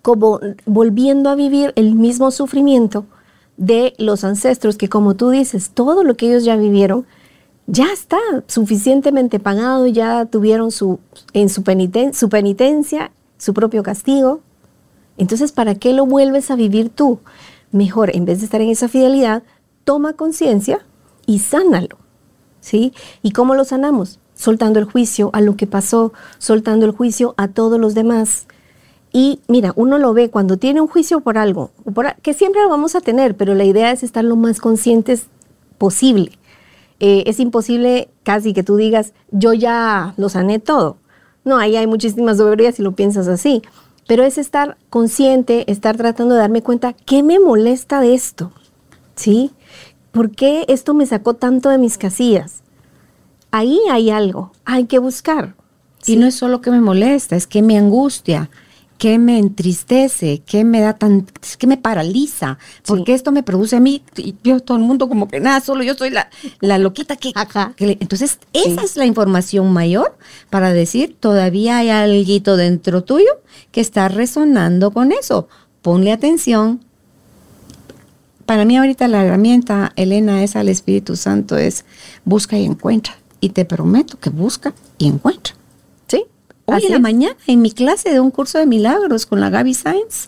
como 0.01 0.39
volviendo 0.65 1.29
a 1.29 1.35
vivir 1.35 1.73
el 1.75 1.95
mismo 1.95 2.31
sufrimiento 2.31 3.05
de 3.57 3.93
los 3.97 4.23
ancestros, 4.23 4.77
que 4.77 4.89
como 4.89 5.15
tú 5.15 5.29
dices, 5.29 5.71
todo 5.71 6.03
lo 6.03 6.15
que 6.15 6.27
ellos 6.27 6.43
ya 6.43 6.55
vivieron 6.55 7.05
ya 7.69 7.91
está 7.91 8.19
suficientemente 8.47 9.39
pagado, 9.39 9.87
ya 9.87 10.25
tuvieron 10.25 10.71
su, 10.71 10.99
en 11.33 11.49
su, 11.49 11.63
peniten- 11.63 12.13
su 12.13 12.29
penitencia, 12.29 13.11
su 13.37 13.53
propio 13.53 13.83
castigo. 13.83 14.39
Entonces, 15.17 15.51
¿para 15.51 15.75
qué 15.75 15.91
lo 15.91 16.05
vuelves 16.05 16.49
a 16.49 16.55
vivir 16.55 16.89
tú? 16.89 17.19
Mejor, 17.71 18.15
en 18.15 18.23
vez 18.23 18.39
de 18.39 18.45
estar 18.45 18.61
en 18.61 18.69
esa 18.69 18.87
fidelidad, 18.87 19.43
toma 19.83 20.13
conciencia 20.13 20.85
y 21.25 21.39
sánalo. 21.39 21.97
¿Sí? 22.61 22.93
¿Y 23.21 23.31
cómo 23.31 23.53
lo 23.53 23.65
sanamos? 23.65 24.19
Soltando 24.33 24.79
el 24.79 24.85
juicio 24.85 25.29
a 25.33 25.41
lo 25.41 25.55
que 25.55 25.67
pasó, 25.67 26.13
soltando 26.37 26.85
el 26.85 26.91
juicio 26.91 27.33
a 27.37 27.49
todos 27.49 27.79
los 27.79 27.93
demás. 27.93 28.47
Y 29.13 29.39
mira, 29.47 29.73
uno 29.75 29.97
lo 29.97 30.13
ve 30.13 30.29
cuando 30.29 30.57
tiene 30.57 30.81
un 30.81 30.87
juicio 30.87 31.21
por 31.21 31.37
algo, 31.37 31.71
por 31.93 32.15
que 32.17 32.33
siempre 32.33 32.61
lo 32.61 32.69
vamos 32.69 32.95
a 32.95 33.01
tener, 33.01 33.35
pero 33.35 33.55
la 33.55 33.63
idea 33.63 33.91
es 33.91 34.03
estar 34.03 34.23
lo 34.23 34.35
más 34.35 34.59
conscientes 34.59 35.27
posible. 35.77 36.31
Eh, 36.99 37.23
es 37.27 37.39
imposible 37.39 38.09
casi 38.23 38.53
que 38.53 38.63
tú 38.63 38.75
digas, 38.75 39.13
yo 39.31 39.53
ya 39.53 40.13
lo 40.17 40.29
sané 40.29 40.59
todo. 40.59 40.97
No, 41.45 41.57
ahí 41.57 41.75
hay 41.75 41.87
muchísimas 41.87 42.37
soberbías 42.37 42.75
si 42.75 42.83
lo 42.83 42.93
piensas 42.93 43.27
así. 43.27 43.61
Pero 44.07 44.23
es 44.23 44.37
estar 44.37 44.77
consciente, 44.89 45.69
estar 45.71 45.97
tratando 45.97 46.33
de 46.33 46.41
darme 46.41 46.63
cuenta, 46.63 46.93
¿qué 46.93 47.23
me 47.23 47.39
molesta 47.39 47.99
de 48.01 48.13
esto? 48.13 48.51
¿Sí? 49.15 49.51
¿Por 50.11 50.31
qué 50.31 50.65
esto 50.67 50.93
me 50.93 51.05
sacó 51.05 51.35
tanto 51.35 51.69
de 51.69 51.77
mis 51.77 51.97
casillas? 51.97 52.63
Ahí 53.51 53.79
hay 53.91 54.09
algo, 54.09 54.51
hay 54.65 54.85
que 54.85 54.99
buscar. 54.99 55.55
Y 56.05 56.15
no 56.15 56.25
es 56.25 56.35
solo 56.35 56.61
que 56.61 56.71
me 56.71 56.79
molesta, 56.79 57.35
es 57.35 57.47
que 57.47 57.61
me 57.61 57.77
angustia, 57.77 58.49
que 58.97 59.19
me 59.19 59.37
entristece, 59.37 60.41
que 60.45 60.63
me 60.63 60.81
da 60.81 60.93
tan, 60.93 61.27
que 61.57 61.67
me 61.67 61.77
paraliza, 61.77 62.57
porque 62.85 63.13
esto 63.13 63.31
me 63.31 63.43
produce 63.43 63.75
a 63.75 63.79
mí, 63.79 64.01
y 64.15 64.35
yo 64.43 64.59
todo 64.59 64.77
el 64.77 64.83
mundo 64.83 65.07
como 65.07 65.27
que 65.27 65.39
nada, 65.39 65.61
solo 65.61 65.83
yo 65.83 65.93
soy 65.93 66.09
la, 66.09 66.29
la 66.61 66.77
loquita 66.79 67.15
que, 67.15 67.31
Ajá. 67.35 67.73
que 67.75 67.97
entonces 67.99 68.39
esa 68.53 68.81
Sí. 68.81 68.85
es 68.85 68.95
la 68.95 69.05
información 69.05 69.71
mayor 69.71 70.17
para 70.49 70.73
decir 70.73 71.15
todavía 71.19 71.77
hay 71.77 71.89
algo 71.89 72.57
dentro 72.57 73.03
tuyo 73.03 73.29
que 73.71 73.81
está 73.81 74.07
resonando 74.07 74.91
con 74.91 75.11
eso. 75.11 75.47
Ponle 75.81 76.11
atención. 76.11 76.81
Para 78.45 78.65
mí 78.65 78.77
ahorita 78.77 79.07
la 79.07 79.23
herramienta, 79.23 79.91
Elena, 79.95 80.43
es 80.43 80.55
al 80.55 80.69
Espíritu 80.69 81.15
Santo, 81.15 81.57
es 81.57 81.85
busca 82.25 82.57
y 82.57 82.65
encuentra. 82.65 83.17
Y 83.39 83.49
te 83.49 83.65
prometo 83.65 84.19
que 84.19 84.29
busca 84.29 84.73
y 84.97 85.07
encuentra. 85.07 85.53
Hoy 86.69 86.83
en 86.83 86.91
la 86.91 86.97
es. 86.97 87.01
mañana, 87.01 87.35
en 87.47 87.61
mi 87.61 87.71
clase 87.71 88.11
de 88.11 88.19
un 88.19 88.29
curso 88.29 88.57
de 88.57 88.65
milagros 88.65 89.25
con 89.25 89.39
la 89.39 89.49
Gaby 89.49 89.73
Sainz, 89.73 90.27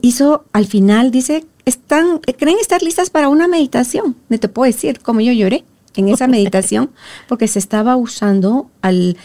hizo 0.00 0.44
al 0.52 0.66
final, 0.66 1.12
dice, 1.12 1.44
están, 1.64 2.18
creen 2.18 2.58
estar 2.60 2.82
listas 2.82 3.10
para 3.10 3.28
una 3.28 3.46
meditación. 3.46 4.16
No 4.28 4.38
te 4.40 4.48
puedo 4.48 4.70
decir 4.70 4.98
cómo 5.00 5.20
yo 5.20 5.32
lloré 5.32 5.64
en 5.94 6.08
esa 6.08 6.26
meditación, 6.28 6.90
porque 7.28 7.46
se 7.46 7.60
estaba 7.60 7.94
usando 7.94 8.68
al 8.80 9.16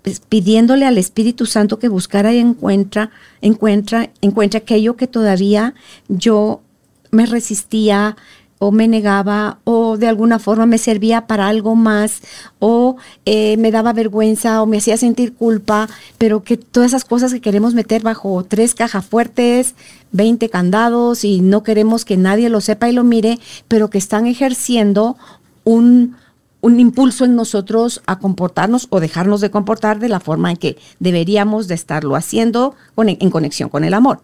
pues, 0.00 0.20
pidiéndole 0.20 0.86
al 0.86 0.96
Espíritu 0.96 1.44
Santo 1.44 1.78
que 1.78 1.88
buscara 1.88 2.32
y 2.32 2.38
encuentra, 2.38 3.10
encuentra, 3.42 4.10
encuentra 4.22 4.58
aquello 4.58 4.96
que 4.96 5.06
todavía 5.06 5.74
yo 6.08 6.62
me 7.10 7.26
resistía 7.26 8.16
o 8.62 8.70
me 8.70 8.86
negaba 8.86 9.58
o 9.64 9.96
de 9.96 10.06
alguna 10.06 10.38
forma 10.38 10.66
me 10.66 10.78
servía 10.78 11.26
para 11.26 11.48
algo 11.48 11.74
más 11.74 12.20
o 12.60 12.96
eh, 13.26 13.56
me 13.56 13.72
daba 13.72 13.92
vergüenza 13.92 14.62
o 14.62 14.66
me 14.66 14.76
hacía 14.76 14.96
sentir 14.96 15.34
culpa, 15.34 15.88
pero 16.16 16.44
que 16.44 16.56
todas 16.56 16.92
esas 16.92 17.04
cosas 17.04 17.32
que 17.32 17.40
queremos 17.40 17.74
meter 17.74 18.02
bajo 18.02 18.44
tres 18.44 18.76
cajas 18.76 19.04
fuertes, 19.04 19.74
20 20.12 20.48
candados 20.48 21.24
y 21.24 21.40
no 21.40 21.64
queremos 21.64 22.04
que 22.04 22.16
nadie 22.16 22.50
lo 22.50 22.60
sepa 22.60 22.88
y 22.88 22.92
lo 22.92 23.02
mire, 23.02 23.40
pero 23.66 23.90
que 23.90 23.98
están 23.98 24.28
ejerciendo 24.28 25.16
un, 25.64 26.14
un 26.60 26.78
impulso 26.78 27.24
en 27.24 27.34
nosotros 27.34 28.00
a 28.06 28.20
comportarnos 28.20 28.86
o 28.90 29.00
dejarnos 29.00 29.40
de 29.40 29.50
comportar 29.50 29.98
de 29.98 30.08
la 30.08 30.20
forma 30.20 30.52
en 30.52 30.56
que 30.56 30.78
deberíamos 31.00 31.66
de 31.66 31.74
estarlo 31.74 32.14
haciendo 32.14 32.76
en 32.96 33.30
conexión 33.30 33.68
con 33.70 33.82
el 33.82 33.92
amor. 33.92 34.20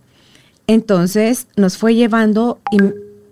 Entonces 0.69 1.49
nos 1.57 1.77
fue 1.77 1.97
llevando 1.97 2.61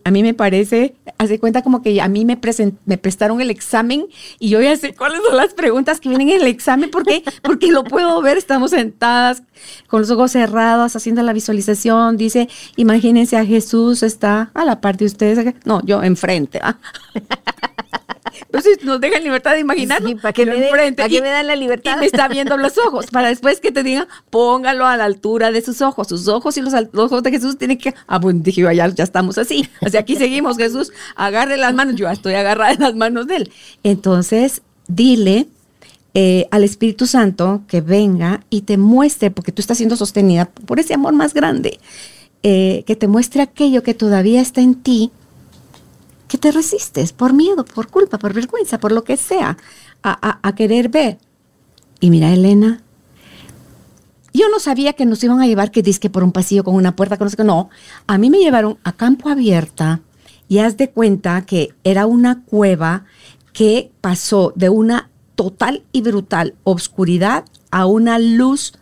a 0.06 0.10
mí 0.12 0.22
me 0.22 0.34
parece, 0.34 0.94
hace 1.18 1.40
cuenta 1.40 1.62
como 1.62 1.82
que 1.82 2.00
a 2.00 2.08
mí 2.08 2.24
me, 2.24 2.38
me 2.84 2.96
prestaron 2.96 3.40
el 3.40 3.50
examen 3.50 4.06
y 4.38 4.50
yo 4.50 4.62
ya 4.62 4.76
sé 4.76 4.94
cuáles 4.94 5.20
son 5.26 5.36
las 5.36 5.52
preguntas 5.52 5.98
que 5.98 6.08
vienen 6.08 6.30
en 6.30 6.42
el 6.42 6.46
examen, 6.46 6.90
porque 6.90 7.24
Porque 7.42 7.70
lo 7.70 7.84
puedo 7.84 8.20
ver, 8.22 8.38
estamos 8.38 8.70
sentadas 8.70 9.42
con 9.88 10.00
los 10.00 10.10
ojos 10.10 10.32
cerrados 10.32 10.96
haciendo 10.96 11.22
la 11.22 11.32
visualización, 11.32 12.16
dice, 12.16 12.48
imagínense 12.76 13.36
a 13.36 13.44
Jesús 13.44 14.02
está 14.02 14.50
a 14.54 14.64
la 14.64 14.80
parte 14.80 15.04
de 15.04 15.06
ustedes, 15.06 15.54
no, 15.64 15.84
yo 15.84 16.02
enfrente. 16.02 16.60
Entonces 18.42 18.84
nos 18.84 19.00
dejan 19.00 19.22
libertad 19.22 19.52
de 19.52 19.60
imaginar. 19.60 20.02
¿para 20.20 20.32
que, 20.32 20.46
me, 20.46 20.56
me 20.56 21.30
dan 21.30 21.46
la 21.46 21.56
libertad? 21.56 21.96
Y 21.96 22.00
me 22.00 22.06
está 22.06 22.28
viendo 22.28 22.56
los 22.56 22.78
ojos, 22.78 23.06
para 23.06 23.28
después 23.28 23.60
que 23.60 23.72
te 23.72 23.82
digan, 23.82 24.06
póngalo 24.30 24.86
a 24.86 24.96
la 24.96 25.04
altura 25.04 25.50
de 25.50 25.62
sus 25.62 25.80
ojos. 25.82 26.08
Sus 26.08 26.28
ojos 26.28 26.56
y 26.56 26.60
los, 26.62 26.74
ojos 26.74 27.22
de 27.22 27.30
Jesús 27.30 27.58
tienen 27.58 27.78
que. 27.78 27.94
Ah, 28.06 28.18
bueno, 28.18 28.40
dije 28.42 28.62
ya, 28.74 28.88
ya 28.88 29.04
estamos 29.04 29.38
así. 29.38 29.68
O 29.80 29.88
sea, 29.88 30.00
aquí 30.00 30.16
seguimos, 30.16 30.56
Jesús, 30.56 30.92
agarre 31.14 31.56
las 31.56 31.74
manos. 31.74 31.96
Yo 31.96 32.08
estoy 32.08 32.34
agarrada 32.34 32.72
en 32.72 32.80
las 32.80 32.94
manos 32.94 33.26
de 33.26 33.36
él. 33.36 33.52
Entonces, 33.82 34.62
dile. 34.88 35.48
Eh, 36.18 36.48
al 36.50 36.64
Espíritu 36.64 37.06
Santo 37.06 37.60
que 37.68 37.82
venga 37.82 38.42
y 38.48 38.62
te 38.62 38.78
muestre, 38.78 39.30
porque 39.30 39.52
tú 39.52 39.60
estás 39.60 39.76
siendo 39.76 39.96
sostenida 39.96 40.46
por 40.46 40.80
ese 40.80 40.94
amor 40.94 41.12
más 41.12 41.34
grande, 41.34 41.78
eh, 42.42 42.84
que 42.86 42.96
te 42.96 43.06
muestre 43.06 43.42
aquello 43.42 43.82
que 43.82 43.92
todavía 43.92 44.40
está 44.40 44.62
en 44.62 44.76
ti, 44.76 45.10
te 46.38 46.52
resistes 46.52 47.12
por 47.12 47.32
miedo, 47.32 47.64
por 47.64 47.88
culpa, 47.88 48.18
por 48.18 48.32
vergüenza, 48.32 48.78
por 48.78 48.92
lo 48.92 49.04
que 49.04 49.16
sea, 49.16 49.56
a, 50.02 50.54
querer 50.54 50.88
ver. 50.88 51.18
Y 52.00 52.10
mira, 52.10 52.32
Elena, 52.32 52.82
yo 54.32 54.48
no 54.48 54.60
sabía 54.60 54.92
que 54.92 55.06
nos 55.06 55.22
iban 55.24 55.40
a 55.40 55.46
llevar 55.46 55.70
que 55.70 55.82
disque 55.82 56.10
por 56.10 56.22
un 56.22 56.32
pasillo 56.32 56.64
con 56.64 56.74
una 56.74 56.94
puerta, 56.94 57.16
con 57.16 57.28
no, 57.38 57.44
no, 57.44 57.70
a 58.06 58.18
mí 58.18 58.30
me 58.30 58.38
llevaron 58.38 58.78
a 58.84 58.92
campo 58.92 59.28
abierta 59.28 60.00
y 60.48 60.58
haz 60.58 60.76
de 60.76 60.90
cuenta 60.90 61.44
que 61.46 61.74
era 61.84 62.06
una 62.06 62.42
cueva 62.44 63.04
que 63.52 63.90
pasó 64.00 64.52
de 64.54 64.68
una 64.68 65.10
total 65.34 65.82
y 65.92 66.02
brutal 66.02 66.54
obscuridad 66.64 67.44
a 67.70 67.86
una 67.86 68.18
luz 68.18 68.74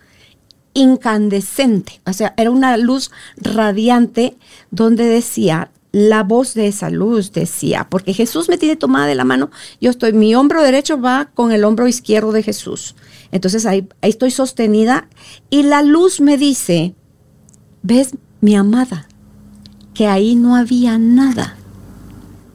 incandescente, 0.75 2.01
o 2.05 2.13
sea, 2.13 2.35
era 2.37 2.51
una 2.51 2.77
luz 2.77 3.13
radiante 3.37 4.37
donde 4.73 5.05
decía, 5.05 5.71
la 5.95 6.25
voz 6.25 6.55
de 6.55 6.67
esa 6.67 6.91
luz 6.91 7.31
decía, 7.31 7.87
porque 7.89 8.15
Jesús 8.15 8.49
me 8.49 8.59
tiene 8.59 8.75
tomada 8.75 9.07
de 9.07 9.15
la 9.15 9.23
mano, 9.23 9.53
yo 9.81 9.91
estoy, 9.91 10.13
mi 10.13 10.35
hombro 10.35 10.61
derecho 10.61 11.01
va 11.01 11.31
con 11.35 11.53
el 11.53 11.63
hombro 11.63 11.87
izquierdo 11.87 12.33
de 12.33 12.43
Jesús. 12.43 12.97
Entonces 13.31 13.65
ahí, 13.65 13.87
ahí 14.03 14.11
estoy 14.11 14.33
sostenida 14.33 15.07
y 15.51 15.63
la 15.63 15.83
luz 15.83 16.21
me 16.21 16.37
dice, 16.37 16.97
ves 17.83 18.17
mi 18.41 18.57
amada, 18.57 19.07
que 19.95 20.09
ahí 20.09 20.35
no 20.35 20.57
había 20.57 20.99
nada, 20.99 21.57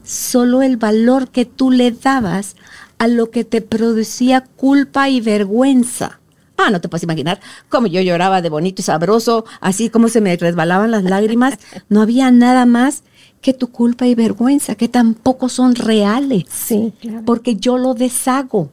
solo 0.04 0.62
el 0.62 0.76
valor 0.76 1.30
que 1.30 1.46
tú 1.46 1.72
le 1.72 1.92
dabas 1.92 2.58
a 2.98 3.08
lo 3.08 3.32
que 3.32 3.46
te 3.46 3.62
producía 3.62 4.42
culpa 4.58 5.08
y 5.08 5.22
vergüenza. 5.22 6.20
Ah, 6.58 6.72
no 6.72 6.82
te 6.82 6.90
puedes 6.90 7.04
imaginar 7.04 7.40
cómo 7.70 7.88
yo 7.88 8.02
lloraba 8.02 8.42
de 8.42 8.50
bonito 8.50 8.82
y 8.82 8.84
sabroso, 8.84 9.46
así 9.62 9.90
como 9.90 10.10
se 10.10 10.20
me 10.20 10.36
resbalaban 10.36 10.92
las 10.92 11.06
lágrimas. 11.06 11.58
No 11.88 12.02
había 12.02 12.32
nada 12.32 12.66
más 12.66 13.04
que 13.42 13.54
tu 13.54 13.72
culpa 13.72 14.08
y 14.08 14.16
vergüenza, 14.16 14.76
que 14.76 14.88
tampoco 14.88 15.50
son 15.50 15.76
reales. 15.76 16.46
Sí, 16.50 16.94
Porque 17.26 17.56
yo 17.56 17.78
lo 17.78 17.94
deshago. 17.94 18.70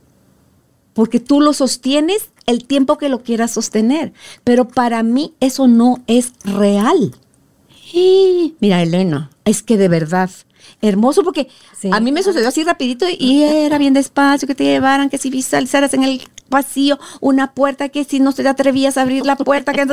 Porque 0.93 1.21
tú 1.21 1.41
lo 1.41 1.53
sostienes 1.53 2.31
el 2.47 2.65
tiempo 2.65 2.99
que 2.99 3.09
lo 3.09 3.23
quieras 3.23 3.53
sostener. 3.53 4.13
Pero 4.45 4.67
para 4.69 5.03
mí 5.03 5.35
eso 5.41 5.69
no 5.69 6.03
es 6.07 6.33
real. 6.45 7.15
mira, 8.61 8.83
Elena, 8.83 9.31
es 9.45 9.63
que 9.63 9.77
de 9.77 9.89
verdad, 9.89 10.31
hermoso 10.83 11.23
porque 11.23 11.49
a 11.93 12.01
mí 12.01 12.13
me 12.13 12.23
sucedió 12.23 12.49
así 12.49 12.65
rapidito 12.65 13.07
y 13.09 13.43
era 13.43 13.79
bien 13.79 13.95
despacio 13.95 14.49
que 14.49 14.55
te 14.55 14.65
llevaran, 14.65 15.11
que 15.11 15.19
si 15.19 15.31
visualizaras 15.31 15.95
en 15.95 16.03
el 16.03 16.23
pasillo 16.49 16.99
una 17.21 17.53
puerta, 17.53 17.89
que 17.89 18.05
si 18.05 18.21
no 18.21 18.33
te 18.33 18.47
atrevías 18.47 18.97
a 18.97 19.03
abrir 19.03 19.27
la 19.27 19.37
puerta, 19.37 19.73
que 19.73 19.87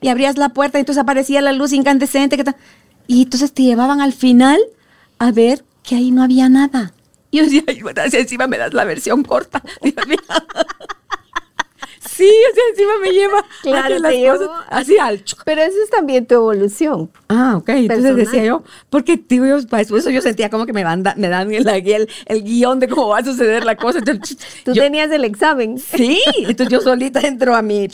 y 0.00 0.08
abrías 0.08 0.36
la 0.36 0.50
puerta 0.50 0.78
y 0.78 0.80
entonces 0.80 1.02
aparecía 1.02 1.40
la 1.40 1.52
luz 1.52 1.72
incandescente. 1.72 2.36
Que 2.36 2.44
y 3.06 3.22
entonces 3.22 3.52
te 3.52 3.62
llevaban 3.62 4.00
al 4.00 4.12
final 4.12 4.60
a 5.18 5.32
ver 5.32 5.64
que 5.82 5.96
ahí 5.96 6.10
no 6.10 6.22
había 6.22 6.48
nada. 6.48 6.92
Y 7.30 7.38
yo 7.38 7.44
decía, 7.44 7.64
ay, 7.66 7.80
bueno, 7.82 8.02
encima 8.02 8.46
me 8.46 8.58
das 8.58 8.74
la 8.74 8.84
versión 8.84 9.22
corta. 9.24 9.62
sí, 9.82 9.90
así 12.50 12.60
encima 12.70 12.92
me 13.00 13.10
lleva 13.10 13.42
claro, 13.62 13.98
las 13.98 14.14
cosas, 14.14 14.48
así 14.68 14.98
al 14.98 15.24
Pero 15.44 15.62
eso 15.62 15.76
es 15.82 15.88
también 15.90 16.26
tu 16.26 16.34
evolución. 16.34 17.10
Ah, 17.28 17.54
ok. 17.56 17.70
Entonces 17.70 18.16
decía 18.16 18.44
yo, 18.44 18.62
porque 18.90 19.18
digo 19.28 19.46
yo, 19.46 19.66
para 19.66 19.82
eso 19.82 20.10
yo 20.10 20.20
sentía 20.20 20.50
como 20.50 20.66
que 20.66 20.74
me, 20.74 20.84
me 20.84 21.28
dan 21.28 21.52
el, 21.52 21.66
el, 21.66 22.08
el, 22.26 22.44
guion 22.44 22.80
de 22.80 22.88
cómo 22.88 23.08
va 23.08 23.18
a 23.18 23.24
suceder 23.24 23.64
la 23.64 23.76
cosa. 23.76 24.00
Tú 24.64 24.74
tenías 24.74 25.10
el 25.10 25.24
examen. 25.24 25.78
Sí, 25.78 26.20
entonces 26.36 26.68
yo 26.68 26.82
solita 26.82 27.20
entro 27.20 27.56
a 27.56 27.62
mí 27.62 27.88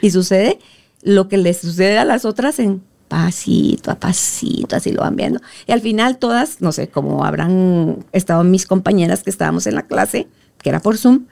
y 0.00 0.10
sucede 0.10 0.58
lo 1.02 1.28
que 1.28 1.36
le 1.36 1.52
sucede 1.52 1.98
a 1.98 2.06
las 2.06 2.24
otras 2.24 2.58
en 2.58 2.82
pasito 3.08 3.90
a 3.90 3.96
pasito, 3.96 4.76
así 4.76 4.92
lo 4.92 5.02
van 5.02 5.16
viendo. 5.16 5.40
Y 5.66 5.72
al 5.72 5.80
final 5.80 6.18
todas, 6.18 6.60
no 6.60 6.72
sé 6.72 6.88
cómo 6.88 7.24
habrán 7.24 8.04
estado 8.12 8.44
mis 8.44 8.66
compañeras 8.66 9.22
que 9.22 9.30
estábamos 9.30 9.66
en 9.66 9.74
la 9.74 9.82
clase, 9.82 10.28
que 10.58 10.68
era 10.68 10.80
por 10.80 10.96
Zoom, 10.96 11.26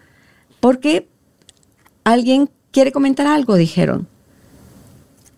porque 0.60 1.08
alguien 2.04 2.50
quiere 2.70 2.92
comentar 2.92 3.26
algo, 3.26 3.56
dijeron. 3.56 4.08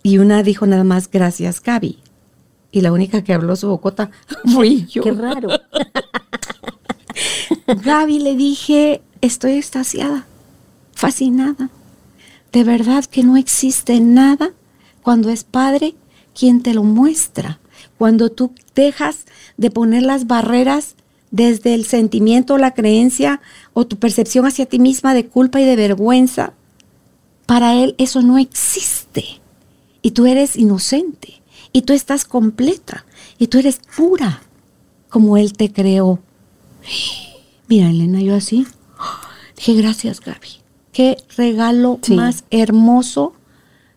Y 0.03 0.19
una 0.19 0.43
dijo 0.43 0.67
nada 0.67 0.85
más, 0.85 1.11
gracias, 1.11 1.63
Gaby. 1.63 1.99
Y 2.71 2.81
la 2.81 2.93
única 2.93 3.23
que 3.23 3.33
habló 3.33 3.57
su 3.57 3.69
bocota 3.69 4.11
fui 4.53 4.87
yo. 4.87 5.03
Qué 5.03 5.13
raro. 5.13 5.49
Gaby 7.67 8.19
le 8.19 8.37
dije, 8.37 9.03
estoy 9.21 9.53
extasiada, 9.53 10.27
fascinada. 10.93 11.71
De 12.53 12.65
verdad 12.65 13.05
que 13.05 13.23
no 13.23 13.37
existe 13.37 14.01
nada 14.01 14.51
cuando 15.03 15.31
es 15.31 15.45
padre 15.45 15.95
quien 16.35 16.63
te 16.63 16.75
lo 16.75 16.83
muestra. 16.83 17.61
Cuando 17.99 18.31
tú 18.31 18.53
dejas 18.75 19.25
de 19.57 19.71
poner 19.71 20.03
las 20.03 20.27
barreras 20.27 20.97
desde 21.31 21.75
el 21.75 21.85
sentimiento, 21.85 22.59
la 22.59 22.75
creencia 22.75 23.41
o 23.73 23.87
tu 23.87 23.99
percepción 23.99 24.47
hacia 24.47 24.67
ti 24.67 24.79
misma 24.79 25.15
de 25.15 25.27
culpa 25.27 25.61
y 25.61 25.65
de 25.65 25.77
vergüenza, 25.77 26.53
para 27.47 27.75
Él 27.75 27.95
eso 27.99 28.23
no 28.23 28.39
existe. 28.39 29.25
Y 30.03 30.13
tú 30.13 30.27
eres 30.27 30.57
inocente. 30.57 31.43
Y 31.73 31.83
tú 31.83 31.93
estás 31.93 32.25
completa. 32.25 33.05
Y 33.39 33.49
tú 33.49 33.59
eres 33.59 33.81
pura 33.97 34.43
como 35.09 35.37
Él 35.37 35.55
te 35.55 35.73
creó. 35.73 36.21
Mira, 37.69 37.91
Elena, 37.91 38.21
yo 38.21 38.35
así. 38.35 38.67
Dije, 39.57 39.75
gracias, 39.75 40.21
Gaby. 40.21 40.49
Qué 40.93 41.17
regalo 41.37 41.99
más 42.09 42.45
hermoso 42.51 43.35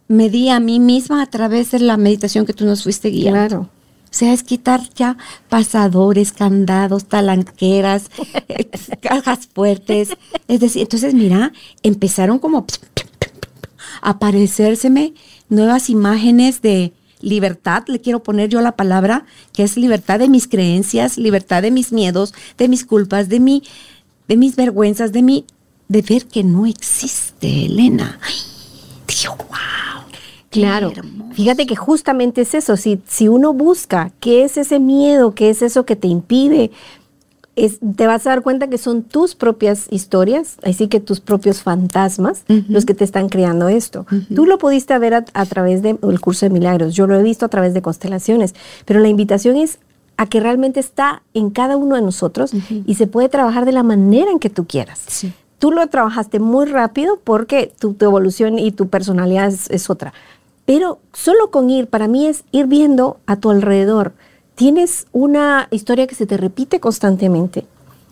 me 0.07 0.29
di 0.29 0.49
a 0.49 0.59
mí 0.59 0.79
misma 0.79 1.21
a 1.21 1.25
través 1.25 1.71
de 1.71 1.79
la 1.79 1.97
meditación 1.97 2.45
que 2.45 2.53
tú 2.53 2.65
nos 2.65 2.83
fuiste 2.83 3.09
guiando. 3.09 3.47
Claro. 3.47 3.69
O 4.09 4.13
sea, 4.17 4.33
es 4.33 4.41
quitar 4.41 4.81
ya 4.95 5.17
pasadores, 5.49 6.31
candados, 6.31 7.05
talanqueras, 7.05 8.09
cajas 9.01 9.47
fuertes. 9.53 10.09
Es 10.47 10.59
decir, 10.59 10.83
entonces 10.83 11.13
mira, 11.13 11.51
empezaron 11.83 12.39
como 12.39 12.59
a 12.59 12.65
aparecérseme 14.09 15.13
nuevas 15.49 15.89
imágenes 15.89 16.61
de 16.61 16.93
libertad, 17.19 17.83
le 17.87 17.99
quiero 17.99 18.23
poner 18.23 18.49
yo 18.49 18.61
la 18.61 18.75
palabra, 18.75 19.25
que 19.53 19.63
es 19.63 19.75
libertad 19.75 20.19
de 20.19 20.29
mis 20.29 20.47
creencias, 20.47 21.17
libertad 21.17 21.61
de 21.61 21.71
mis 21.71 21.91
miedos, 21.91 22.33
de 22.57 22.67
mis 22.67 22.85
culpas, 22.85 23.27
de 23.27 23.39
mi, 23.39 23.63
de 24.27 24.37
mis 24.37 24.55
vergüenzas, 24.55 25.11
de 25.11 25.23
mi, 25.23 25.45
de 25.87 26.01
ver 26.01 26.25
que 26.27 26.43
no 26.43 26.65
existe, 26.65 27.65
Elena. 27.65 28.19
Ay, 28.21 28.35
Dios, 29.07 29.35
wow. 29.37 29.96
Claro, 30.49 30.91
fíjate 31.33 31.65
que 31.65 31.75
justamente 31.75 32.41
es 32.41 32.53
eso, 32.53 32.77
si, 32.77 33.01
si 33.05 33.27
uno 33.27 33.53
busca 33.53 34.11
qué 34.19 34.43
es 34.43 34.57
ese 34.57 34.79
miedo, 34.79 35.35
qué 35.35 35.49
es 35.49 35.61
eso 35.61 35.85
que 35.85 35.95
te 35.95 36.07
impide, 36.07 36.71
es, 37.57 37.79
te 37.95 38.07
vas 38.07 38.25
a 38.25 38.29
dar 38.29 38.43
cuenta 38.43 38.69
que 38.69 38.77
son 38.77 39.03
tus 39.03 39.35
propias 39.35 39.87
historias, 39.89 40.57
así 40.63 40.87
que 40.87 40.99
tus 40.99 41.19
propios 41.19 41.63
fantasmas 41.63 42.43
los 42.69 42.85
que 42.85 42.93
te 42.93 43.03
están 43.03 43.29
creando 43.29 43.67
esto. 43.67 44.05
Tú 44.33 44.45
lo 44.45 44.57
pudiste 44.57 44.97
ver 44.99 45.15
a, 45.15 45.45
través 45.45 45.81
del 45.81 45.97
curso 46.21 46.45
de 46.45 46.51
milagros, 46.51 46.93
yo 46.93 47.07
lo 47.07 47.19
he 47.19 47.23
visto 47.23 47.45
a 47.45 47.49
través 47.49 47.73
de 47.73 47.81
constelaciones, 47.81 48.53
pero 48.85 48.99
la 48.99 49.09
invitación 49.09 49.57
es 49.57 49.79
a 50.17 50.27
que 50.27 50.39
realmente 50.39 50.79
está 50.79 51.23
en 51.33 51.49
cada 51.49 51.77
uno 51.77 51.95
de 51.95 52.01
nosotros 52.01 52.51
y 52.85 52.95
se 52.95 53.07
puede 53.07 53.27
trabajar 53.29 53.65
de 53.65 53.71
la 53.71 53.83
manera 53.83 54.31
en 54.31 54.39
que 54.39 54.49
tú 54.49 54.65
quieras. 54.65 55.25
Tú 55.59 55.71
lo 55.71 55.85
trabajaste 55.87 56.39
muy 56.39 56.67
rápido 56.67 57.19
porque 57.23 57.71
tu, 57.79 57.95
evolución 57.99 58.59
y 58.59 58.71
tu 58.71 58.89
personalidad 58.89 59.51
es, 59.69 59.89
otra. 59.89 60.13
Pero 60.67 60.99
solo 61.13 61.49
con 61.49 61.69
ir, 61.69 61.87
para 61.87 62.09
mí 62.09 62.27
es 62.27 62.43
ir 62.51 62.67
viendo 62.67 63.21
a 63.25 63.37
tu 63.37 63.51
alrededor. 63.51 64.11
Tienes 64.55 65.07
una 65.13 65.69
historia 65.71 66.07
que 66.07 66.15
se 66.15 66.25
te 66.25 66.35
repite 66.35 66.81
constantemente. 66.81 67.65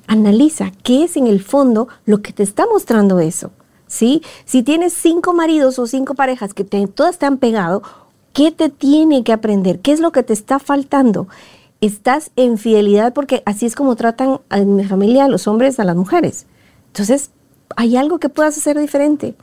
Analiza 0.08 0.72
qué 0.82 1.04
es 1.04 1.18
en 1.18 1.28
el 1.28 1.44
fondo 1.44 1.90
lo 2.06 2.22
que 2.22 2.32
te 2.32 2.44
está 2.44 2.66
mostrando 2.66 3.20
eso. 3.20 3.52
¿sí? 3.88 4.22
Si 4.46 4.64
tienes 4.64 4.94
cinco 4.94 5.34
maridos 5.34 5.80
o 5.80 5.86
cinco 5.86 6.16
parejas 6.16 6.54
que 6.54 6.64
todas 6.64 7.18
te 7.18 7.26
han 7.26 7.40
pegado, 7.40 7.84
¿qué 8.32 8.54
te 8.54 8.70
tiene 8.70 9.26
que 9.26 9.34
aprender? 9.34 9.80
¿Qué 9.82 9.92
es 9.92 10.00
lo 10.00 10.14
que 10.14 10.24
te 10.24 10.32
está 10.32 10.58
faltando? 10.60 11.28
Estás 11.82 12.32
en 12.38 12.58
fidelidad 12.58 13.14
porque 13.14 13.44
así 13.46 13.66
es 13.66 13.76
como 13.76 13.98
tratan 13.98 14.40
a 14.48 14.60
mi 14.60 14.86
familia 14.86 15.26
a 15.26 15.30
los 15.30 15.46
hombres, 15.50 15.78
a 15.82 15.84
las 15.84 15.98
mujeres. 15.98 16.46
Entonces, 16.88 17.32
hay 17.76 17.98
algo 17.98 18.18
que 18.18 18.30
puedas 18.30 18.58
hacer 18.58 18.80
diferente. 18.80 19.36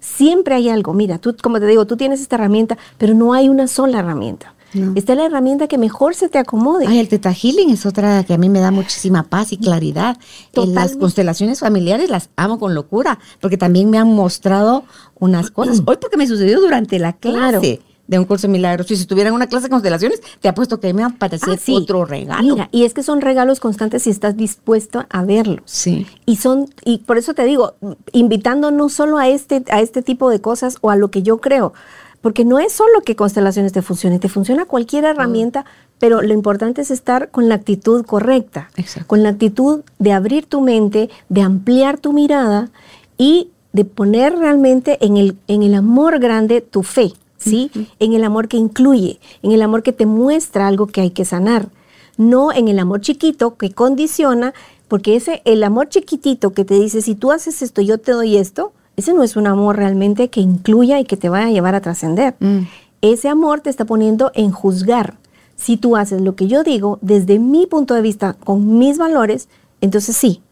Siempre 0.00 0.54
hay 0.54 0.68
algo. 0.68 0.94
Mira, 0.94 1.18
tú, 1.18 1.34
como 1.42 1.60
te 1.60 1.66
digo, 1.66 1.86
tú 1.86 1.96
tienes 1.96 2.20
esta 2.20 2.36
herramienta, 2.36 2.78
pero 2.98 3.14
no 3.14 3.32
hay 3.32 3.48
una 3.48 3.66
sola 3.66 4.00
herramienta. 4.00 4.54
Esta 4.94 5.12
es 5.12 5.18
la 5.18 5.24
herramienta 5.24 5.66
que 5.66 5.78
mejor 5.78 6.14
se 6.14 6.28
te 6.28 6.38
acomode. 6.38 6.86
Ay, 6.86 6.98
el 6.98 7.08
Teta 7.08 7.32
Healing 7.32 7.70
es 7.70 7.86
otra 7.86 8.22
que 8.24 8.34
a 8.34 8.38
mí 8.38 8.50
me 8.50 8.60
da 8.60 8.70
muchísima 8.70 9.22
paz 9.22 9.52
y 9.52 9.56
claridad. 9.56 10.18
las 10.52 10.96
constelaciones 10.96 11.60
familiares 11.60 12.10
las 12.10 12.28
amo 12.36 12.58
con 12.58 12.74
locura, 12.74 13.18
porque 13.40 13.56
también 13.56 13.88
me 13.88 13.98
han 13.98 14.14
mostrado 14.14 14.84
unas 15.18 15.50
cosas. 15.50 15.82
Hoy 15.86 15.96
porque 15.98 16.18
me 16.18 16.26
sucedió 16.26 16.60
durante 16.60 16.98
la 16.98 17.14
clase. 17.14 17.80
De 18.08 18.18
un 18.18 18.24
curso 18.24 18.48
de 18.48 18.52
milagros. 18.52 18.88
Si 18.88 18.94
estuviera 18.94 19.28
en 19.28 19.34
una 19.34 19.46
clase 19.46 19.66
de 19.66 19.70
constelaciones, 19.70 20.20
te 20.40 20.48
apuesto 20.48 20.80
que 20.80 20.92
me 20.92 21.02
va 21.02 21.08
a 21.08 21.14
parecer 21.14 21.60
ah, 21.64 21.72
otro 21.72 22.04
regalo. 22.04 22.54
Mira, 22.54 22.68
y 22.72 22.84
es 22.84 22.94
que 22.94 23.04
son 23.04 23.20
regalos 23.20 23.60
constantes 23.60 24.02
si 24.02 24.10
estás 24.10 24.36
dispuesto 24.36 25.04
a 25.08 25.22
verlos. 25.22 25.62
Sí. 25.66 26.06
Y 26.26 26.36
son, 26.36 26.68
y 26.84 26.98
por 26.98 27.18
eso 27.18 27.34
te 27.34 27.44
digo, 27.44 27.74
invitando 28.12 28.72
no 28.72 28.88
solo 28.88 29.18
a 29.18 29.28
este, 29.28 29.62
a 29.70 29.80
este 29.80 30.02
tipo 30.02 30.30
de 30.30 30.40
cosas 30.40 30.78
o 30.80 30.90
a 30.90 30.96
lo 30.96 31.10
que 31.10 31.22
yo 31.22 31.38
creo, 31.38 31.74
porque 32.22 32.44
no 32.44 32.58
es 32.58 32.72
solo 32.72 33.02
que 33.04 33.14
constelaciones 33.14 33.72
te 33.72 33.82
funcionen, 33.82 34.18
te 34.20 34.28
funciona 34.28 34.64
cualquier 34.64 35.04
mm. 35.04 35.06
herramienta, 35.06 35.64
pero 35.98 36.22
lo 36.22 36.32
importante 36.32 36.80
es 36.80 36.90
estar 36.90 37.30
con 37.30 37.48
la 37.48 37.56
actitud 37.56 38.04
correcta, 38.06 38.70
con 39.06 39.22
la 39.22 39.30
actitud 39.30 39.82
de 39.98 40.12
abrir 40.12 40.46
tu 40.46 40.62
mente, 40.62 41.10
de 41.28 41.42
ampliar 41.42 41.98
tu 41.98 42.12
mirada 42.12 42.70
y 43.18 43.50
de 43.72 43.84
poner 43.84 44.36
realmente 44.36 45.04
en 45.04 45.16
el, 45.16 45.36
en 45.46 45.62
el 45.62 45.74
amor 45.74 46.18
grande 46.20 46.60
tu 46.62 46.82
fe, 46.82 47.12
¿sí? 47.38 47.70
En 47.98 48.12
el 48.12 48.24
amor 48.24 48.48
que 48.48 48.56
incluye, 48.56 49.18
en 49.42 49.52
el 49.52 49.62
amor 49.62 49.82
que 49.82 49.92
te 49.92 50.06
muestra 50.06 50.66
algo 50.66 50.86
que 50.86 51.00
hay 51.00 51.10
que 51.10 51.24
sanar, 51.24 51.68
no 52.16 52.52
en 52.52 52.68
el 52.68 52.78
amor 52.78 53.00
chiquito 53.00 53.56
que 53.56 53.72
condiciona, 53.72 54.52
porque 54.88 55.16
ese 55.16 55.40
el 55.44 55.62
amor 55.62 55.88
chiquitito 55.88 56.52
que 56.52 56.64
te 56.64 56.74
dice 56.74 57.00
si 57.02 57.14
tú 57.14 57.30
haces 57.32 57.62
esto 57.62 57.80
yo 57.80 57.98
te 57.98 58.12
doy 58.12 58.36
esto, 58.36 58.72
ese 58.96 59.14
no 59.14 59.22
es 59.22 59.36
un 59.36 59.46
amor 59.46 59.76
realmente 59.76 60.28
que 60.28 60.40
incluya 60.40 60.98
y 60.98 61.04
que 61.04 61.16
te 61.16 61.28
vaya 61.28 61.46
a 61.46 61.50
llevar 61.50 61.76
a 61.76 61.80
trascender. 61.80 62.34
Mm. 62.40 62.62
Ese 63.00 63.28
amor 63.28 63.60
te 63.60 63.70
está 63.70 63.84
poniendo 63.84 64.32
en 64.34 64.50
juzgar. 64.50 65.16
Si 65.54 65.76
tú 65.76 65.96
haces 65.96 66.20
lo 66.20 66.34
que 66.34 66.48
yo 66.48 66.64
digo 66.64 66.98
desde 67.00 67.38
mi 67.38 67.66
punto 67.66 67.94
de 67.94 68.02
vista, 68.02 68.32
con 68.32 68.78
mis 68.78 68.98
valores, 68.98 69.48
entonces 69.80 70.16
sí. 70.16 70.42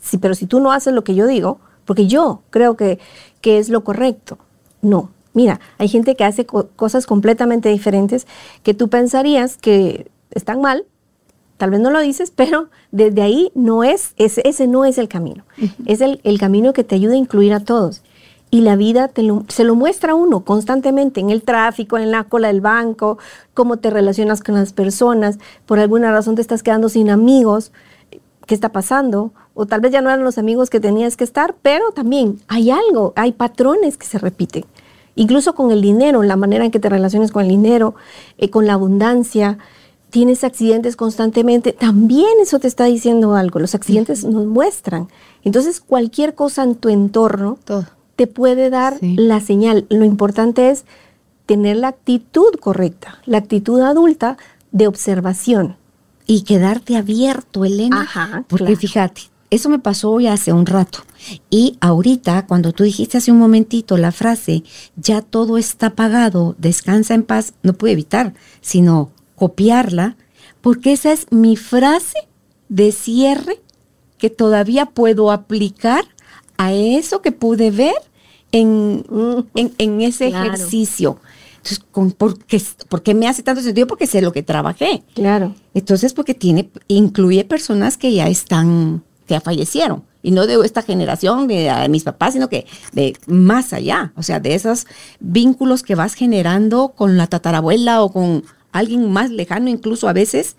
Sí, 0.00 0.18
pero 0.18 0.36
si 0.36 0.46
tú 0.46 0.60
no 0.60 0.70
haces 0.70 0.94
lo 0.94 1.02
que 1.02 1.16
yo 1.16 1.26
digo, 1.26 1.58
porque 1.84 2.06
yo 2.06 2.42
creo 2.50 2.76
que, 2.76 3.00
que 3.40 3.58
es 3.58 3.68
lo 3.68 3.82
correcto, 3.82 4.38
no. 4.80 5.10
Mira, 5.38 5.60
hay 5.78 5.86
gente 5.86 6.16
que 6.16 6.24
hace 6.24 6.46
cosas 6.46 7.06
completamente 7.06 7.68
diferentes 7.68 8.26
que 8.64 8.74
tú 8.74 8.88
pensarías 8.88 9.56
que 9.56 10.10
están 10.32 10.60
mal, 10.60 10.84
tal 11.58 11.70
vez 11.70 11.78
no 11.78 11.92
lo 11.92 12.00
dices, 12.00 12.32
pero 12.34 12.70
desde 12.90 13.22
ahí 13.22 13.52
no 13.54 13.84
es, 13.84 14.14
ese, 14.16 14.42
ese 14.44 14.66
no 14.66 14.84
es 14.84 14.98
el 14.98 15.06
camino. 15.06 15.44
Es 15.86 16.00
el, 16.00 16.38
camino 16.40 16.72
que 16.72 16.82
te 16.82 16.96
ayuda 16.96 17.12
a 17.12 17.18
incluir 17.18 17.52
a 17.52 17.60
todos. 17.60 18.02
Y 18.50 18.62
la 18.62 18.74
vida 18.74 19.12
se 19.46 19.62
lo 19.62 19.76
muestra 19.76 20.10
a 20.10 20.14
uno 20.16 20.40
constantemente 20.40 21.20
en 21.20 21.30
el 21.30 21.42
tráfico, 21.42 21.98
en 21.98 22.10
la 22.10 22.24
cola 22.24 22.48
del 22.48 22.60
banco, 22.60 23.18
cómo 23.54 23.76
te 23.76 23.90
relacionas 23.90 24.42
con 24.42 24.56
las 24.56 24.72
personas. 24.72 25.38
Por 25.66 25.78
alguna 25.78 26.10
razón 26.10 26.34
te 26.34 26.42
estás 26.42 26.64
quedando 26.64 26.88
sin 26.88 27.10
amigos. 27.10 27.70
¿Qué 28.44 28.56
está 28.56 28.72
pasando? 28.72 29.30
O 29.54 29.66
tal 29.66 29.82
vez 29.82 29.92
ya 29.92 30.00
no 30.00 30.10
eran 30.10 30.24
los 30.24 30.36
amigos 30.36 30.68
que 30.68 30.80
tenías 30.80 31.16
que 31.16 31.22
estar, 31.22 31.54
pero 31.62 31.92
también 31.92 32.40
hay 32.48 32.72
algo, 32.72 33.12
hay 33.14 33.30
patrones 33.30 33.96
que 33.96 34.06
se 34.06 34.18
repiten. 34.18 34.64
Incluso 35.18 35.56
con 35.56 35.72
el 35.72 35.82
dinero, 35.82 36.22
la 36.22 36.36
manera 36.36 36.64
en 36.64 36.70
que 36.70 36.78
te 36.78 36.88
relacionas 36.88 37.32
con 37.32 37.42
el 37.42 37.48
dinero, 37.48 37.96
eh, 38.38 38.50
con 38.50 38.68
la 38.68 38.74
abundancia, 38.74 39.58
tienes 40.10 40.44
accidentes 40.44 40.94
constantemente, 40.94 41.72
también 41.72 42.30
eso 42.40 42.60
te 42.60 42.68
está 42.68 42.84
diciendo 42.84 43.34
algo. 43.34 43.58
Los 43.58 43.74
accidentes 43.74 44.22
nos 44.24 44.46
muestran. 44.46 45.08
Entonces, 45.42 45.80
cualquier 45.80 46.36
cosa 46.36 46.62
en 46.62 46.76
tu 46.76 46.88
entorno 46.88 47.58
te 48.14 48.28
puede 48.28 48.70
dar 48.70 48.96
la 49.00 49.40
señal. 49.40 49.86
Lo 49.90 50.04
importante 50.04 50.70
es 50.70 50.84
tener 51.46 51.78
la 51.78 51.88
actitud 51.88 52.54
correcta, 52.60 53.18
la 53.26 53.38
actitud 53.38 53.80
adulta 53.80 54.36
de 54.70 54.86
observación. 54.86 55.74
Y 56.26 56.42
quedarte 56.42 56.96
abierto, 56.96 57.64
Elena. 57.64 58.02
Ajá, 58.02 58.44
porque 58.46 58.76
fíjate, 58.76 59.22
eso 59.50 59.68
me 59.68 59.78
pasó 59.78 60.10
hoy 60.10 60.26
hace 60.26 60.52
un 60.52 60.66
rato. 60.66 61.00
Y 61.50 61.76
ahorita, 61.80 62.46
cuando 62.46 62.72
tú 62.72 62.84
dijiste 62.84 63.18
hace 63.18 63.32
un 63.32 63.38
momentito 63.38 63.96
la 63.96 64.12
frase, 64.12 64.62
ya 64.96 65.22
todo 65.22 65.58
está 65.58 65.90
pagado, 65.90 66.54
descansa 66.58 67.14
en 67.14 67.22
paz, 67.22 67.54
no 67.62 67.72
pude 67.72 67.92
evitar, 67.92 68.34
sino 68.60 69.10
copiarla, 69.34 70.16
porque 70.60 70.92
esa 70.92 71.12
es 71.12 71.26
mi 71.30 71.56
frase 71.56 72.18
de 72.68 72.92
cierre 72.92 73.60
que 74.18 74.30
todavía 74.30 74.86
puedo 74.86 75.30
aplicar 75.30 76.04
a 76.56 76.72
eso 76.72 77.22
que 77.22 77.32
pude 77.32 77.70
ver 77.70 77.94
en, 78.52 79.04
en, 79.54 80.00
ese 80.00 80.28
ejercicio. 80.28 81.20
Entonces, 81.56 82.14
¿por, 82.88 83.02
qué, 83.02 83.14
me 83.14 83.28
hace 83.28 83.42
tanto 83.42 83.62
sentido? 83.62 83.86
Porque 83.86 84.06
sé 84.06 84.22
lo 84.22 84.32
que 84.32 84.42
trabajé. 84.42 85.02
Claro. 85.14 85.54
Entonces, 85.74 86.12
porque 86.14 86.34
tiene, 86.34 86.70
incluye 86.88 87.44
personas 87.44 87.96
que 87.96 88.12
ya 88.12 88.28
están, 88.28 89.04
que 89.28 89.34
ya 89.34 89.40
fallecieron. 89.40 90.02
Y 90.22 90.32
no 90.32 90.46
de 90.46 90.58
esta 90.64 90.82
generación, 90.82 91.46
de, 91.46 91.72
de, 91.72 91.88
mis 91.88 92.02
papás, 92.02 92.32
sino 92.32 92.48
que 92.48 92.66
de 92.92 93.16
más 93.26 93.72
allá. 93.72 94.12
O 94.16 94.24
sea, 94.24 94.40
de 94.40 94.54
esos 94.54 94.86
vínculos 95.20 95.84
que 95.84 95.94
vas 95.94 96.14
generando 96.14 96.88
con 96.96 97.16
la 97.16 97.28
tatarabuela 97.28 98.02
o 98.02 98.10
con 98.10 98.42
alguien 98.72 99.12
más 99.12 99.30
lejano 99.30 99.68
incluso 99.68 100.08
a 100.08 100.12
veces. 100.12 100.56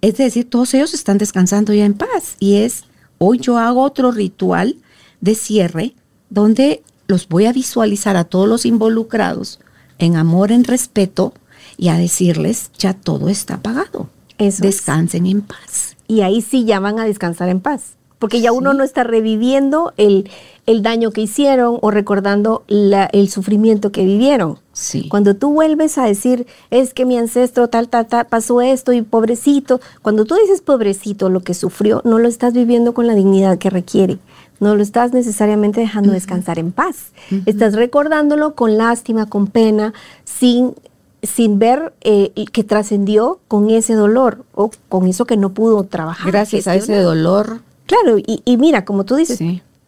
Es 0.00 0.16
decir, 0.16 0.48
todos 0.48 0.72
ellos 0.72 0.94
están 0.94 1.18
descansando 1.18 1.74
ya 1.74 1.84
en 1.84 1.94
paz. 1.94 2.36
Y 2.38 2.56
es, 2.56 2.84
hoy 3.18 3.38
yo 3.38 3.58
hago 3.58 3.82
otro 3.82 4.10
ritual 4.10 4.76
de 5.20 5.34
cierre 5.34 5.94
donde 6.30 6.82
los 7.06 7.28
voy 7.28 7.44
a 7.46 7.52
visualizar 7.52 8.16
a 8.16 8.24
todos 8.24 8.48
los 8.48 8.64
involucrados 8.64 9.60
en 9.98 10.16
amor, 10.16 10.52
en 10.52 10.64
respeto 10.64 11.34
y 11.76 11.88
a 11.88 11.98
decirles, 11.98 12.70
ya 12.78 12.94
todo 12.94 13.28
está 13.28 13.60
pagado. 13.60 14.08
Descansen 14.38 15.26
en 15.26 15.42
paz. 15.42 15.96
Y 16.06 16.20
ahí 16.22 16.42
sí 16.42 16.64
ya 16.64 16.80
van 16.80 16.98
a 16.98 17.04
descansar 17.04 17.48
en 17.48 17.60
paz 17.60 17.96
porque 18.18 18.40
ya 18.40 18.52
uno 18.52 18.72
no 18.72 18.84
está 18.84 19.04
reviviendo 19.04 19.92
el, 19.96 20.30
daño 20.66 21.10
que 21.10 21.20
hicieron 21.20 21.78
o 21.80 21.90
recordando 21.90 22.64
el 22.68 23.28
sufrimiento 23.28 23.92
que 23.92 24.04
vivieron. 24.04 24.58
Sí. 24.72 25.08
Cuando 25.08 25.36
tú 25.36 25.52
vuelves 25.52 25.98
a 25.98 26.06
decir, 26.06 26.46
es 26.70 26.94
que 26.94 27.04
mi 27.04 27.18
ancestro 27.18 27.68
tal, 27.68 27.88
tal, 27.88 28.06
tal, 28.06 28.26
pasó 28.26 28.60
esto 28.60 28.92
y 28.92 29.02
pobrecito, 29.02 29.80
cuando 30.02 30.24
tú 30.24 30.36
dices 30.36 30.62
pobrecito 30.62 31.28
lo 31.28 31.40
que 31.40 31.54
sufrió, 31.54 32.00
no 32.04 32.18
lo 32.18 32.28
estás 32.28 32.54
viviendo 32.54 32.94
con 32.94 33.06
la 33.06 33.14
dignidad 33.14 33.58
que 33.58 33.70
requiere. 33.70 34.18
No 34.60 34.76
lo 34.76 34.82
estás 34.82 35.12
necesariamente 35.12 35.80
dejando 35.80 36.12
descansar 36.12 36.58
en 36.58 36.72
paz. 36.72 37.12
Estás 37.44 37.74
recordándolo 37.74 38.54
con 38.54 38.78
lástima, 38.78 39.26
con 39.26 39.48
pena, 39.48 39.92
sin 40.24 40.74
sin 41.22 41.58
ver 41.58 41.94
eh, 42.02 42.32
que 42.52 42.64
trascendió 42.64 43.40
con 43.48 43.70
ese 43.70 43.94
dolor 43.94 44.44
o 44.54 44.70
con 44.88 45.06
eso 45.06 45.24
que 45.24 45.36
no 45.36 45.54
pudo 45.54 45.84
trabajar. 45.84 46.30
Gracias 46.30 46.66
a 46.66 46.74
ese 46.74 46.98
dolor 46.98 47.60
Claro, 47.86 48.18
y, 48.18 48.56
mira, 48.56 48.84
como 48.84 49.04
tú 49.04 49.16
dices, 49.16 49.38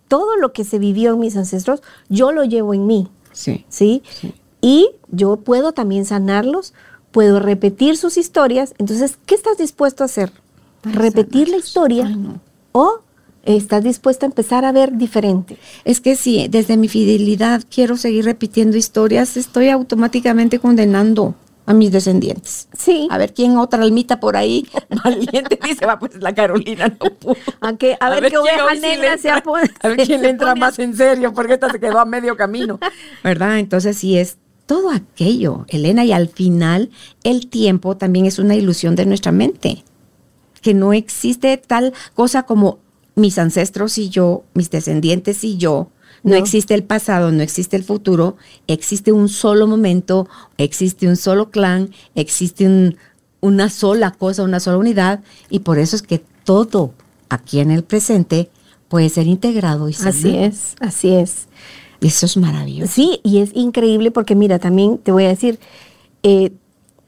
todo 0.08 0.36
lo 0.36 0.52
que 0.52 0.64
se 0.64 0.78
vivió 0.78 1.14
en 1.14 1.20
mis 1.20 1.36
ancestros, 1.36 1.82
yo 2.08 2.32
lo 2.32 2.44
llevo 2.44 2.74
en 2.74 2.86
mí. 2.86 3.08
Sí. 3.32 3.64
¿sí? 3.68 4.02
Y 4.60 4.90
yo 5.10 5.36
puedo 5.36 5.72
también 5.72 6.04
sanarlos, 6.04 6.74
puedo 7.10 7.40
repetir 7.40 7.96
sus 7.96 8.16
historias. 8.16 8.74
Entonces, 8.78 9.18
¿qué 9.26 9.34
estás 9.34 9.58
dispuesto 9.58 10.04
a 10.04 10.06
hacer? 10.06 10.32
¿Repetir 10.82 11.48
la 11.48 11.56
historia 11.56 12.16
o 12.72 13.00
estás 13.44 13.82
dispuesto 13.82 14.26
a 14.26 14.28
empezar 14.28 14.64
a 14.64 14.72
ver 14.72 14.96
diferente? 14.96 15.58
Es 15.84 16.00
que 16.00 16.16
si 16.16 16.48
desde 16.48 16.76
mi 16.76 16.88
fidelidad 16.88 17.62
quiero 17.68 17.96
seguir 17.96 18.24
repitiendo 18.24 18.76
historias, 18.76 19.36
estoy 19.36 19.70
automáticamente 19.70 20.58
condenando 20.58 21.34
a 21.66 21.74
mis 21.74 21.90
descendientes. 21.90 22.68
Sí. 22.76 23.08
A 23.10 23.18
ver 23.18 23.34
quién 23.34 23.58
otra 23.58 23.82
almita 23.82 24.20
por 24.20 24.36
ahí 24.36 24.66
valiente 25.04 25.58
dice, 25.64 25.84
va, 25.84 25.98
pues 25.98 26.14
la 26.22 26.34
Carolina 26.34 26.88
no 26.88 27.10
pudo. 27.10 27.36
A, 27.60 27.72
ver, 27.72 28.30
qué 28.30 28.38
oveja 28.38 28.74
negra 28.74 29.18
se 29.18 29.30
A 29.30 29.42
ver 29.82 30.06
quién 30.06 30.22
le 30.22 30.30
entra 30.30 30.54
más 30.54 30.78
en 30.78 30.96
serio, 30.96 31.34
porque 31.34 31.54
esta 31.54 31.70
se 31.70 31.80
quedó 31.80 31.98
a 31.98 32.04
medio 32.04 32.36
camino. 32.36 32.78
¿Verdad? 33.24 33.58
Entonces 33.58 33.98
sí 33.98 34.16
es 34.16 34.38
todo 34.66 34.90
aquello, 34.90 35.64
Elena, 35.68 36.04
y 36.04 36.12
al 36.12 36.28
final 36.28 36.90
el 37.24 37.48
tiempo 37.48 37.96
también 37.96 38.26
es 38.26 38.38
una 38.38 38.54
ilusión 38.54 38.96
de 38.96 39.06
nuestra 39.06 39.32
mente. 39.32 39.84
que 40.62 40.74
no 40.74 40.92
existe 40.92 41.56
tal 41.58 41.92
cosa 42.14 42.42
como 42.42 42.78
mis 43.14 43.38
ancestros 43.38 43.98
y 43.98 44.08
yo, 44.08 44.44
mis 44.54 44.70
descendientes 44.70 45.44
y 45.44 45.56
yo. 45.56 45.90
No, 46.26 46.32
No. 46.32 46.36
existe 46.36 46.74
el 46.74 46.82
pasado, 46.84 47.30
no 47.32 47.42
existe 47.42 47.76
el 47.76 47.84
futuro, 47.84 48.36
existe 48.66 49.12
un 49.12 49.28
solo 49.28 49.66
momento, 49.66 50.28
existe 50.58 51.06
un 51.08 51.16
solo 51.16 51.50
clan, 51.50 51.90
existe 52.14 52.66
un- 52.66 52.96
una 53.40 53.70
sola 53.70 54.10
cosa, 54.10 54.42
una 54.42 54.60
sola 54.60 54.76
unidad, 54.78 55.22
y 55.50 55.60
por 55.60 55.78
eso 55.78 55.96
es 55.96 56.02
que 56.02 56.22
todo 56.44 56.92
aquí 57.28 57.60
en 57.60 57.70
el 57.70 57.82
presente 57.84 58.50
puede 58.88 59.08
ser 59.08 59.26
integrado 59.26 59.88
y 59.88 59.94
Así 60.04 60.36
es, 60.36 60.74
así 60.80 61.14
es. 61.14 61.46
Eso 62.00 62.26
es 62.26 62.36
maravilloso. 62.36 62.92
Sí, 62.92 63.20
y 63.24 63.38
es 63.38 63.50
increíble 63.54 64.10
porque 64.10 64.34
mira, 64.34 64.58
también 64.58 64.98
te 64.98 65.12
voy 65.12 65.24
a 65.24 65.28
decir, 65.28 65.58
eh, 66.22 66.52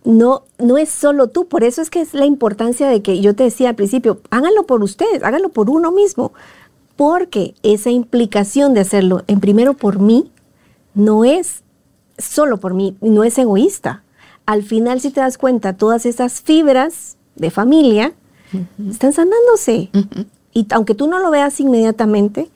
no, 0.05 0.45
no 0.59 0.79
es 0.79 0.89
solo 0.89 1.27
tú, 1.29 1.47
por 1.49 1.65
eso 1.65 1.83
es 1.83 1.91
que 1.91 2.01
es 2.01 2.15
la 2.15 2.25
importancia 2.25 2.89
de 2.89 3.03
que 3.03 3.21
yo 3.21 3.35
te 3.35 3.43
decía 3.45 3.69
al 3.71 3.75
principio, 3.75 4.21
háganlo 4.31 4.65
por 4.65 4.83
ustedes, 4.83 5.23
háganlo 5.23 5.51
por 5.51 5.69
uno 5.71 5.93
mismo, 5.93 6.33
porque 6.99 7.55
esa 7.63 7.91
implicación 7.91 8.75
de 8.75 8.81
hacerlo 8.81 9.23
en 9.29 9.39
primero 9.39 9.75
por 9.75 10.01
mí 10.01 10.33
no 10.95 11.25
es 11.25 11.63
solo 12.19 12.57
por 12.59 12.75
mí, 12.75 12.97
no 13.01 13.23
es 13.23 13.39
egoísta. 13.39 14.03
Al 14.47 14.65
final, 14.65 15.01
si 15.01 15.11
te 15.13 15.21
das 15.21 15.39
cuenta, 15.39 15.75
todas 15.75 16.07
esas 16.07 16.41
fibras 16.41 17.17
de 17.37 17.53
familia 17.53 18.15
están 18.91 19.13
sanándose. 19.13 19.91
Y 20.53 20.67
aunque 20.73 20.97
tú 20.97 21.07
no 21.07 21.21
lo 21.21 21.31
veas 21.31 21.61
inmediatamente, 21.61 22.51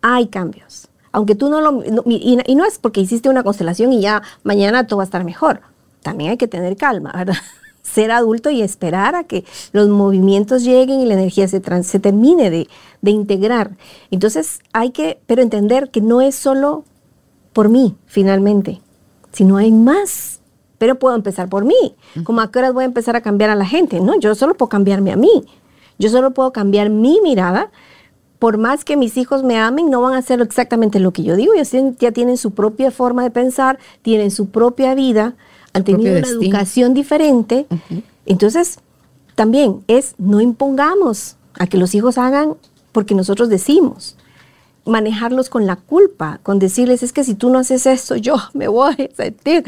hay 0.00 0.28
cambios. 0.28 0.88
Aunque 1.12 1.34
tú 1.34 1.50
no 1.50 1.60
lo... 1.60 1.72
no- 1.72 2.02
y, 2.06 2.38
y 2.46 2.54
no 2.54 2.64
es 2.64 2.78
porque 2.78 3.02
hiciste 3.02 3.28
una 3.28 3.42
constelación 3.42 3.92
y 3.92 4.00
ya 4.00 4.22
mañana 4.42 4.86
todo 4.86 4.98
va 4.98 5.02
a 5.02 5.04
estar 5.04 5.22
mejor. 5.22 5.60
También 6.02 6.30
hay 6.30 6.36
que 6.38 6.48
tener 6.48 6.76
calma, 6.78 7.12
¿verdad? 7.14 7.34
Ser 7.92 8.10
adulto 8.10 8.50
y 8.50 8.62
esperar 8.62 9.14
a 9.14 9.24
que 9.24 9.44
los 9.72 9.88
movimientos 9.88 10.64
lleguen 10.64 11.00
y 11.00 11.06
la 11.06 11.14
energía 11.14 11.46
se, 11.46 11.60
trans- 11.60 11.86
se 11.86 12.00
termine 12.00 12.50
de, 12.50 12.68
de 13.00 13.10
integrar. 13.10 13.76
Entonces 14.10 14.58
hay 14.72 14.90
que, 14.90 15.20
pero 15.26 15.40
entender 15.40 15.90
que 15.90 16.00
no 16.00 16.20
es 16.20 16.34
solo 16.34 16.84
por 17.52 17.68
mí, 17.68 17.94
finalmente, 18.06 18.82
sino 19.32 19.56
hay 19.56 19.70
más. 19.70 20.40
Pero 20.78 20.98
puedo 20.98 21.14
empezar 21.14 21.48
por 21.48 21.64
mí. 21.64 21.94
Como 22.24 22.40
a 22.42 22.50
qué 22.50 22.58
horas 22.58 22.74
voy 22.74 22.82
a 22.82 22.86
empezar 22.86 23.16
a 23.16 23.22
cambiar 23.22 23.48
a 23.48 23.54
la 23.54 23.64
gente. 23.64 24.00
No, 24.00 24.18
yo 24.18 24.34
solo 24.34 24.54
puedo 24.56 24.68
cambiarme 24.68 25.10
a 25.12 25.16
mí. 25.16 25.44
Yo 25.98 26.10
solo 26.10 26.32
puedo 26.32 26.52
cambiar 26.52 26.90
mi 26.90 27.18
mirada. 27.22 27.70
Por 28.38 28.58
más 28.58 28.84
que 28.84 28.98
mis 28.98 29.16
hijos 29.16 29.42
me 29.42 29.58
amen, 29.58 29.88
no 29.88 30.02
van 30.02 30.12
a 30.12 30.18
hacer 30.18 30.42
exactamente 30.42 31.00
lo 31.00 31.12
que 31.12 31.22
yo 31.22 31.34
digo. 31.36 31.54
Ellos 31.54 31.70
ya 31.98 32.12
tienen 32.12 32.36
su 32.36 32.50
propia 32.50 32.90
forma 32.90 33.22
de 33.22 33.30
pensar, 33.30 33.78
tienen 34.02 34.30
su 34.30 34.50
propia 34.50 34.94
vida, 34.94 35.36
han 35.76 35.84
tenido 35.84 36.10
una 36.10 36.20
destino. 36.20 36.42
educación 36.42 36.94
diferente. 36.94 37.66
Entonces, 38.24 38.78
también 39.34 39.84
es 39.86 40.14
no 40.18 40.40
impongamos 40.40 41.36
a 41.58 41.66
que 41.66 41.76
los 41.76 41.94
hijos 41.94 42.18
hagan 42.18 42.54
porque 42.92 43.14
nosotros 43.14 43.48
decimos 43.48 44.16
manejarlos 44.86 45.50
con 45.50 45.66
la 45.66 45.76
culpa, 45.76 46.38
con 46.42 46.58
decirles, 46.58 47.02
es 47.02 47.12
que 47.12 47.24
si 47.24 47.34
tú 47.34 47.50
no 47.50 47.58
haces 47.58 47.86
esto, 47.86 48.16
yo 48.16 48.36
me 48.54 48.68
voy 48.68 48.94
a 49.12 49.16
sentir. 49.16 49.64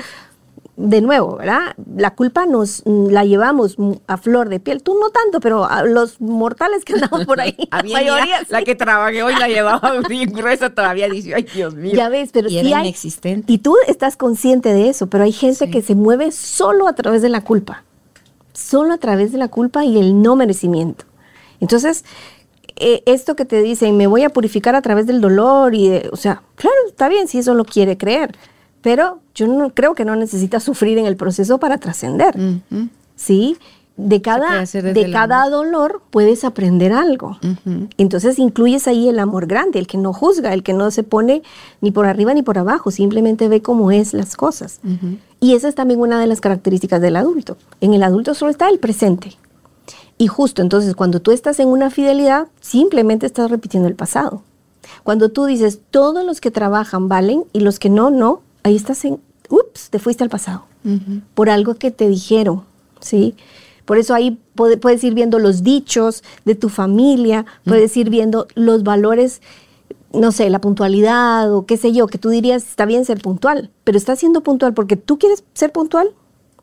De 0.81 1.01
nuevo, 1.01 1.39
¿verdad? 1.39 1.75
La 1.97 2.15
culpa 2.15 2.47
nos 2.47 2.83
mm, 2.87 3.09
la 3.09 3.25
llevamos 3.25 3.77
mm, 3.81 3.95
a 4.07 4.17
flor 4.17 4.49
de 4.49 4.61
piel. 4.61 4.81
Tú 4.81 4.95
no 5.01 5.11
tanto, 5.11 5.41
pero 5.41 5.65
a 5.65 5.83
los 5.83 6.21
mortales 6.21 6.85
que 6.85 6.93
andamos 6.93 7.27
por 7.27 7.41
ahí, 7.41 7.57
la 7.73 7.83
mayoría 7.83 8.43
la 8.49 8.63
que 8.63 8.77
trabajé 8.77 9.25
hoy 9.25 9.35
la 9.35 9.49
llevaba 9.49 10.01
bien 10.09 10.31
gruesa 10.33 10.71
todavía 10.71 11.09
dice, 11.09 11.35
ay 11.35 11.43
Dios 11.53 11.75
mío. 11.75 11.95
Ya 11.97 12.09
ves, 12.09 12.31
pero 12.33 12.47
y 12.47 12.53
sí 12.53 12.59
era 12.69 12.79
hay. 12.79 12.85
inexistente. 12.87 13.53
Y 13.53 13.59
tú 13.59 13.75
estás 13.89 14.17
consciente 14.17 14.73
de 14.73 14.89
eso, 14.89 15.09
pero 15.09 15.25
hay 15.25 15.33
gente 15.33 15.65
Sí. 15.67 15.71
que 15.73 15.83
se 15.83 15.97
mueve 15.97 16.31
solo 16.31 16.87
a 16.87 16.93
través 16.93 17.23
de 17.23 17.29
la 17.29 17.43
culpa. 17.43 17.83
Solo 18.53 18.93
a 18.95 18.99
través 18.99 19.33
de 19.33 19.39
la 19.39 19.49
culpa 19.49 19.85
y 19.85 19.99
el 19.99 20.23
no 20.23 20.37
merecimiento. 20.37 21.07
Entonces, 21.61 22.05
eh, 22.77 23.03
esto 23.07 23.35
que 23.35 23.45
te 23.45 23.63
dicen, 23.63 23.97
me 23.97 24.07
voy 24.07 24.23
a 24.23 24.31
purificar 24.31 24.77
a 24.77 24.83
través 24.83 25.07
del 25.09 25.21
dolor 25.21 25.75
y, 25.75 25.89
de- 25.89 26.09
o 26.13 26.17
sea, 26.17 26.43
claro, 26.55 26.77
está 26.87 27.09
bien 27.09 27.27
si 27.27 27.39
eso 27.39 27.55
lo 27.55 27.65
quiere 27.65 27.97
creer, 27.99 28.37
pero 28.89 29.19
yo 29.35 29.47
no 29.49 29.69
creo 29.75 29.95
que 29.95 30.07
no 30.07 30.17
necesita 30.17 30.61
sufrir 30.61 30.97
en 30.97 31.05
el 31.05 31.15
proceso 31.15 31.59
para 31.59 31.77
trascender. 31.77 32.35
¿sí? 33.17 33.59
De 33.99 34.23
cada, 34.23 34.65
de 34.65 35.11
cada 35.13 35.47
dolor 35.51 36.01
puedes 36.09 36.43
aprender 36.43 36.95
algo. 36.95 37.37
Entonces 37.99 38.39
incluyes 38.39 38.89
ahí 38.89 39.11
el 39.11 39.19
amor 39.19 39.47
grande, 39.47 39.79
el 39.79 39.87
que 39.87 39.99
no 39.99 40.15
juzga, 40.15 40.55
el 40.55 40.63
que 40.63 40.73
no 40.73 40.91
se 40.91 41.03
pone 41.03 41.43
ni 41.83 41.91
por 41.91 42.07
arriba 42.07 42.33
ni 42.33 42.43
por 42.43 42.57
abajo, 42.57 42.91
simplemente 42.91 43.47
ve 43.49 43.61
cómo 43.61 43.91
es 43.91 44.15
las 44.15 44.37
cosas. 44.37 44.81
Y 45.39 45.53
esa 45.53 45.69
es 45.69 45.75
también 45.75 46.01
una 46.01 46.19
de 46.19 46.27
las 46.27 46.41
características 46.41 47.03
del 47.03 47.17
adulto. 47.17 47.59
En 47.83 47.93
el 47.93 48.03
adulto 48.03 48.33
solo 48.33 48.51
está 48.51 48.71
el 48.71 48.79
presente. 48.79 49.37
Y 50.17 50.29
justo 50.29 50.63
entonces 50.63 50.95
cuando 50.95 51.21
tú 51.21 51.31
estás 51.31 51.61
en 51.61 51.69
una 51.69 51.91
fidelidad, 51.91 52.49
simplemente 52.63 53.27
estás 53.27 53.51
repitiendo 53.51 53.87
el 53.87 53.97
pasado. 53.97 54.45
Cuando 55.05 55.29
tú 55.29 55.45
dices, 55.45 55.79
todos 55.91 56.25
los 56.25 56.41
que 56.41 56.51
trabajan 56.51 57.11
valen 57.11 57.45
y 57.53 57.61
los 57.61 57.79
que 57.79 57.91
no, 57.91 58.09
no, 58.09 58.41
ahí 58.63 58.77
estás 58.77 59.05
en, 59.05 59.21
ups, 59.49 59.91
te 59.91 59.99
fuiste 59.99 60.25
al 60.25 60.31
pasado 60.31 60.65
por 61.35 61.51
algo 61.51 61.75
que 61.75 61.91
te 61.91 62.09
dijeron, 62.09 62.65
¿sí? 63.01 63.35
Por 63.85 63.99
eso 63.99 64.15
ahí 64.15 64.39
puede- 64.55 64.77
puedes 64.79 65.03
ir 65.05 65.13
viendo 65.15 65.39
los 65.39 65.63
dichos 65.63 66.23
de 66.45 66.55
tu 66.55 66.69
familia, 66.69 67.45
puedes 67.65 67.97
ir 67.97 68.09
viendo 68.11 68.47
los 68.55 68.83
valores, 68.85 69.41
no 70.13 70.33
sé, 70.33 70.49
la 70.51 70.61
puntualidad 70.61 71.53
o 71.53 71.67
qué 71.67 71.77
sé 71.77 71.93
yo, 71.93 72.07
que 72.07 72.17
tú 72.19 72.29
dirías, 72.31 72.65
está 72.67 72.87
bien 72.87 73.05
ser 73.05 73.21
puntual, 73.21 73.71
pero 73.85 73.99
estás 73.99 74.19
siendo 74.19 74.43
puntual 74.43 74.73
porque 74.73 74.97
tú 74.97 75.19
quieres 75.19 75.45
ser 75.53 75.73
puntual, 75.73 76.11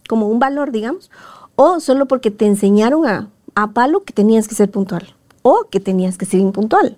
como 0.07 0.27
un 0.27 0.39
valor, 0.39 0.71
digamos, 0.71 1.11
o 1.55 1.79
solo 1.79 2.07
porque 2.07 2.31
te 2.31 2.45
enseñaron 2.45 3.05
a, 3.07 3.29
a 3.55 3.71
palo 3.71 4.03
que 4.03 4.13
tenías 4.13 4.47
que 4.47 4.55
ser 4.55 4.69
puntual 4.71 5.13
o 5.41 5.67
que 5.69 5.79
tenías 5.79 6.17
que 6.17 6.25
ser 6.25 6.39
impuntual. 6.39 6.97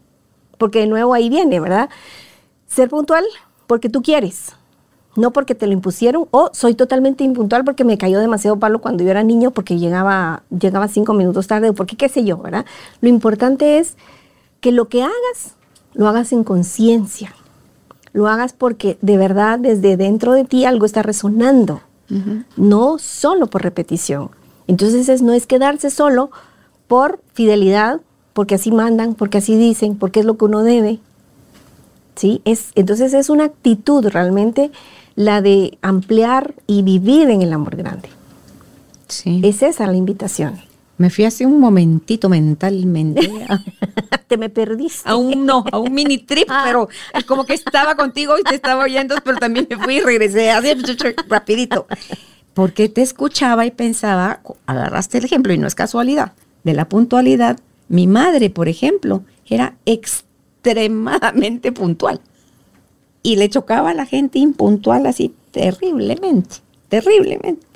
Porque 0.57 0.79
de 0.79 0.87
nuevo 0.87 1.13
ahí 1.13 1.29
viene, 1.29 1.59
¿verdad? 1.59 1.89
Ser 2.67 2.89
puntual 2.89 3.23
porque 3.67 3.89
tú 3.89 4.01
quieres, 4.01 4.53
no 5.17 5.31
porque 5.33 5.55
te 5.55 5.65
lo 5.65 5.73
impusieron, 5.73 6.27
o 6.29 6.51
soy 6.53 6.75
totalmente 6.75 7.23
impuntual 7.23 7.65
porque 7.65 7.83
me 7.83 7.97
cayó 7.97 8.19
demasiado 8.19 8.59
palo 8.59 8.79
cuando 8.79 9.03
yo 9.03 9.09
era 9.09 9.23
niño 9.23 9.49
porque 9.49 9.79
llegaba, 9.79 10.43
llegaba 10.49 10.87
cinco 10.87 11.13
minutos 11.13 11.47
tarde, 11.47 11.69
o 11.69 11.73
porque 11.73 11.97
qué 11.97 12.07
sé 12.07 12.23
yo, 12.23 12.37
¿verdad? 12.37 12.65
Lo 13.01 13.09
importante 13.09 13.79
es 13.79 13.95
que 14.61 14.71
lo 14.71 14.87
que 14.89 15.01
hagas, 15.01 15.55
lo 15.95 16.07
hagas 16.07 16.31
en 16.33 16.43
conciencia, 16.43 17.33
lo 18.13 18.27
hagas 18.27 18.53
porque 18.53 18.99
de 19.01 19.17
verdad 19.17 19.57
desde 19.57 19.97
dentro 19.97 20.33
de 20.33 20.45
ti 20.45 20.65
algo 20.65 20.85
está 20.85 21.01
resonando, 21.01 21.81
no 22.55 22.99
solo 22.99 23.47
por 23.47 23.63
repetición. 23.63 24.29
Entonces 24.67 25.09
es, 25.09 25.23
no 25.23 25.33
es 25.33 25.47
quedarse 25.47 25.89
solo 25.89 26.29
por 26.87 27.19
fidelidad, 27.33 28.01
porque 28.33 28.53
así 28.53 28.71
mandan, 28.71 29.15
porque 29.15 29.39
así 29.39 29.57
dicen, 29.57 29.97
porque 29.97 30.19
es 30.19 30.27
lo 30.27 30.37
que 30.37 30.45
uno 30.45 30.61
debe, 30.61 30.99
¿sí? 32.15 32.41
Es, 32.45 32.71
entonces 32.75 33.15
es 33.15 33.31
una 33.31 33.45
actitud 33.45 34.05
realmente 34.05 34.71
la 35.17 35.41
de 35.41 35.77
ampliar 35.81 36.53
y 36.67 36.83
vivir 36.83 37.29
en 37.29 37.41
el 37.41 37.51
amor 37.51 37.75
grande. 37.75 38.07
Sí. 39.09 39.41
Es 39.43 39.61
esa 39.63 39.87
la 39.87 39.95
invitación. 39.97 40.61
Me 40.97 41.09
fui 41.09 41.25
hace 41.25 41.45
un 41.45 41.59
momentito 41.59 42.29
mentalmente 42.29 43.29
Te 44.27 44.37
me 44.37 44.49
perdiste. 44.49 45.07
a 45.09 45.15
un 45.15 45.45
no, 45.45 45.63
a 45.71 45.77
un 45.79 45.93
mini 45.93 46.17
trip, 46.19 46.47
Ah. 46.49 46.63
pero 46.65 46.87
como 47.25 47.45
que 47.45 47.53
estaba 47.55 47.95
contigo 47.95 48.37
y 48.39 48.43
te 48.43 48.55
estaba 48.55 48.83
oyendo, 48.83 49.15
pero 49.23 49.37
también 49.37 49.67
me 49.69 49.77
fui 49.77 49.95
y 49.97 50.01
regresé 50.01 50.51
así 50.51 50.69
rapidito. 51.27 51.87
Porque 52.53 52.87
te 52.89 53.01
escuchaba 53.01 53.65
y 53.65 53.71
pensaba, 53.71 54.41
agarraste 54.65 55.17
el 55.19 55.25
ejemplo 55.25 55.51
y 55.53 55.57
no 55.57 55.67
es 55.67 55.75
casualidad, 55.75 56.33
de 56.63 56.73
la 56.73 56.87
puntualidad. 56.89 57.59
Mi 57.89 58.05
madre, 58.07 58.49
por 58.49 58.67
ejemplo, 58.67 59.23
era 59.47 59.75
extremadamente 59.85 61.71
puntual 61.71 62.19
y 63.27 63.35
le 63.35 63.49
chocaba 63.49 63.89
a 63.89 63.93
la 63.93 64.05
gente 64.05 64.39
impuntual 64.39 65.05
así 65.05 65.35
terriblemente, 65.51 66.57
terriblemente. 66.87 67.67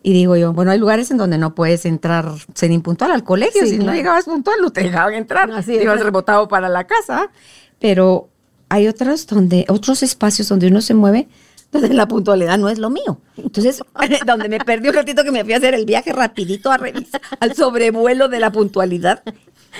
Y 0.00 0.12
digo 0.12 0.36
yo, 0.36 0.52
bueno, 0.52 0.70
hay 0.70 0.78
lugares 0.78 1.10
en 1.10 1.16
donde 1.16 1.38
no 1.38 1.56
puedes 1.56 1.84
entrar 1.84 2.30
ser 2.54 2.70
impuntual 2.70 3.10
al 3.10 3.24
colegio. 3.24 3.62
Sí, 3.64 3.70
si 3.70 3.78
no 3.78 3.92
llegabas 3.92 4.26
puntual, 4.26 4.58
no 4.60 4.70
te 4.70 4.84
dejaban 4.84 5.14
entrar. 5.14 5.50
Así 5.50 5.76
Te 5.76 5.82
ibas 5.82 6.00
rebotado 6.00 6.46
para 6.46 6.68
la 6.68 6.86
casa. 6.86 7.32
Pero 7.80 8.28
hay 8.68 8.86
otros 8.86 9.26
donde, 9.26 9.64
otros 9.68 10.04
espacios 10.04 10.48
donde 10.48 10.68
uno 10.68 10.82
se 10.82 10.94
mueve 10.94 11.26
donde 11.72 11.92
la 11.92 12.06
puntualidad 12.06 12.58
no 12.58 12.68
es 12.68 12.78
lo 12.78 12.90
mío. 12.90 13.20
Entonces, 13.36 13.82
donde 14.24 14.48
me 14.48 14.60
perdí 14.60 14.86
un 14.86 14.94
ratito 14.94 15.24
que 15.24 15.32
me 15.32 15.42
fui 15.42 15.52
a 15.52 15.56
hacer 15.56 15.74
el 15.74 15.84
viaje 15.84 16.12
rapidito 16.12 16.70
a 16.70 16.76
revisar 16.76 17.20
al 17.40 17.56
sobrevuelo 17.56 18.28
de 18.28 18.38
la 18.38 18.52
puntualidad. 18.52 19.24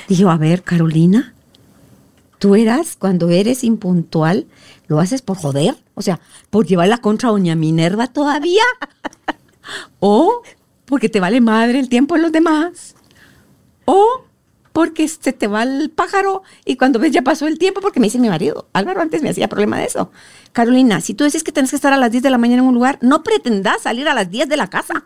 Dije, 0.08 0.24
a 0.28 0.36
ver, 0.36 0.64
Carolina, 0.64 1.32
tú 2.38 2.54
eras, 2.54 2.96
cuando 2.96 3.28
eres 3.30 3.64
impuntual, 3.64 4.46
lo 4.86 5.00
haces 5.00 5.22
por 5.22 5.36
joder, 5.36 5.76
o 5.94 6.02
sea, 6.02 6.20
por 6.50 6.66
llevar 6.66 6.88
la 6.88 6.98
contra 6.98 7.30
doña 7.30 7.54
Minerva 7.54 8.06
todavía. 8.06 8.62
O 10.00 10.42
porque 10.86 11.10
te 11.10 11.20
vale 11.20 11.42
madre 11.42 11.78
el 11.78 11.90
tiempo 11.90 12.14
de 12.14 12.22
los 12.22 12.32
demás. 12.32 12.94
O 13.84 14.24
porque 14.72 15.08
se 15.08 15.32
te 15.32 15.46
va 15.46 15.64
el 15.64 15.90
pájaro 15.90 16.42
y 16.64 16.76
cuando 16.76 16.98
ves 16.98 17.10
ya 17.10 17.22
pasó 17.22 17.46
el 17.46 17.58
tiempo, 17.58 17.80
porque 17.80 18.00
me 18.00 18.06
dice 18.06 18.18
mi 18.18 18.28
marido, 18.28 18.68
Álvaro 18.72 19.00
antes 19.00 19.22
me 19.22 19.28
hacía 19.28 19.48
problema 19.48 19.78
de 19.78 19.86
eso. 19.86 20.10
Carolina, 20.52 21.00
si 21.00 21.14
tú 21.14 21.24
dices 21.24 21.42
que 21.42 21.52
tienes 21.52 21.70
que 21.70 21.76
estar 21.76 21.92
a 21.92 21.96
las 21.96 22.12
10 22.12 22.22
de 22.22 22.30
la 22.30 22.38
mañana 22.38 22.62
en 22.62 22.68
un 22.68 22.74
lugar, 22.74 22.98
no 23.02 23.22
pretendas 23.22 23.82
salir 23.82 24.08
a 24.08 24.14
las 24.14 24.30
10 24.30 24.48
de 24.48 24.56
la 24.56 24.68
casa. 24.68 25.02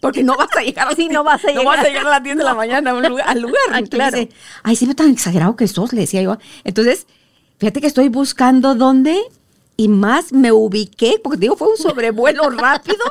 Porque 0.00 0.22
no 0.22 0.36
vas 0.36 0.48
a 0.56 0.62
llegar 0.62 0.94
Sí, 0.94 1.08
no 1.08 1.24
vas 1.24 1.44
a 1.44 1.52
no 1.52 1.64
vas 1.64 1.78
a 1.78 1.82
llegar. 1.82 1.92
llegar 1.92 2.06
a 2.06 2.10
las 2.10 2.22
10 2.22 2.36
de 2.36 2.44
la 2.44 2.54
mañana 2.54 2.90
a 2.90 2.94
un 2.94 3.02
lugar, 3.08 3.28
al 3.28 3.40
lugar. 3.40 3.62
Ah, 3.72 3.82
claro. 3.82 4.16
dice, 4.16 4.32
Ay, 4.62 4.76
sí, 4.76 4.92
tan 4.94 5.10
exagerado 5.10 5.56
que 5.56 5.66
sos, 5.68 5.92
le 5.92 6.02
decía 6.02 6.22
yo. 6.22 6.38
Entonces, 6.64 7.06
fíjate 7.58 7.80
que 7.80 7.86
estoy 7.86 8.08
buscando 8.08 8.74
dónde 8.74 9.20
y 9.76 9.88
más 9.88 10.32
me 10.32 10.52
ubiqué, 10.52 11.20
porque 11.22 11.38
digo, 11.38 11.56
fue 11.56 11.68
un 11.68 11.76
sobrevuelo 11.76 12.48
rápido, 12.50 13.04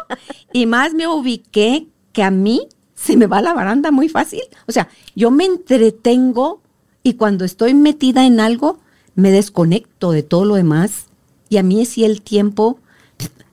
y 0.53 0.65
más 0.65 0.93
me 0.93 1.07
ubiqué 1.07 1.87
que 2.13 2.23
a 2.23 2.31
mí 2.31 2.67
se 2.95 3.17
me 3.17 3.27
va 3.27 3.41
la 3.41 3.53
baranda 3.53 3.91
muy 3.91 4.09
fácil. 4.09 4.41
O 4.67 4.71
sea, 4.71 4.87
yo 5.15 5.29
me 5.31 5.45
entretengo 5.45 6.61
y 7.03 7.13
cuando 7.15 7.45
estoy 7.45 7.73
metida 7.73 8.25
en 8.25 8.39
algo, 8.39 8.79
me 9.15 9.31
desconecto 9.31 10.11
de 10.11 10.23
todo 10.23 10.45
lo 10.45 10.55
demás. 10.55 11.05
Y 11.49 11.57
a 11.57 11.63
mí 11.63 11.85
sí 11.85 12.03
el 12.03 12.21
tiempo 12.21 12.79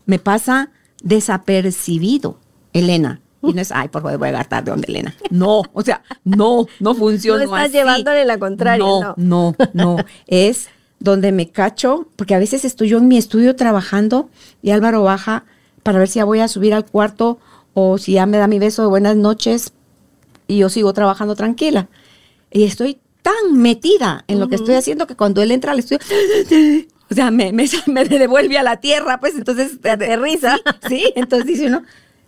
me 0.06 0.18
pasa 0.18 0.70
desapercibido, 1.02 2.38
Elena. 2.72 3.20
Y 3.42 3.52
no 3.52 3.60
es, 3.60 3.72
ay, 3.72 3.88
por 3.88 4.02
favor, 4.02 4.18
voy 4.18 4.28
a 4.28 4.30
llegar 4.30 4.48
tarde 4.48 4.70
donde 4.70 4.86
Elena. 4.88 5.14
No, 5.30 5.62
o 5.72 5.82
sea, 5.82 6.02
no, 6.24 6.66
no 6.80 6.94
funciona 6.94 7.38
No 7.44 7.44
estás 7.44 7.64
así. 7.64 7.72
llevándole 7.72 8.24
la 8.24 8.38
contraria, 8.38 8.84
No, 8.84 9.14
no, 9.16 9.54
no. 9.72 9.96
Es 10.26 10.68
donde 11.00 11.32
me 11.32 11.50
cacho, 11.50 12.08
porque 12.16 12.34
a 12.34 12.38
veces 12.38 12.64
estoy 12.64 12.88
yo 12.88 12.98
en 12.98 13.08
mi 13.08 13.18
estudio 13.18 13.56
trabajando 13.56 14.28
y 14.62 14.70
Álvaro 14.70 15.02
baja 15.02 15.44
para 15.82 15.98
ver 15.98 16.06
si 16.08 16.20
ya 16.20 16.24
voy 16.24 16.38
a 16.38 16.46
subir 16.48 16.74
al 16.74 16.86
cuarto 16.86 17.38
o 17.74 17.98
si 17.98 18.12
ya 18.12 18.26
me 18.26 18.38
da 18.38 18.46
mi 18.46 18.58
beso 18.60 18.82
de 18.82 18.88
buenas 18.88 19.16
noches 19.16 19.72
y 20.46 20.58
yo 20.58 20.68
sigo 20.68 20.92
trabajando 20.92 21.34
tranquila. 21.34 21.88
Y 22.52 22.64
estoy 22.64 22.98
tan 23.22 23.56
metida 23.56 24.24
en 24.28 24.38
lo 24.38 24.48
que 24.48 24.56
estoy 24.56 24.74
haciendo 24.74 25.06
que 25.06 25.16
cuando 25.16 25.42
él 25.42 25.50
entra 25.50 25.72
al 25.72 25.78
estudio, 25.80 26.00
o 27.10 27.14
sea, 27.14 27.30
me, 27.30 27.52
me, 27.52 27.66
me 27.86 28.04
devuelve 28.04 28.58
a 28.58 28.62
la 28.62 28.76
tierra, 28.78 29.18
pues 29.20 29.34
entonces 29.34 29.78
aterriza. 29.84 30.56
Sí, 30.88 30.88
sí, 30.88 31.12
entonces 31.16 31.46
dice 31.46 31.66
uno, 31.66 31.82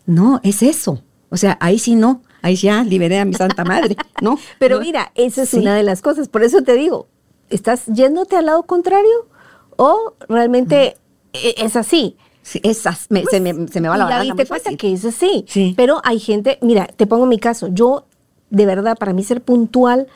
no, 0.07 0.40
es 0.42 0.62
eso. 0.62 1.02
O 1.30 1.36
sea, 1.36 1.57
ahí 1.61 1.78
sí 1.78 1.94
no, 1.94 2.22
ahí 2.42 2.57
ya 2.57 2.84
liberé 2.84 3.18
a 3.18 3.24
mi 3.24 3.34
santa 3.34 3.64
madre, 3.64 3.96
¿no? 4.22 4.38
Pero 4.59 4.76
No. 4.76 4.82
mira, 4.82 5.11
esa 5.14 5.42
es 5.42 5.50
Sí. 5.50 5.59
una 5.59 5.74
de 5.74 5.82
las 5.82 6.02
cosas. 6.02 6.28
Por 6.28 6.42
eso 6.44 6.62
te 6.62 6.74
digo, 6.74 7.09
¿estás 7.50 7.86
yéndote 7.86 8.36
al 8.36 8.46
lado 8.46 8.62
contrario 8.64 9.28
o 9.76 10.14
realmente 10.28 10.96
e- 11.32 11.55
es 11.59 11.74
así? 11.76 12.16
Sí, 12.42 12.61
esas, 12.62 13.07
me- 13.09 13.24
se, 13.24 13.40
me, 13.40 13.66
se 13.68 13.80
me 13.80 13.88
va 13.88 13.96
la 13.96 14.05
Y 14.05 14.07
baranda 14.09 14.24
diste 14.34 14.42
muy 14.42 14.46
cuenta 14.61 14.76
que 14.76 14.92
es 14.92 15.05
así. 15.05 15.44
Sí. 15.48 15.72
Pero 15.76 16.00
hay 16.05 16.20
gente, 16.20 16.59
mira, 16.61 16.86
te 16.86 17.07
pongo 17.07 17.24
mi 17.26 17.38
caso. 17.38 17.68
Yo, 17.72 18.05
de 18.50 18.66
verdad, 18.66 18.96
para 18.98 19.12
mí 19.14 19.24
ser 19.24 19.40
puntual 19.42 20.07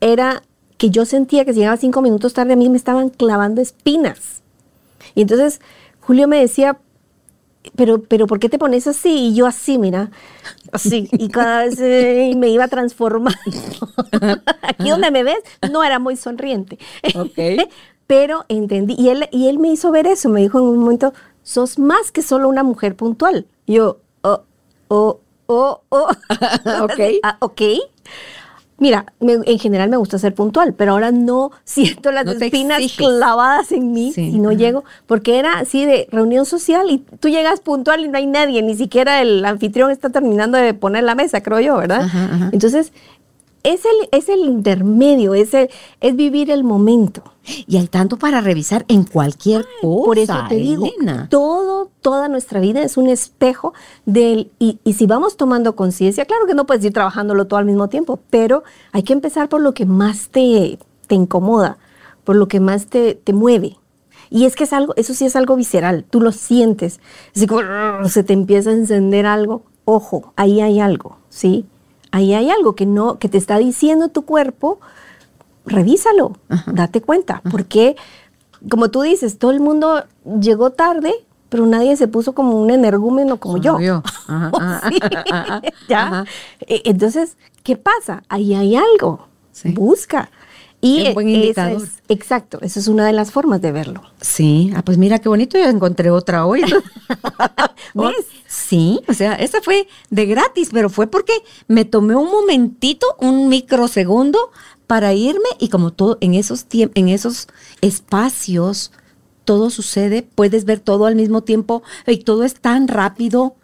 era 0.00 0.42
que 0.76 0.90
yo 0.90 1.04
sentía 1.06 1.44
que 1.44 1.52
si 1.54 1.60
llegaba 1.60 1.76
cinco 1.78 2.02
minutos 2.02 2.34
tarde 2.34 2.52
a 2.52 2.56
mí 2.56 2.68
me 2.68 2.76
estaban 2.76 3.08
clavando 3.08 3.62
espinas. 3.62 4.42
Y 5.14 5.22
entonces 5.22 5.60
Julio 6.00 6.26
me 6.28 6.38
decía, 6.40 6.76
pero, 7.74 8.02
pero 8.02 8.26
¿por 8.26 8.38
qué 8.38 8.48
te 8.48 8.58
pones 8.58 8.86
así? 8.86 9.28
Y 9.28 9.34
yo 9.34 9.46
así, 9.46 9.78
mira, 9.78 10.10
así. 10.72 11.08
Y 11.12 11.28
cada 11.28 11.64
vez 11.64 11.78
eh, 11.80 12.32
me 12.36 12.48
iba 12.48 12.68
transformando. 12.68 13.38
Aquí 14.62 14.90
donde 14.90 15.10
me 15.10 15.24
ves, 15.24 15.38
no 15.70 15.82
era 15.82 15.98
muy 15.98 16.16
sonriente. 16.16 16.78
Ok. 17.14 17.68
Pero 18.06 18.44
entendí, 18.48 18.94
y 18.96 19.08
él, 19.08 19.28
y 19.32 19.48
él 19.48 19.58
me 19.58 19.68
hizo 19.68 19.90
ver 19.90 20.06
eso, 20.06 20.28
me 20.28 20.40
dijo 20.40 20.58
en 20.58 20.64
un 20.66 20.78
momento, 20.78 21.12
sos 21.42 21.76
más 21.76 22.12
que 22.12 22.22
solo 22.22 22.48
una 22.48 22.62
mujer 22.62 22.94
puntual. 22.94 23.46
Yo, 23.66 23.98
oh, 24.22 24.42
oh, 24.86 25.18
oh, 25.46 25.80
oh. 25.88 26.08
Ok. 26.82 27.00
Ah, 27.24 27.36
ok. 27.40 27.62
Mira, 28.78 29.06
me- 29.20 29.38
en 29.46 29.58
general 29.58 29.88
me 29.88 29.96
gusta 29.96 30.18
ser 30.18 30.34
puntual, 30.34 30.74
pero 30.74 30.92
ahora 30.92 31.10
no 31.10 31.50
siento 31.64 32.12
las 32.12 32.26
No 32.26 32.32
espinas 32.32 32.82
clavadas 32.96 33.72
en 33.72 33.92
mí 33.92 34.12
Sí, 34.12 34.22
y 34.34 34.38
no 34.38 34.50
ajá. 34.50 34.58
llego, 34.58 34.84
porque 35.06 35.38
era 35.38 35.58
así 35.58 35.84
de 35.86 36.08
reunión 36.12 36.44
social 36.44 36.90
y 36.90 36.98
tú 36.98 37.28
llegas 37.28 37.60
puntual 37.60 38.04
y 38.04 38.08
no 38.08 38.18
hay 38.18 38.26
nadie, 38.26 38.62
ni 38.62 38.74
siquiera 38.74 39.22
el 39.22 39.44
anfitrión 39.44 39.90
está 39.90 40.10
terminando 40.10 40.58
de 40.58 40.74
poner 40.74 41.04
la 41.04 41.14
mesa, 41.14 41.42
creo 41.42 41.60
yo, 41.60 41.76
¿verdad? 41.78 42.02
Ajá, 42.02 42.24
ajá. 42.34 42.50
Entonces, 42.52 42.92
es 43.72 43.84
el, 43.84 44.08
es 44.12 44.28
el 44.28 44.40
intermedio, 44.40 45.34
es, 45.34 45.52
el- 45.54 45.68
es 46.00 46.16
vivir 46.16 46.50
el 46.50 46.64
momento. 46.64 47.22
Y 47.68 47.76
hay 47.76 47.86
tanto 47.86 48.16
para 48.16 48.40
revisar 48.40 48.84
en 48.88 49.04
cualquier 49.04 49.66
cosa. 49.80 50.04
Por 50.06 50.18
eso 50.18 50.34
te 50.48 50.56
digo, 50.56 50.86
Elena. 50.98 51.28
todo, 51.30 51.90
toda 52.00 52.28
nuestra 52.28 52.58
vida 52.60 52.82
es 52.82 52.96
un 52.96 53.08
espejo 53.08 53.72
del, 54.04 54.50
y, 54.58 54.78
y 54.84 54.94
si 54.94 55.06
vamos 55.06 55.36
tomando 55.36 55.76
conciencia, 55.76 56.24
claro 56.24 56.46
que 56.46 56.54
no 56.54 56.66
puedes 56.66 56.84
ir 56.84 56.92
trabajándolo 56.92 57.46
todo 57.46 57.58
al 57.58 57.66
mismo 57.66 57.88
tiempo, 57.88 58.18
pero 58.30 58.64
hay 58.92 59.02
que 59.04 59.12
empezar 59.12 59.48
por 59.48 59.60
lo 59.60 59.74
que 59.74 59.86
más 59.86 60.28
te, 60.30 60.78
te 61.06 61.14
incomoda, 61.14 61.78
por 62.24 62.34
lo 62.36 62.48
que 62.48 62.58
más 62.58 62.86
te, 62.86 63.14
te 63.14 63.32
mueve. 63.32 63.76
Y 64.28 64.44
es 64.46 64.56
que 64.56 64.64
es 64.64 64.72
algo, 64.72 64.92
eso 64.96 65.14
sí 65.14 65.24
es 65.24 65.36
algo 65.36 65.54
visceral, 65.54 66.04
tú 66.10 66.20
lo 66.20 66.32
sientes, 66.32 66.98
así 67.34 67.46
como 67.46 67.62
se 68.08 68.24
te 68.24 68.32
empieza 68.32 68.70
a 68.70 68.72
encender 68.72 69.24
algo, 69.24 69.62
ojo, 69.84 70.32
ahí 70.34 70.60
hay 70.60 70.80
algo, 70.80 71.18
¿sí? 71.28 71.64
Ahí 72.16 72.32
hay 72.32 72.48
algo 72.50 72.74
que 72.74 72.86
no, 72.86 73.18
que 73.18 73.28
te 73.28 73.36
está 73.36 73.58
diciendo 73.58 74.08
tu 74.08 74.22
cuerpo, 74.24 74.80
revísalo, 75.66 76.32
date 76.66 77.02
cuenta, 77.02 77.42
porque 77.50 77.94
como 78.70 78.88
tú 78.90 79.02
dices, 79.02 79.38
todo 79.38 79.50
el 79.50 79.60
mundo 79.60 80.02
llegó 80.40 80.70
tarde, 80.70 81.12
pero 81.50 81.66
nadie 81.66 81.94
se 81.98 82.08
puso 82.08 82.32
como 82.32 82.58
un 82.60 82.70
energúmeno 82.70 83.36
como 83.38 83.58
yo. 83.58 83.76
Ajá, 84.28 84.50
ajá, 84.58 84.88
Sí, 84.90 84.98
ajá, 85.30 85.60
¿Ya? 85.88 86.24
Entonces, 86.66 87.36
¿qué 87.62 87.76
pasa? 87.76 88.22
Ahí 88.30 88.54
hay 88.54 88.76
algo. 88.76 89.26
Sí. 89.52 89.72
Busca. 89.72 90.30
Y 90.80 91.02
Es 91.02 91.08
un 91.08 91.14
buen 91.14 91.28
indicador. 91.28 91.82
es- 91.82 92.02
exacto, 92.08 92.58
esa 92.62 92.80
es 92.80 92.88
una 92.88 93.04
de 93.06 93.12
las 93.12 93.30
formas 93.30 93.60
de 93.60 93.72
verlo. 93.72 94.02
Sí, 94.22 94.72
ah, 94.74 94.80
pues 94.82 94.96
mira 94.96 95.18
qué 95.18 95.28
bonito, 95.28 95.58
ya 95.58 95.68
encontré 95.68 96.10
otra 96.10 96.46
hoy. 96.46 96.62
¿Ves? 97.94 98.26
Sí, 98.68 99.00
o 99.08 99.14
sea, 99.14 99.34
esa 99.34 99.60
fue 99.62 99.86
de 100.10 100.26
gratis, 100.26 100.70
pero 100.72 100.90
fue 100.90 101.06
porque 101.06 101.32
me 101.68 101.84
tomé 101.84 102.16
un 102.16 102.30
momentito, 102.30 103.06
un 103.20 103.48
microsegundo 103.48 104.38
para 104.86 105.12
irme 105.14 105.48
y 105.58 105.68
como 105.68 105.92
todo 105.92 106.18
en 106.20 106.34
esos 106.34 106.66
en 106.72 107.08
esos 107.08 107.48
espacios 107.80 108.92
todo 109.44 109.70
sucede, 109.70 110.22
puedes 110.34 110.64
ver 110.64 110.80
todo 110.80 111.06
al 111.06 111.14
mismo 111.14 111.42
tiempo 111.42 111.82
y 112.06 112.18
todo 112.18 112.42
es 112.44 112.54
tan 112.54 112.88
rápido 112.88 113.54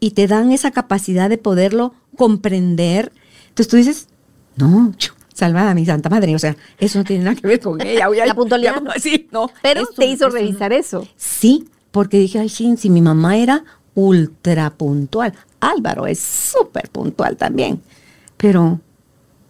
y 0.00 0.10
te 0.12 0.26
dan 0.26 0.50
esa 0.50 0.72
capacidad 0.72 1.28
de 1.30 1.38
poderlo 1.38 1.94
comprender. 2.16 3.12
Entonces 3.48 3.68
tú 3.68 3.76
dices, 3.76 4.08
no, 4.56 4.92
salvada 5.32 5.72
mi 5.74 5.86
santa 5.86 6.08
madre, 6.08 6.34
o 6.34 6.38
sea, 6.40 6.56
eso 6.78 6.98
no 6.98 7.04
tiene 7.04 7.24
nada 7.24 7.36
que 7.36 7.46
ver 7.46 7.60
con 7.60 7.80
ella. 7.86 8.08
La 8.26 8.34
puntualidad. 8.34 8.82
Ya, 8.82 8.92
sí, 9.00 9.28
no. 9.30 9.50
Pero 9.62 9.82
Esto- 9.82 9.94
te 9.98 10.06
hizo 10.06 10.26
esto 10.26 10.28
no. 10.30 10.34
revisar 10.34 10.72
eso. 10.72 11.06
Sí, 11.16 11.68
porque 11.92 12.18
dije, 12.18 12.40
ay, 12.40 12.48
sí, 12.48 12.74
si 12.76 12.90
mi 12.90 13.00
mamá 13.00 13.36
era 13.36 13.64
ultra 13.94 14.70
puntual. 14.70 15.32
Álvaro 15.60 16.06
es 16.06 16.18
súper 16.20 16.88
puntual 16.90 17.36
también. 17.36 17.80
Pero 18.36 18.80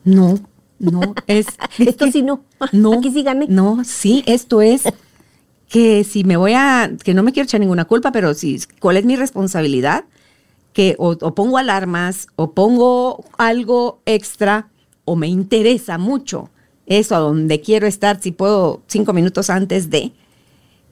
no, 0.04 0.38
no, 0.78 1.00
es. 1.26 1.46
Esto 1.78 2.06
que- 2.06 2.12
sí 2.12 2.22
no. 2.22 2.42
No. 2.72 2.94
Aquí 2.94 3.10
sí 3.10 3.22
gané. 3.22 3.46
No, 3.48 3.82
sí, 3.84 4.22
esto 4.26 4.60
es 4.62 4.82
que 5.68 6.04
si 6.04 6.24
me 6.24 6.36
voy 6.36 6.52
a. 6.54 6.90
que 7.04 7.14
no 7.14 7.22
me 7.22 7.32
quiero 7.32 7.44
echar 7.44 7.60
ninguna 7.60 7.84
culpa, 7.84 8.12
pero 8.12 8.34
si, 8.34 8.60
¿cuál 8.80 8.96
es 8.96 9.04
mi 9.04 9.16
responsabilidad? 9.16 10.04
Que 10.72 10.94
o, 10.98 11.10
o 11.20 11.34
pongo 11.34 11.58
alarmas, 11.58 12.26
o 12.36 12.52
pongo 12.52 13.24
algo 13.38 14.00
extra, 14.06 14.68
o 15.04 15.16
me 15.16 15.26
interesa 15.28 15.98
mucho 15.98 16.50
eso, 16.86 17.14
a 17.14 17.18
donde 17.20 17.60
quiero 17.60 17.86
estar, 17.86 18.20
si 18.20 18.32
puedo 18.32 18.82
cinco 18.88 19.12
minutos 19.12 19.48
antes 19.50 19.90
de. 19.90 20.12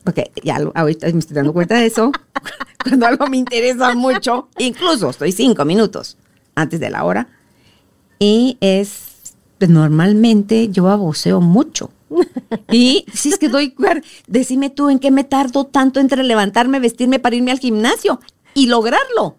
Porque 0.09 0.31
ya 0.43 0.59
ahorita 0.75 1.07
me 1.13 1.19
estoy 1.19 1.35
dando 1.35 1.53
cuenta 1.53 1.75
de 1.75 1.85
eso. 1.85 2.11
Cuando 2.83 3.07
algo 3.07 3.27
me 3.27 3.37
interesa 3.37 3.95
mucho, 3.95 4.49
incluso 4.57 5.11
estoy 5.11 5.33
cinco 5.33 5.67
minutos 5.67 6.17
antes 6.55 6.81
de 6.81 6.89
la 6.89 7.05
hora. 7.05 7.29
Y 8.19 8.57
es, 8.63 9.35
pues 9.59 9.71
normalmente 9.71 10.71
yo 10.71 10.89
aboceo 10.89 11.43
mucho. 11.43 11.91
Y 12.71 13.05
si 13.13 13.29
es 13.29 13.39
que 13.39 13.51
doy, 13.51 13.75
decime 14.27 14.71
tú 14.71 14.89
en 14.89 14.99
qué 14.99 15.11
me 15.11 15.25
tardo 15.25 15.67
tanto 15.67 16.01
entre 16.01 16.25
levantarme, 16.25 16.81
vestirme 16.81 17.19
para 17.19 17.37
irme 17.37 17.51
al 17.51 17.59
gimnasio 17.59 18.19
y 18.55 18.69
lograrlo. 18.69 19.37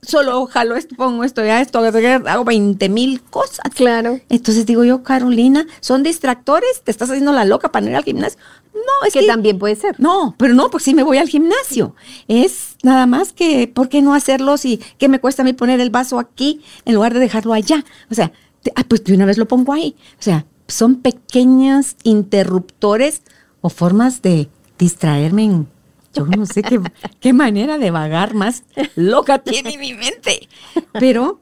Solo 0.00 0.46
jalo 0.46 0.76
esto, 0.76 0.94
pongo 0.94 1.24
esto, 1.24 1.44
ya 1.44 1.60
esto, 1.60 1.80
hago 1.80 2.44
20 2.44 2.88
mil 2.88 3.20
cosas. 3.22 3.66
Claro. 3.74 4.20
Entonces 4.28 4.64
digo 4.64 4.84
yo, 4.84 5.02
Carolina, 5.02 5.66
¿son 5.80 6.04
distractores? 6.04 6.82
¿Te 6.84 6.92
estás 6.92 7.10
haciendo 7.10 7.32
la 7.32 7.44
loca 7.44 7.70
para 7.70 7.84
no 7.84 7.90
ir 7.90 7.96
al 7.96 8.04
gimnasio? 8.04 8.38
No, 8.76 9.06
es 9.06 9.12
que 9.14 9.20
que, 9.20 9.26
también 9.26 9.58
puede 9.58 9.74
ser. 9.74 9.98
no, 9.98 10.34
pero 10.38 10.54
no, 10.54 10.70
pues 10.70 10.84
sí 10.84 10.94
me 10.94 11.02
voy 11.02 11.16
al 11.18 11.28
gimnasio. 11.28 11.94
Es 12.28 12.76
nada 12.82 13.06
más 13.06 13.32
que, 13.32 13.66
¿por 13.68 13.88
qué 13.88 14.02
no 14.02 14.14
hacerlo 14.14 14.56
si, 14.58 14.80
qué 14.98 15.08
me 15.08 15.18
cuesta 15.18 15.42
a 15.42 15.44
mí 15.44 15.52
poner 15.54 15.80
el 15.80 15.90
vaso 15.90 16.18
aquí 16.18 16.60
en 16.84 16.94
lugar 16.94 17.14
de 17.14 17.20
dejarlo 17.20 17.52
allá? 17.52 17.84
O 18.10 18.14
sea, 18.14 18.32
te- 18.62 18.72
ah, 18.76 18.84
pues 18.86 19.02
de 19.04 19.14
una 19.14 19.24
vez 19.26 19.38
lo 19.38 19.48
pongo 19.48 19.72
ahí. 19.72 19.96
O 20.18 20.22
sea, 20.22 20.46
son 20.68 20.96
pequeños 20.96 21.96
interruptores 22.02 23.22
o 23.60 23.68
formas 23.70 24.22
de 24.22 24.48
distraerme 24.78 25.44
en, 25.44 25.68
yo 26.14 26.26
no 26.26 26.46
sé 26.46 26.62
qué, 26.62 26.80
qué 27.20 27.32
manera 27.32 27.78
de 27.78 27.90
vagar 27.90 28.34
más 28.34 28.62
loca 28.94 29.38
tiene 29.38 29.78
mi 29.78 29.94
mente. 29.94 30.48
Pero 30.92 31.40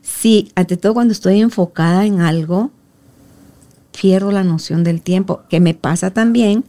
sí, 0.00 0.52
ante 0.54 0.76
todo 0.76 0.94
cuando 0.94 1.12
estoy 1.12 1.40
enfocada 1.40 2.06
en 2.06 2.20
algo, 2.20 2.70
pierdo 4.00 4.30
la 4.32 4.44
noción 4.44 4.84
del 4.84 5.00
tiempo, 5.02 5.42
que 5.48 5.60
me 5.60 5.74
pasa 5.74 6.10
también 6.10 6.64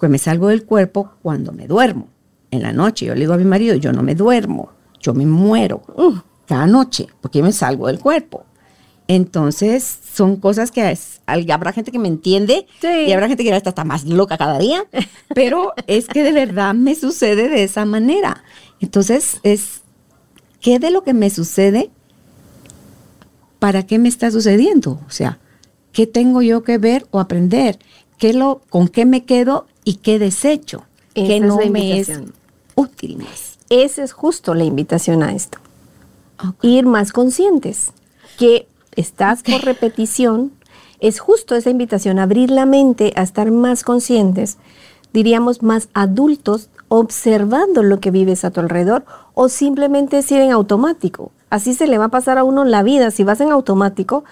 que 0.00 0.08
me 0.08 0.18
salgo 0.18 0.48
del 0.48 0.64
cuerpo 0.64 1.12
cuando 1.22 1.52
me 1.52 1.66
duermo. 1.66 2.08
En 2.50 2.62
la 2.62 2.72
noche 2.72 3.06
yo 3.06 3.14
le 3.14 3.20
digo 3.20 3.34
a 3.34 3.36
mi 3.38 3.44
marido, 3.44 3.74
yo 3.76 3.92
no 3.92 4.02
me 4.02 4.14
duermo, 4.14 4.70
yo 5.00 5.12
me 5.14 5.26
muero 5.26 5.82
cada 6.46 6.66
noche 6.66 7.06
porque 7.20 7.38
yo 7.38 7.44
me 7.44 7.52
salgo 7.52 7.86
del 7.86 7.98
cuerpo. 7.98 8.44
Entonces, 9.08 9.98
son 10.14 10.36
cosas 10.36 10.70
que 10.70 10.88
es- 10.90 11.20
habrá 11.26 11.72
gente 11.72 11.90
que 11.90 11.98
me 11.98 12.06
entiende 12.08 12.66
Sí. 12.80 12.86
y 13.08 13.12
habrá 13.12 13.26
gente 13.28 13.42
que 13.42 13.54
está, 13.54 13.70
está 13.70 13.84
más 13.84 14.04
loca 14.04 14.38
cada 14.38 14.58
día, 14.58 14.84
pero 15.34 15.72
es 15.88 16.06
que 16.06 16.22
de 16.22 16.32
verdad 16.32 16.74
me 16.74 16.94
sucede 16.94 17.48
de 17.48 17.64
esa 17.64 17.84
manera. 17.84 18.42
Entonces, 18.80 19.38
es, 19.42 19.80
¿qué 20.60 20.78
de 20.78 20.90
lo 20.92 21.02
que 21.02 21.12
me 21.12 21.28
sucede? 21.28 21.90
¿Para 23.58 23.82
qué 23.84 23.98
me 23.98 24.08
está 24.08 24.30
sucediendo? 24.30 25.00
O 25.06 25.10
sea, 25.10 25.38
¿qué 25.92 26.06
tengo 26.06 26.42
yo 26.42 26.62
que 26.62 26.78
ver 26.78 27.06
o 27.10 27.20
aprender? 27.20 27.78
¿Qué 28.18 28.32
lo, 28.32 28.60
¿Con 28.68 28.88
qué 28.88 29.06
me 29.06 29.24
quedo 29.24 29.66
y 29.84 29.96
qué 29.96 30.18
desecho? 30.18 30.84
Esa 31.14 31.28
que 31.28 31.40
no 31.40 31.58
me 31.70 31.98
es 31.98 32.10
útil 32.74 33.18
más. 33.18 33.58
Esa 33.68 34.02
es 34.02 34.12
justo 34.12 34.54
la 34.54 34.64
invitación 34.64 35.22
a 35.22 35.32
esto. 35.32 35.58
Ir 36.62 36.86
más 36.86 37.12
conscientes. 37.12 37.92
Que 38.38 38.66
estás 38.96 39.42
por 39.42 39.62
repetición. 39.62 40.52
Es 41.00 41.18
justo 41.18 41.54
esa 41.54 41.70
invitación, 41.70 42.18
abrir 42.18 42.50
la 42.50 42.66
mente 42.66 43.12
a 43.16 43.22
estar 43.22 43.50
más 43.50 43.84
conscientes, 43.84 44.58
diríamos 45.14 45.62
más 45.62 45.88
adultos, 45.94 46.68
observando 46.88 47.82
lo 47.82 48.00
que 48.00 48.10
vives 48.10 48.44
a 48.44 48.50
tu 48.50 48.60
alrededor 48.60 49.04
o 49.32 49.48
simplemente 49.48 50.18
es 50.18 50.30
ir 50.30 50.40
en 50.40 50.50
automático. 50.50 51.32
Así 51.48 51.72
se 51.72 51.86
le 51.86 51.96
va 51.96 52.06
a 52.06 52.10
pasar 52.10 52.36
a 52.36 52.44
uno 52.44 52.64
la 52.64 52.82
vida. 52.82 53.10
Si 53.10 53.24
vas 53.24 53.40
en 53.40 53.50
automático, 53.50 54.24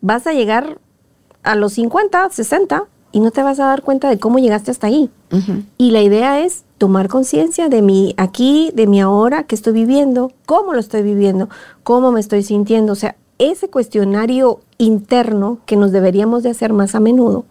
vas 0.00 0.26
a 0.26 0.32
llegar 0.32 0.78
a 1.44 1.54
los 1.54 1.74
50, 1.74 2.30
60 2.30 2.84
y 3.12 3.20
no 3.20 3.30
te 3.30 3.44
vas 3.44 3.60
a 3.60 3.66
dar 3.66 3.82
cuenta 3.82 4.10
de 4.10 4.18
cómo 4.18 4.40
llegaste 4.40 4.72
hasta 4.72 4.88
ahí. 4.88 5.08
Y 5.78 5.90
la 5.90 6.02
idea 6.02 6.40
es 6.40 6.64
tomar 6.78 7.08
conciencia 7.08 7.68
de 7.68 7.82
mi 7.82 8.14
aquí, 8.16 8.70
de 8.74 8.86
mi 8.86 9.00
ahora, 9.00 9.44
que 9.44 9.54
estoy 9.54 9.72
viviendo, 9.72 10.32
cómo 10.46 10.72
lo 10.74 10.80
estoy 10.80 11.02
viviendo, 11.02 11.48
cómo 11.82 12.12
me 12.12 12.20
estoy 12.20 12.42
sintiendo. 12.42 12.92
O 12.92 12.96
sea, 12.96 13.16
ese 13.38 13.68
cuestionario 13.68 14.60
interno 14.78 15.58
que 15.66 15.76
nos 15.76 15.92
deberíamos 15.92 16.42
de 16.42 16.50
hacer 16.50 16.72
más 16.72 16.94
a 16.94 17.00
menudo, 17.00 17.44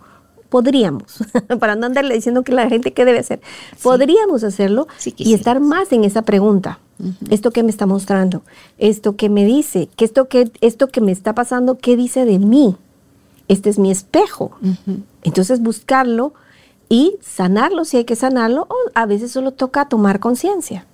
podríamos, 0.49 1.19
para 1.59 1.75
no 1.75 1.85
andarle 1.85 2.13
diciendo 2.13 2.43
que 2.43 2.51
la 2.51 2.69
gente 2.69 2.93
qué 2.93 3.05
debe 3.05 3.19
hacer, 3.19 3.41
podríamos 3.81 4.43
hacerlo 4.43 4.87
Sí 4.97 5.13
y 5.17 5.33
estar 5.33 5.59
más 5.59 5.91
en 5.91 6.03
esa 6.03 6.23
pregunta. 6.23 6.79
Esto 7.29 7.51
que 7.51 7.63
me 7.63 7.69
está 7.69 7.85
mostrando, 7.85 8.43
esto 8.77 9.15
que 9.15 9.29
me 9.29 9.45
dice, 9.45 9.89
que 9.95 10.05
esto 10.05 10.27
que 10.29 10.51
esto 10.61 10.87
que 10.89 11.01
me 11.01 11.11
está 11.11 11.33
pasando, 11.33 11.77
¿qué 11.77 11.97
dice 11.97 12.23
de 12.23 12.39
mí? 12.39 12.77
Este 13.47 13.69
es 13.69 13.79
mi 13.79 13.91
espejo. 13.91 14.57
Entonces 15.23 15.61
buscarlo 15.61 16.33
y 16.89 17.17
sanarlo 17.21 17.85
si 17.85 17.97
hay 17.97 18.05
que 18.05 18.15
sanarlo, 18.15 18.67
o 18.69 18.75
a 18.93 19.05
veces 19.05 19.31
solo 19.31 19.51
toca 19.51 19.89
tomar 19.89 20.19
conciencia. 20.19 20.85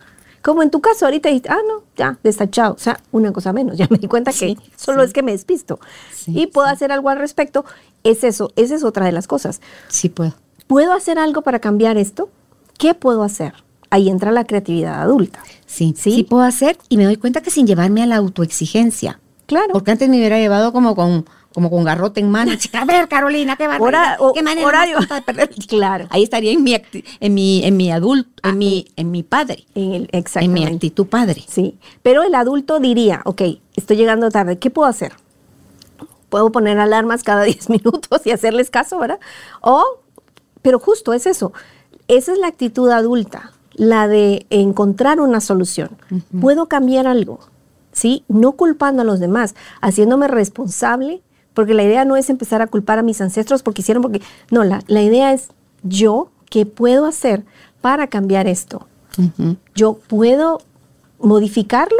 Como 0.41 0.64
en 0.64 0.70
tu 0.70 0.80
caso 0.80 1.06
ahorita, 1.06 1.28
dijiste, 1.30 1.50
ah, 1.50 1.60
no, 1.68 1.84
ya, 1.97 2.18
destachado. 2.24 2.74
O 2.74 2.78
sea, 2.78 3.00
una 3.12 3.34
cosa 3.34 3.52
menos. 3.52 3.78
Ya 3.78 3.88
me 3.89 3.97
di 3.97 4.08
cuenta 4.08 4.32
que 4.32 4.58
solo 4.76 5.02
sí. 5.02 5.08
es 5.08 5.14
que 5.14 5.24
me 5.24 5.32
despisto. 5.32 5.80
Sí, 6.14 6.34
y 6.34 6.47
puedo 6.47 6.68
hacer 6.68 6.91
algo 6.91 7.10
al 7.10 7.18
respecto. 7.18 7.66
Es 8.04 8.24
eso, 8.24 8.52
esa 8.56 8.76
es 8.76 8.84
otra 8.84 9.06
de 9.06 9.12
las 9.12 9.28
cosas. 9.28 9.62
Sí 9.89 10.10
puedo. 10.10 10.34
¿Puedo 10.68 10.93
hacer 10.93 11.20
algo 11.20 11.41
para 11.41 11.60
cambiar 11.60 11.97
esto? 11.97 12.30
¿Qué 12.78 12.93
puedo 12.93 13.24
hacer? 13.24 13.54
Ahí 13.89 14.08
entra 14.08 14.32
la 14.32 14.45
creatividad 14.45 15.02
adulta. 15.02 15.43
Sí, 15.66 15.93
¿Sí? 15.97 16.12
sí, 16.12 16.24
puedo 16.24 16.43
hacer 16.43 16.78
y 16.89 16.97
me 16.97 17.06
doy 17.06 17.18
cuenta 17.18 17.41
que 17.41 17.52
sin 17.52 17.68
llevarme 17.68 18.04
a 18.04 18.06
la 18.06 18.18
autoexigencia. 18.18 19.20
Claro. 19.47 19.74
Porque 19.74 19.91
antes 19.91 20.08
me 20.08 20.18
hubiera 20.18 20.38
llevado 20.38 20.72
como 20.72 20.95
con, 20.95 21.26
como 21.54 21.70
con 21.70 21.84
garrote 21.84 22.20
en 22.20 22.30
mano. 22.30 22.52
A 22.74 22.86
ver, 22.86 23.08
Carolina, 23.08 23.56
qué 23.56 23.64
Hora- 23.68 23.78
barbaridad. 23.80 24.16
o- 24.20 24.34
qué 24.34 24.43
manera 24.43 24.68
horario. 24.68 24.97
más 25.00 25.10
de 25.10 25.22
perder. 25.22 25.50
Claro. 25.68 26.08
Ahí 26.10 26.24
estaría 26.24 26.52
en 26.52 26.64
mi, 26.64 26.76
en 27.20 27.34
mi, 27.34 27.64
en 27.66 27.76
mi 27.78 27.91
adulto, 27.91 28.30
en, 28.47 28.58
mi, 28.58 28.86
en 28.95 29.12
mi 29.12 29.24
padre, 29.24 29.66
En 29.76 29.84
el, 29.84 29.93
en 29.93 30.00
mi 30.02 30.08
exactamente. 30.20 30.74
actitud 30.76 31.08
padre. 31.08 31.43
Sí, 31.47 31.78
pero 32.04 32.24
el 32.24 32.36
adulto 32.36 32.80
diría, 32.80 33.22
ok, 33.26 33.41
estoy 33.76 33.97
llegando 33.97 34.30
tarde, 34.30 34.60
¿qué 34.60 34.70
puedo 34.70 34.88
hacer? 34.88 35.14
Puedo 36.30 36.52
poner 36.52 36.78
alarmas 36.80 37.24
cada 37.24 37.43
10 37.45 37.70
minutos 37.70 38.22
y 38.26 38.32
hacerles 38.32 38.70
caso, 38.70 39.00
¿verdad? 39.00 39.20
O, 39.62 39.84
pero 40.62 40.80
justo 40.80 41.14
es 41.14 41.26
eso, 41.26 41.54
esa 42.08 42.34
es 42.34 42.38
la 42.39 42.47
actitud 42.47 42.89
adulta, 42.91 43.54
la 43.74 44.08
de 44.08 44.45
encontrar 44.50 45.20
una 45.20 45.41
solución. 45.41 45.89
Puedo 46.39 46.68
cambiar 46.68 47.08
algo, 47.08 47.39
¿sí? 47.91 48.24
No 48.28 48.52
culpando 48.54 49.02
a 49.02 49.06
los 49.06 49.20
demás, 49.20 49.56
haciéndome 49.82 50.28
responsable, 50.28 51.22
porque 51.54 51.74
la 51.74 51.84
idea 51.84 52.06
no 52.06 52.16
es 52.16 52.30
empezar 52.30 52.62
a 52.62 52.68
culpar 52.68 53.00
a 53.00 53.04
mis 53.04 53.22
ancestros 53.22 53.64
porque 53.64 53.82
hicieron, 53.82 54.02
porque, 54.02 54.22
no, 54.52 54.64
la, 54.64 54.82
la 54.88 55.02
idea 55.02 55.34
es 55.34 55.50
yo, 55.84 56.30
¿qué 56.50 56.66
puedo 56.66 57.06
hacer 57.06 57.43
para 57.82 58.08
cambiar 58.08 58.47
esto? 58.47 58.88
Ujú. 59.18 59.58
yo 59.76 59.95
puedo 60.08 60.62
modificarlo, 61.20 61.97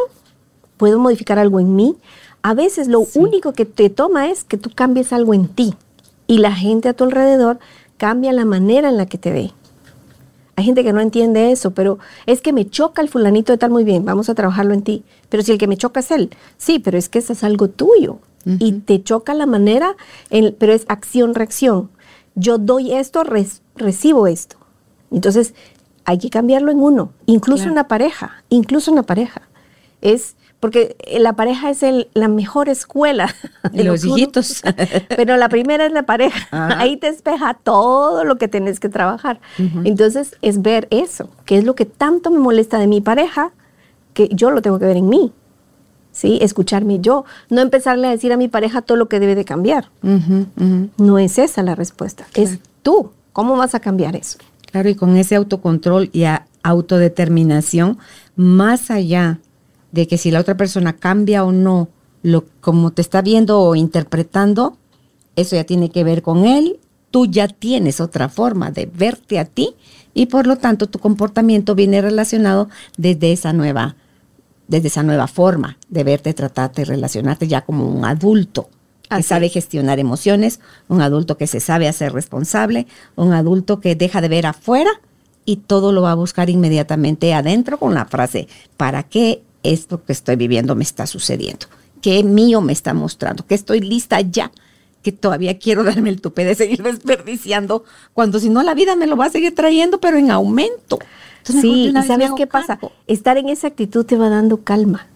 puedo 0.78 1.00
modificar 1.00 1.39
algo 1.39 1.60
en 1.60 1.76
mí. 1.76 1.97
A 2.41 2.54
veces 2.54 2.88
lo 2.88 3.06
único 3.16 3.52
que 3.54 3.66
te 3.66 3.89
toma 3.89 4.30
es 4.30 4.43
que 4.43 4.58
tú 4.58 4.70
cambies 4.74 5.12
algo 5.12 5.34
en 5.34 5.47
ti 5.47 5.74
y 6.28 6.38
la 6.38 6.54
gente 6.54 6.88
a 6.88 6.93
tu 6.93 7.04
alrededor 7.04 7.60
cambia 7.97 8.32
la 8.32 8.45
manera 8.45 8.89
en 8.89 8.97
la 8.97 9.08
que 9.08 9.18
te 9.18 9.32
ve. 9.32 9.52
Hay 10.56 10.66
gente 10.66 10.84
que 10.84 10.93
no 10.93 11.02
entiende 11.02 11.52
eso, 11.52 11.72
pero 11.72 12.00
es 12.26 12.41
que 12.41 12.54
me 12.54 12.70
choca 12.70 13.02
el 13.02 13.10
fulanito 13.10 13.52
de 13.52 13.58
tal 13.58 13.72
muy 13.72 13.84
bien, 13.84 14.06
vamos 14.06 14.30
a 14.30 14.36
trabajarlo 14.36 14.74
en 14.74 14.84
ti. 14.84 15.04
Pero 15.30 15.43
si 15.43 15.52
el 15.52 15.58
que 15.58 15.68
me 15.68 15.78
choca 15.78 16.02
es 16.02 16.12
él, 16.12 16.30
sí, 16.58 16.80
pero 16.80 16.97
es 16.97 17.10
que 17.10 17.20
eso 17.20 17.34
es 17.34 17.43
algo 17.43 17.70
tuyo 17.70 18.20
y 18.46 18.72
te 18.74 19.04
choca 19.04 19.34
la 19.34 19.46
manera, 19.46 19.96
en- 20.30 20.56
pero 20.58 20.74
es 20.74 20.86
acción-reacción. 20.88 21.90
Yo 22.36 22.58
doy 22.58 22.94
esto, 22.94 23.24
res- 23.24 23.62
recibo 23.76 24.28
esto. 24.28 24.56
Entonces, 25.12 25.54
hay 26.06 26.18
que 26.18 26.30
cambiarlo 26.30 26.72
en 26.72 26.80
uno, 26.80 27.12
incluso 27.26 27.64
Claro. 27.64 27.72
en 27.72 27.76
la 27.76 27.88
pareja, 27.88 28.44
incluso 28.50 28.92
en 28.92 28.96
la 28.96 29.04
pareja. 29.04 29.42
Es 30.02 30.36
porque 30.62 30.98
la 31.20 31.34
pareja 31.34 31.70
es 31.70 31.84
el- 31.84 32.10
la 32.14 32.28
mejor 32.28 32.68
escuela 32.70 33.34
Y 33.74 33.84
los 33.84 34.04
uno- 34.04 34.18
hijitos. 34.18 34.62
Pero 35.16 35.38
la 35.38 35.48
primera 35.50 35.86
es 35.86 35.92
la 35.92 36.04
pareja. 36.04 36.48
Ajá. 36.52 36.80
Ahí 36.80 36.98
te 36.98 37.08
espeja 37.08 37.54
todo 37.54 38.24
lo 38.24 38.38
que 38.38 38.48
tenés 38.48 38.80
que 38.80 38.90
trabajar. 38.90 39.40
Entonces, 39.84 40.36
es 40.42 40.62
ver 40.62 40.88
eso, 40.92 41.30
qué 41.46 41.58
es 41.58 41.64
lo 41.64 41.76
que 41.76 41.86
tanto 41.86 42.30
me 42.32 42.40
molesta 42.40 42.78
de 42.80 42.88
mi 42.88 43.00
pareja, 43.02 43.52
que 44.14 44.28
yo 44.34 44.52
lo 44.52 44.62
tengo 44.62 44.80
que 44.80 44.86
ver 44.86 44.98
en 44.98 45.08
mí. 45.10 45.32
¿Sí? 46.20 46.38
Escucharme 46.41 46.99
yo. 46.99 47.24
No 47.49 47.61
empezarle 47.61 48.07
a 48.07 48.09
decir 48.11 48.34
a 48.34 48.38
mi 48.38 48.49
pareja 48.49 48.82
todo 48.82 48.97
lo 48.97 49.07
que 49.07 49.22
debe 49.22 49.36
de 49.36 49.45
cambiar. 49.45 49.89
No 50.97 51.17
es 51.17 51.38
esa 51.38 51.63
la 51.63 51.76
respuesta. 51.76 52.28
Es 52.34 52.59
tú. 52.84 53.11
¿Cómo 53.32 53.55
vas 53.55 53.74
a 53.74 53.80
cambiar 53.80 54.17
eso? 54.17 54.38
Claro, 54.70 54.89
y 54.89 54.95
con 54.95 55.15
ese 55.15 55.36
autocontrol 55.36 56.09
y 56.11 56.26
a- 56.26 56.45
autodeterminación, 56.61 57.99
más 58.36 58.91
allá 58.91 59.39
de 59.93 60.07
que 60.07 60.17
si 60.17 60.30
la 60.30 60.41
otra 60.41 60.57
persona 60.57 60.91
cambia 60.97 61.45
o 61.45 61.53
no, 61.53 61.88
lo, 62.22 62.43
como 62.59 62.91
te 62.91 63.01
está 63.01 63.22
viendo 63.22 63.61
o 63.61 63.76
interpretando, 63.76 64.76
eso 65.38 65.55
ya 65.55 65.63
tiene 65.63 65.89
que 65.89 66.03
ver 66.03 66.22
con 66.22 66.43
él. 66.45 66.80
Tú 67.11 67.28
ya 67.28 67.47
tienes 67.47 68.01
otra 68.01 68.28
forma 68.28 68.72
de 68.72 68.88
verte 68.93 69.39
a 69.39 69.45
ti 69.45 69.74
y 70.13 70.26
por 70.26 70.47
lo 70.47 70.57
tanto 70.57 70.88
tu 70.88 70.99
comportamiento 70.99 71.76
viene 71.76 72.01
relacionado 72.01 72.67
desde 72.97 73.32
esa 73.32 73.53
nueva, 73.53 73.95
desde 74.70 74.88
esa 74.88 75.03
nueva 75.03 75.28
forma 75.28 75.78
de 75.89 76.03
verte, 76.05 76.34
tratarte, 76.34 76.86
relacionarte 76.86 77.47
ya 77.47 77.61
como 77.61 77.89
un 77.89 78.05
adulto 78.05 78.70
que 79.09 79.24
sabe 79.24 79.47
es. 79.47 79.53
gestionar 79.53 79.99
emociones, 79.99 80.59
un 80.88 81.01
adulto 81.01 81.36
que 81.38 81.47
se 81.47 81.59
sabe 81.59 81.88
hacer 81.88 82.13
responsable, 82.13 82.88
un 83.15 83.34
adulto 83.34 83.82
que 83.82 83.95
deja 83.95 84.22
de 84.22 84.30
ver 84.30 84.45
afuera 84.45 84.91
y 85.43 85.57
todo 85.57 85.91
lo 85.91 86.03
va 86.03 86.11
a 86.11 86.15
buscar 86.15 86.51
inmediatamente 86.51 87.34
adentro 87.34 87.80
con 87.80 87.95
la 87.95 88.05
frase, 88.05 88.47
¿para 88.78 89.03
qué 89.03 89.41
esto 89.63 90.03
que 90.05 90.13
estoy 90.13 90.36
viviendo 90.36 90.76
me 90.76 90.84
está 90.84 91.07
sucediendo? 91.07 91.65
¿Qué 92.03 92.24
mío 92.24 92.61
me 92.61 92.72
está 92.72 92.93
mostrando? 92.93 93.45
Que 93.47 93.55
estoy 93.55 93.80
lista 93.80 94.22
ya, 94.22 94.51
que 95.01 95.11
todavía 95.11 95.57
quiero 95.57 95.84
darme 95.84 96.11
el 96.11 96.22
tupe 96.22 96.45
de 96.45 96.53
seguir 96.53 96.84
desperdiciando, 96.84 97.84
cuando 98.13 98.39
si 98.39 98.49
no 98.49 98.61
la 98.61 98.76
vida 98.76 98.95
me 98.95 99.07
lo 99.07 99.17
va 99.17 99.26
a 99.26 99.32
seguir 99.32 99.55
trayendo, 99.55 99.99
pero 99.99 100.17
en 100.17 100.30
aumento. 100.30 100.99
Entonces, 101.40 101.62
Sí, 101.62 101.88
y 101.96 102.04
¿sabes 102.04 102.32
qué 102.36 102.48
pasa? 102.48 102.78
cargo. 102.78 102.92
Estar 103.08 103.38
en 103.38 103.50
esa 103.50 103.68
actitud 103.68 104.06
te 104.06 104.18
va 104.18 104.30
dando 104.30 104.58
calma, 104.64 105.08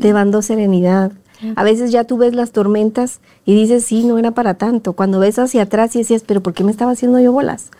te 0.00 0.12
va 0.12 0.20
dando 0.20 0.42
serenidad. 0.42 1.12
A 1.56 1.64
veces 1.64 1.90
ya 1.90 2.04
tú 2.04 2.18
ves 2.18 2.34
las 2.34 2.52
tormentas 2.52 3.20
y 3.46 3.54
dices, 3.54 3.84
sí, 3.84 4.04
no 4.04 4.18
era 4.18 4.30
para 4.32 4.54
tanto. 4.54 4.92
Cuando 4.92 5.18
ves 5.18 5.38
hacia 5.38 5.62
atrás 5.62 5.94
y 5.96 6.00
decías, 6.00 6.22
pero 6.26 6.42
¿por 6.42 6.52
qué 6.52 6.64
me 6.64 6.70
estaba 6.70 6.92
haciendo 6.92 7.18
yo 7.18 7.32
bolas? 7.32 7.70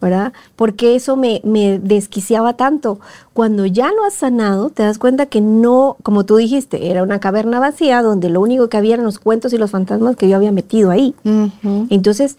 ¿Verdad? 0.00 0.32
¿Por 0.54 0.74
qué 0.74 0.94
eso 0.94 1.16
me, 1.16 1.40
me 1.42 1.80
desquiciaba 1.80 2.52
tanto? 2.52 3.00
Cuando 3.32 3.66
ya 3.66 3.90
lo 3.92 4.04
has 4.04 4.14
sanado, 4.14 4.70
te 4.70 4.84
das 4.84 4.96
cuenta 5.00 5.26
que 5.26 5.40
no, 5.40 5.96
como 6.04 6.24
tú 6.24 6.36
dijiste, 6.36 6.88
era 6.92 7.02
una 7.02 7.18
caverna 7.18 7.58
vacía 7.58 8.00
donde 8.02 8.30
lo 8.30 8.40
único 8.40 8.68
que 8.68 8.76
había 8.76 8.94
eran 8.94 9.06
los 9.06 9.18
cuentos 9.18 9.52
y 9.52 9.58
los 9.58 9.72
fantasmas 9.72 10.14
que 10.14 10.28
yo 10.28 10.36
había 10.36 10.52
metido 10.52 10.90
ahí. 10.92 11.16
Ujú. 11.24 11.88
Entonces, 11.90 12.36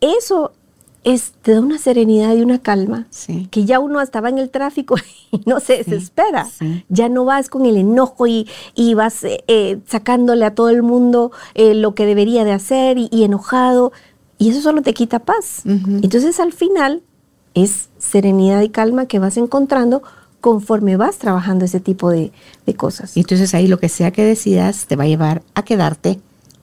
eso 0.00 0.50
es, 1.04 1.32
te 1.42 1.54
da 1.54 1.60
una 1.60 1.78
serenidad 1.78 2.34
y 2.34 2.42
una 2.42 2.58
calma 2.58 3.06
Sí. 3.10 3.48
que 3.50 3.64
ya 3.64 3.78
uno 3.80 4.00
estaba 4.00 4.28
en 4.28 4.38
el 4.38 4.50
tráfico 4.50 4.96
y 5.32 5.40
no 5.46 5.60
se 5.60 5.78
desespera. 5.78 6.44
sí. 6.46 6.84
Ya 6.88 7.08
no 7.08 7.24
vas 7.24 7.48
con 7.48 7.64
el 7.66 7.76
enojo 7.76 8.26
y, 8.26 8.46
y 8.74 8.94
vas 8.94 9.24
eh, 9.24 9.42
eh, 9.48 9.78
sacándole 9.86 10.44
a 10.44 10.54
todo 10.54 10.68
el 10.70 10.82
mundo 10.82 11.32
eh, 11.54 11.74
lo 11.74 11.94
que 11.94 12.04
debería 12.06 12.44
de 12.44 12.52
hacer 12.52 12.98
y, 12.98 13.08
y 13.10 13.24
enojado. 13.24 13.92
Y 14.38 14.50
eso 14.50 14.60
solo 14.62 14.82
te 14.82 14.94
quita 14.94 15.18
paz. 15.20 15.62
Entonces 15.66 16.40
al 16.40 16.52
final 16.54 17.02
es 17.54 17.88
serenidad 17.98 18.62
y 18.62 18.70
calma 18.70 19.06
que 19.06 19.18
vas 19.18 19.36
encontrando 19.36 20.02
conforme 20.40 20.96
vas 20.96 21.18
trabajando 21.18 21.66
ese 21.66 21.80
tipo 21.80 22.08
de, 22.10 22.32
de 22.64 22.74
cosas. 22.74 23.14
Y 23.16 23.20
entonces 23.20 23.52
ahí 23.54 23.66
lo 23.68 23.78
que 23.78 23.90
sea 23.90 24.10
que 24.12 24.24
decidas 24.24 24.86
te 24.86 24.96
va 24.96 25.04
a 25.04 25.08
llevar 25.08 25.42
a 25.54 25.62
quedarte 25.64 26.18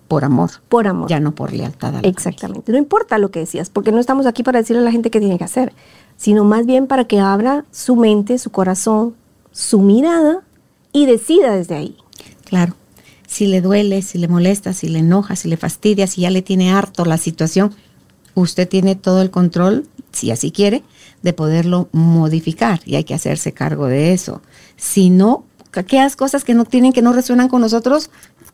por 0.07 0.23
amor. 0.23 0.51
Por 0.69 0.87
amor. 0.87 1.09
Ya 1.09 1.19
no 1.19 1.35
por 1.35 1.53
lealtad. 1.53 1.95
A 1.95 2.01
la 2.01 2.07
Exactamente. 2.07 2.71
No 2.71 2.77
importa 2.77 3.17
lo 3.17 3.31
que 3.31 3.39
decías, 3.39 3.69
porque 3.69 3.91
no 3.91 3.99
estamos 3.99 4.25
aquí 4.25 4.43
para 4.43 4.59
decirle 4.59 4.81
a 4.81 4.85
la 4.85 4.91
gente 4.91 5.09
qué 5.09 5.19
tiene 5.19 5.37
que 5.37 5.43
hacer, 5.43 5.73
sino 6.15 6.43
más 6.43 6.65
bien 6.65 6.87
para 6.87 7.05
que 7.05 7.19
abra 7.19 7.65
su 7.71 7.95
mente, 7.95 8.37
su 8.37 8.49
corazón, 8.49 9.15
su 9.51 9.81
mirada 9.81 10.41
y 10.91 11.05
decida 11.05 11.55
desde 11.55 11.75
ahí. 11.75 11.97
Claro. 12.45 12.73
Si 13.27 13.47
le 13.47 13.61
duele, 13.61 14.01
si 14.01 14.17
le 14.17 14.29
molesta, 14.29 14.73
si 14.73 14.87
le 14.87 14.99
enoja, 14.99 15.35
si 15.35 15.49
le 15.49 15.57
fastidia, 15.57 16.07
si 16.07 16.21
ya 16.21 16.29
le 16.29 16.41
tiene 16.41 16.71
harto 16.71 17.03
la 17.03 17.17
situación, 17.17 17.75
usted 18.35 18.69
tiene 18.69 18.95
todo 18.95 19.21
el 19.21 19.31
control, 19.31 19.87
si 20.13 20.31
así 20.31 20.51
quiere, 20.51 20.83
de 21.23 21.33
poderlo 21.33 21.89
modificar 21.91 22.79
y 22.85 22.95
hay 22.95 23.03
que 23.03 23.13
hacerse 23.13 23.51
cargo 23.51 23.87
de 23.87 24.13
eso. 24.13 24.41
Si 24.77 25.09
no, 25.09 25.43
aquellas 25.73 26.15
cosas 26.15 26.45
que 26.45 26.53
no 26.53 26.63
tienen, 26.63 26.93
que 26.93 27.01
no 27.01 27.11
resuenan 27.11 27.49
con 27.49 27.61
nosotros, 27.61 28.09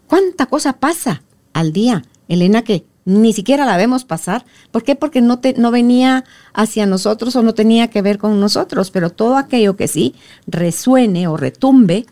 ¿cuánta 0.07 0.47
cosa 0.47 0.73
pasa 0.73 1.21
al 1.53 1.73
día? 1.73 2.03
Elena, 2.27 2.63
que 2.63 2.85
ni 3.05 3.33
siquiera 3.33 3.65
la 3.65 3.77
vemos 3.77 4.05
pasar. 4.05 4.45
¿Por 4.71 4.83
qué? 4.83 4.95
Porque 4.95 5.21
no, 5.21 5.39
te, 5.39 5.53
no 5.53 5.71
venía 5.71 6.23
hacia 6.53 6.85
nosotros 6.85 7.35
o 7.35 7.43
no 7.43 7.53
tenía 7.53 7.89
que 7.89 8.01
ver 8.01 8.17
con 8.17 8.39
nosotros, 8.39 8.91
pero 8.91 9.09
todo 9.09 9.37
aquello 9.37 9.75
que 9.75 9.87
sí 9.87 10.15
resuene 10.47 11.27
o 11.27 11.37
retumbe 11.37 12.05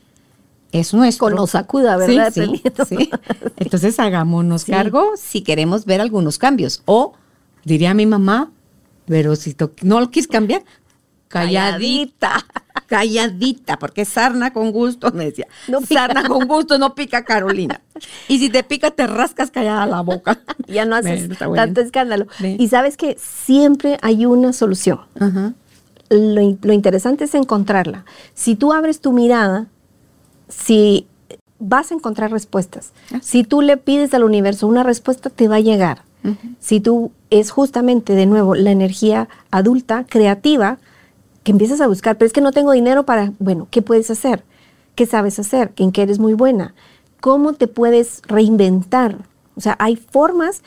es 0.71 0.93
nuestro. 0.93 1.27
Con 1.27 1.35
nos 1.35 1.51
sacuda, 1.51 1.97
¿verdad? 1.97 2.31
Sí, 2.33 2.61
sí, 2.87 3.09
Entonces 3.57 3.99
hagámonos 3.99 4.65
cargo 4.65 5.11
si 5.17 5.41
queremos 5.41 5.85
ver 5.85 6.01
algunos 6.01 6.37
cambios. 6.37 6.81
O, 6.85 7.13
diría 7.63 7.93
mi 7.93 8.05
mamá, 8.05 8.51
pero 9.05 9.35
si 9.35 9.55
no 9.81 9.99
lo 9.99 10.11
quieres 10.11 10.27
cambiar, 10.27 10.63
calladita, 11.27 12.45
calladita, 12.91 13.79
porque 13.79 14.03
sarna 14.03 14.51
con 14.51 14.71
gusto, 14.71 15.11
me 15.13 15.23
decía. 15.23 15.47
No 15.69 15.79
sarna 15.79 16.27
con 16.27 16.45
gusto, 16.45 16.77
no 16.77 16.93
pica 16.93 17.23
Carolina. 17.23 17.79
Y 18.27 18.39
si 18.39 18.49
te 18.49 18.63
pica, 18.63 18.91
te 18.91 19.07
rascas 19.07 19.49
callada 19.49 19.85
la 19.85 20.01
boca. 20.01 20.37
Ya 20.67 20.85
no 20.85 20.95
haces 20.95 21.27
tanto 21.37 21.81
escándalo. 21.81 22.27
Y 22.39 22.69
sabes 22.69 22.95
que 22.95 23.17
siempre 23.19 23.97
hay 24.01 24.25
una 24.25 24.53
solución. 24.53 25.01
Lo, 26.09 26.57
lo 26.61 26.73
interesante 26.73 27.25
es 27.25 27.35
encontrarla. 27.35 28.05
Si 28.33 28.55
tú 28.55 28.71
abres 28.71 29.01
tu 29.01 29.11
mirada, 29.11 29.67
si 30.47 31.07
vas 31.59 31.91
a 31.91 31.95
encontrar 31.95 32.31
respuestas. 32.31 32.93
Ah. 33.13 33.19
Si 33.21 33.43
tú 33.43 33.61
le 33.61 33.75
pides 33.75 34.13
al 34.13 34.23
universo 34.23 34.65
una 34.65 34.83
respuesta, 34.83 35.29
te 35.29 35.49
va 35.49 35.57
a 35.57 35.61
llegar. 35.61 36.03
Si 36.59 36.79
tú 36.79 37.11
es 37.31 37.49
justamente 37.49 38.13
de 38.13 38.27
nuevo 38.27 38.53
la 38.53 38.69
energía 38.69 39.27
adulta, 39.49 40.05
creativa, 40.07 40.77
que 41.43 41.51
empiezas 41.51 41.81
a 41.81 41.87
buscar, 41.87 42.17
pero 42.17 42.27
es 42.27 42.33
que 42.33 42.41
no 42.41 42.51
tengo 42.51 42.71
dinero 42.71 43.05
para, 43.05 43.33
bueno, 43.39 43.67
¿qué 43.71 43.81
puedes 43.81 44.09
hacer? 44.11 44.43
¿Qué 44.95 45.05
sabes 45.05 45.39
hacer? 45.39 45.71
¿En 45.77 45.91
qué 45.91 46.03
eres 46.03 46.19
muy 46.19 46.33
buena? 46.33 46.73
¿Cómo 47.19 47.53
te 47.53 47.67
puedes 47.67 48.21
reinventar? 48.27 49.17
O 49.55 49.61
sea, 49.61 49.75
hay 49.79 49.95
formas 49.95 50.61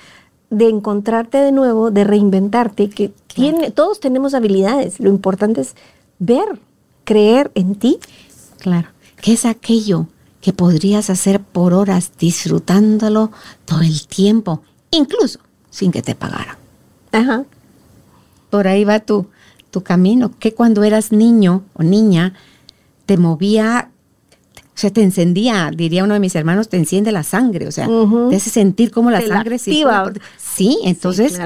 de 0.51 0.69
encontrarte 0.69 1.39
de 1.39 1.53
nuevo, 1.53 1.91
de 1.91 2.05
reinventarte, 2.05 2.89
que 2.89 3.13
tiene, 3.27 3.71
todos 3.71 4.01
tenemos 4.01 4.35
habilidades. 4.35 5.01
Lo 5.01 5.11
importante 5.11 5.61
es 5.61 5.75
ver, 6.19 6.61
creer 7.05 7.51
en 7.55 7.75
ti. 7.75 7.99
Claro. 8.59 8.89
¿Qué 9.21 9.33
es 9.33 9.45
aquello 9.45 10.07
que 10.41 10.53
podrías 10.53 11.11
hacer 11.11 11.41
por 11.41 11.73
horas 11.73 12.13
disfrutándolo 12.19 13.31
todo 13.65 13.81
el 13.81 14.07
tiempo, 14.07 14.63
incluso 14.91 15.41
sin 15.71 15.91
que 15.91 16.03
te 16.03 16.15
pagaran? 16.15 16.57
Ajá. 17.13 17.45
Por 18.51 18.69
ahí 18.69 18.85
va 18.85 19.01
tu, 19.01 19.27
tu 19.75 19.83
camino, 19.83 20.31
que 20.39 20.55
cuando 20.55 20.85
eras 20.85 21.11
niño 21.11 21.65
o 21.75 21.83
niña 21.83 22.33
te 23.07 23.17
movía, 23.17 23.91
o 24.63 24.77
sea, 24.77 24.91
te 24.91 25.03
encendía, 25.03 25.73
diría 25.75 26.05
uno 26.05 26.15
de 26.15 26.21
mis 26.21 26.37
hermanos, 26.37 26.69
te 26.69 26.77
enciende 26.77 27.11
la 27.11 27.25
sangre, 27.25 27.67
o 27.67 27.73
sea, 27.73 27.89
te 28.31 28.37
hace 28.37 28.51
sentir 28.51 28.93
como 28.93 29.11
la 29.11 29.21
sangre 29.21 29.59
sí. 29.59 29.85
Sí, 30.39 30.79
entonces 30.85 31.41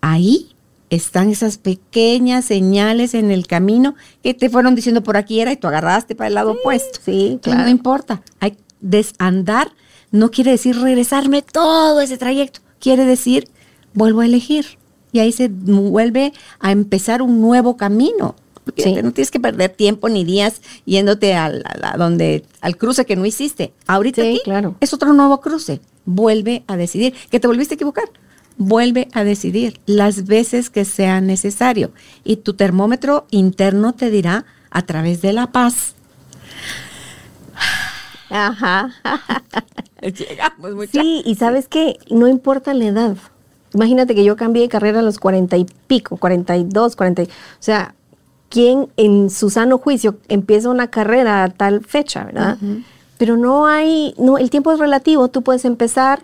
ahí 0.00 0.48
están 0.88 1.28
esas 1.28 1.58
pequeñas 1.58 2.46
señales 2.46 3.12
en 3.12 3.30
el 3.30 3.46
camino 3.46 3.96
que 4.22 4.32
te 4.32 4.48
fueron 4.48 4.74
diciendo 4.74 5.02
por 5.02 5.18
aquí 5.18 5.40
era 5.40 5.52
y 5.52 5.58
tú 5.58 5.66
agarraste 5.66 6.14
para 6.14 6.28
el 6.28 6.34
lado 6.34 6.52
opuesto. 6.52 7.00
Sí, 7.04 7.38
claro. 7.42 7.64
No 7.64 7.68
importa. 7.68 8.22
Hay 8.40 8.56
desandar 8.80 9.72
no 10.10 10.30
quiere 10.30 10.52
decir 10.52 10.80
regresarme 10.80 11.42
todo 11.42 12.00
ese 12.00 12.16
trayecto. 12.16 12.60
Quiere 12.78 13.04
decir 13.04 13.48
vuelvo 13.92 14.22
a 14.22 14.24
elegir. 14.24 14.78
Y 15.14 15.20
ahí 15.20 15.30
se 15.30 15.48
vuelve 15.48 16.32
a 16.58 16.72
empezar 16.72 17.22
un 17.22 17.40
nuevo 17.40 17.76
camino. 17.76 18.34
Porque 18.64 19.00
no 19.00 19.12
tienes 19.12 19.30
que 19.30 19.38
perder 19.38 19.70
tiempo 19.70 20.08
ni 20.08 20.24
días 20.24 20.60
yéndote 20.86 21.34
al, 21.34 21.62
donde, 21.96 22.44
al 22.60 22.76
cruce 22.76 23.06
que 23.06 23.14
no 23.14 23.24
hiciste. 23.24 23.72
Ahorita 23.86 24.22
claro. 24.42 24.74
es 24.80 24.92
otro 24.92 25.12
nuevo 25.12 25.40
cruce. 25.40 25.80
Vuelve 26.04 26.64
a 26.66 26.76
decidir. 26.76 27.14
¿Que 27.30 27.38
te 27.38 27.46
volviste 27.46 27.74
a 27.74 27.76
equivocar? 27.76 28.10
vuelve 28.56 29.08
a 29.12 29.24
decidir 29.24 29.80
las 29.86 30.26
veces 30.26 30.70
que 30.70 30.84
sea 30.84 31.20
necesario 31.20 31.90
y 32.22 32.36
tu 32.36 32.54
termómetro 32.54 33.26
interno 33.30 33.94
te 33.94 34.10
dirá 34.10 34.44
a 34.70 34.82
través 34.82 35.22
de 35.22 35.32
la 35.32 35.50
paz. 35.50 35.94
Ajá. 38.30 38.90
Llegamos, 40.02 40.88
Sí, 40.92 41.22
y 41.24 41.34
sabes 41.34 41.66
qué, 41.66 41.98
no 42.10 42.28
importa 42.28 42.74
la 42.74 42.84
edad. 42.84 43.16
Imagínate 43.74 44.14
que 44.14 44.24
yo 44.24 44.36
cambié 44.36 44.62
de 44.62 44.68
carrera 44.68 45.00
a 45.00 45.02
los 45.02 45.18
cuarenta 45.18 45.56
y 45.56 45.66
pico, 45.86 46.16
cuarenta 46.16 46.56
y 46.56 46.64
dos, 46.64 46.96
cuarenta 46.96 47.22
o 47.22 47.26
sea, 47.60 47.94
¿quién 48.48 48.88
en 48.96 49.30
su 49.30 49.50
sano 49.50 49.78
juicio 49.78 50.16
empieza 50.28 50.70
una 50.70 50.88
carrera 50.88 51.44
a 51.44 51.48
tal 51.48 51.84
fecha, 51.84 52.24
verdad? 52.24 52.58
Pero 53.18 53.36
no 53.36 53.66
hay, 53.66 54.14
no, 54.18 54.38
el 54.38 54.50
tiempo 54.50 54.72
es 54.72 54.78
relativo, 54.78 55.28
tú 55.28 55.42
puedes 55.42 55.64
empezar 55.64 56.22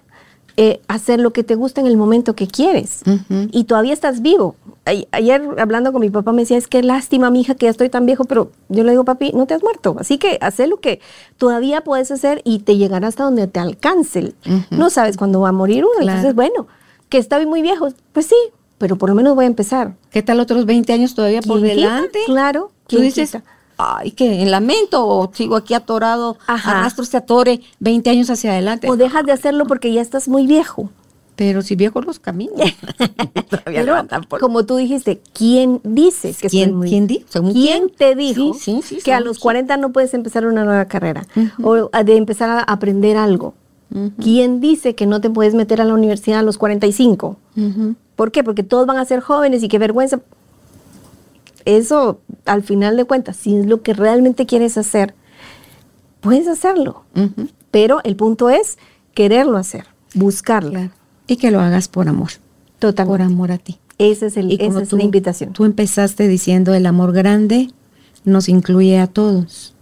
eh, 0.57 0.83
hacer 0.89 1.21
lo 1.21 1.33
que 1.33 1.43
te 1.43 1.55
gusta 1.55 1.81
en 1.81 1.87
el 1.87 1.97
momento 1.97 2.35
que 2.35 2.47
quieres. 2.47 3.03
Y 3.51 3.65
todavía 3.65 3.95
estás 3.95 4.21
vivo. 4.21 4.57
ayer 5.13 5.43
hablando 5.59 5.93
con 5.93 6.01
mi 6.01 6.11
papá 6.11 6.33
me 6.33 6.43
decía, 6.43 6.59
es 6.59 6.67
que 6.69 6.83
lástima, 6.83 7.31
mi 7.31 7.41
hija, 7.41 7.55
que 7.55 7.67
ya 7.67 7.71
estoy 7.71 7.89
tan 7.89 8.05
viejo, 8.05 8.25
pero 8.25 8.51
yo 8.69 8.85
le 8.85 8.91
digo, 8.91 9.05
papi, 9.05 9.33
no 9.33 9.47
te 9.47 9.55
has 9.55 9.63
muerto. 9.63 9.97
Así 9.99 10.19
que 10.19 10.39
haz 10.41 10.59
lo 10.59 10.79
que 10.81 11.01
todavía 11.39 11.83
puedes 11.83 12.11
hacer 12.11 12.43
y 12.45 12.59
te 12.59 12.77
llegará 12.77 13.09
hasta 13.09 13.25
donde 13.25 13.47
te 13.47 13.59
alcance. 13.59 14.35
No 14.71 14.91
sabes 14.91 15.17
cuándo 15.17 15.41
va 15.41 15.49
a 15.49 15.53
morir 15.53 15.85
uno. 15.85 15.95
Entonces, 16.01 16.35
bueno, 16.35 16.67
que 17.11 17.19
está 17.19 17.45
muy 17.45 17.61
viejo, 17.61 17.89
pues 18.13 18.27
sí, 18.27 18.37
pero 18.79 18.97
por 18.97 19.11
lo 19.11 19.15
menos 19.15 19.35
voy 19.35 19.45
a 19.45 19.49
empezar. 19.49 19.97
¿Qué 20.11 20.23
tal 20.23 20.41
otros 20.41 20.65
20 20.65 20.91
años 20.95 21.15
todavía 21.15 21.43
por 21.43 21.61
delante? 21.61 22.21
Claro. 22.25 22.73
Tú 22.87 22.99
dices, 22.99 23.37
ay, 23.77 24.13
que 24.13 24.41
en 24.41 24.51
lamento 24.51 25.07
o 25.07 25.31
sigo 25.35 25.57
aquí 25.57 25.75
atorado, 25.75 26.39
Ajá. 26.47 26.79
arrastro 26.79 27.05
este 27.05 27.19
atore 27.19 27.61
20 27.81 28.09
años 28.09 28.31
hacia 28.31 28.53
adelante. 28.53 28.89
O 28.89 28.97
dejas 28.97 29.27
de 29.27 29.33
hacerlo 29.33 29.67
porque 29.67 29.93
ya 29.93 30.01
estás 30.01 30.29
muy 30.29 30.47
viejo. 30.47 30.89
Pero 31.37 31.63
si 31.63 31.75
viejo 31.75 32.01
los 32.03 32.19
caminos. 32.19 32.59
Pero, 33.65 34.07
como 34.41 34.67
tú 34.67 34.77
dijiste, 34.77 35.21
¿quién 35.33 35.81
dice 35.85 36.35
que 36.39 36.49
¿Quién, 36.49 36.75
muy... 36.75 36.89
¿quién, 36.89 37.07
¿Quién, 37.07 37.91
te 37.91 38.15
dijo 38.15 38.55
que 39.03 39.13
a 39.13 39.21
los 39.21 39.39
40 39.39 39.77
no 39.79 39.91
puedes 39.91 40.13
empezar 40.15 40.47
una 40.47 40.65
nueva 40.65 40.85
carrera? 40.85 41.27
O 41.63 41.89
de 41.89 42.17
empezar 42.17 42.51
a 42.51 42.61
aprender 42.61 43.17
algo. 43.17 43.55
¿Quién 44.21 44.61
dice 44.61 44.95
que 44.95 45.07
no 45.07 45.21
te 45.21 45.31
puedes 45.31 45.55
meter 45.55 45.81
a 45.81 45.85
la 45.85 45.95
universidad 45.95 46.41
a 46.41 46.43
los 46.43 46.59
45? 46.59 47.37
¿Por 48.17 48.33
qué? 48.33 48.45
Porque 48.45 48.63
todos 48.63 48.87
van 48.87 48.99
a 48.99 49.05
ser 49.05 49.21
jóvenes 49.21 49.63
y 49.63 49.69
qué 49.69 49.79
vergüenza 49.79 50.21
eso, 51.65 52.21
al 52.47 52.63
final 52.63 52.97
de 52.97 53.05
cuentas, 53.05 53.37
si 53.37 53.57
es 53.57 53.67
lo 53.67 53.83
que 53.83 53.95
realmente 53.95 54.47
quieres 54.47 54.79
hacer, 54.79 55.15
puedes 56.21 56.49
hacerlo. 56.49 57.05
Pero 57.71 58.01
el 58.05 58.17
punto 58.17 58.51
es 58.51 58.79
quererlo 59.15 59.57
hacer, 59.57 59.87
buscarlo. 60.15 60.91
Y 61.27 61.37
que 61.37 61.51
lo 61.51 61.61
hagas 61.61 61.89
por 61.89 62.09
amor. 62.09 62.31
Total. 62.79 63.07
Por 63.07 63.23
amor 63.23 63.53
a 63.53 63.59
ti. 63.59 63.79
Esa 63.99 64.27
es, 64.27 64.37
el, 64.37 64.53
esa 64.61 64.81
es 64.81 64.93
la 64.93 65.03
invitación. 65.03 65.53
Tú 65.53 65.65
empezaste 65.65 66.27
diciendo 66.27 66.73
el 66.75 66.87
amor 66.87 67.13
grande 67.13 67.71
nos 68.25 68.49
incluye 68.49 68.99
a 68.99 69.07
todos. 69.07 69.75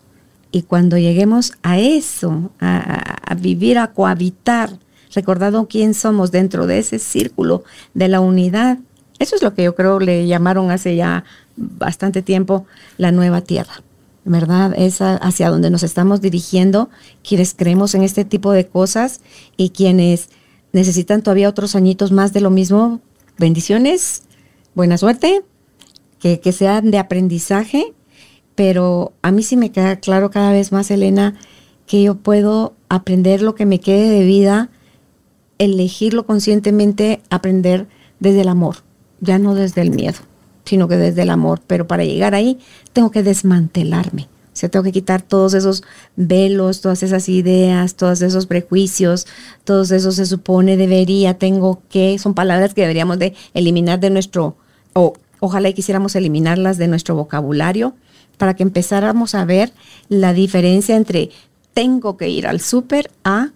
Y 0.51 0.63
cuando 0.63 0.97
lleguemos 0.97 1.53
a 1.63 1.79
eso, 1.79 2.51
a, 2.61 3.35
vivir, 3.41 3.79
a 3.79 3.93
cohabitar, 3.93 4.79
recordando 5.15 5.69
quién 5.69 5.95
somos 5.95 6.31
dentro 6.31 6.67
de 6.67 6.79
ese 6.79 6.99
círculo 6.99 7.65
de 7.95 8.09
la 8.09 8.21
unidad, 8.21 8.79
eso 9.19 9.37
es 9.37 9.43
lo 9.43 9.55
que 9.55 9.65
yo 9.65 9.75
creo 9.75 10.01
le 10.01 10.27
llamaron 10.27 10.71
hace 10.71 10.97
ya 10.97 11.25
bastante 11.57 12.23
tiempo 12.23 12.67
la 12.97 13.13
nueva 13.13 13.43
tierra. 13.43 13.83
¿Verdad? 14.25 14.75
Es 14.77 15.01
hacia 15.01 15.49
donde 15.49 15.71
nos 15.71 15.83
estamos 15.83 16.21
dirigiendo 16.21 16.91
quienes 17.27 17.55
creemos 17.55 17.95
en 17.95 18.03
este 18.03 18.27
tipo 18.27 18.53
de 18.53 18.67
cosas 18.67 19.21
y 19.57 19.71
quienes 19.71 20.29
necesitan 20.73 21.23
todavía 21.23 21.49
otros 21.49 21.75
añitos 21.75 22.13
más 22.13 22.35
de 22.35 22.43
lo 22.43 22.51
mismo. 22.51 23.01
Bendiciones, 23.39 24.25
buena 24.75 24.99
suerte, 24.99 25.43
que, 26.19 26.41
que 26.41 26.53
sean 26.53 26.91
de 26.91 26.99
aprendizaje, 26.99 27.95
pero 28.59 29.13
a 29.23 29.31
mí 29.31 29.45
sí 29.45 29.57
me 29.57 29.71
queda 29.71 30.01
claro 30.01 30.33
cada 30.33 30.51
vez 30.51 30.73
más, 30.73 30.91
Elena, 30.91 31.37
que 31.87 32.03
yo 32.03 32.17
puedo 32.17 32.75
aprender 32.89 33.41
lo 33.41 33.55
que 33.55 33.67
me 33.67 33.79
quede 33.79 34.11
de 34.11 34.25
vida, 34.25 34.69
elegirlo 35.59 36.27
conscientemente, 36.27 37.23
aprender 37.31 37.87
desde 38.19 38.41
el 38.41 38.49
amor, 38.49 38.79
ya 39.21 39.39
no 39.39 39.55
desde 39.55 39.83
el 39.83 39.93
miedo 39.93 40.19
sino 40.65 40.89
que 40.89 40.97
desde 40.97 41.23
el 41.23 41.31
amor. 41.31 41.61
Pero 41.69 41.87
para 41.87 42.05
llegar 42.05 42.35
ahí 42.35 42.59
tengo 42.93 43.13
que 43.13 43.23
desmantelarme, 43.23 44.29
Se 44.53 44.69
tengo 44.69 44.83
que 44.83 44.91
quitar 44.91 45.23
todos 45.23 45.55
esos 45.55 45.85
velos, 46.17 46.81
todas 46.81 47.05
esas 47.05 47.29
ideas, 47.29 47.95
todos 47.95 48.23
esos 48.23 48.47
prejuicios, 48.47 49.29
todos 49.63 49.93
esos 49.93 50.17
se 50.17 50.27
supone, 50.27 50.77
debería, 50.77 51.39
tengo 51.39 51.81
que, 51.89 52.19
son 52.19 52.35
palabras 52.35 52.75
que 52.75 52.81
deberíamos 52.81 53.21
de 53.21 53.35
eliminar 53.55 54.01
de 54.01 54.11
nuestro, 54.11 54.57
o 54.95 55.13
ojalá 55.39 55.73
quisiéramos 55.73 56.17
eliminarlas 56.17 56.77
de 56.77 56.89
nuestro 56.89 57.15
vocabulario 57.15 57.95
para 58.39 58.55
que 58.55 58.63
empezáramos 58.63 59.35
a 59.35 59.45
ver 59.45 59.73
la 60.09 60.33
diferencia 60.33 60.97
entre 60.97 61.31
tengo 61.75 62.17
que 62.17 62.29
ir 62.29 62.47
al 62.47 62.61
súper 62.61 63.11
a 63.25 63.51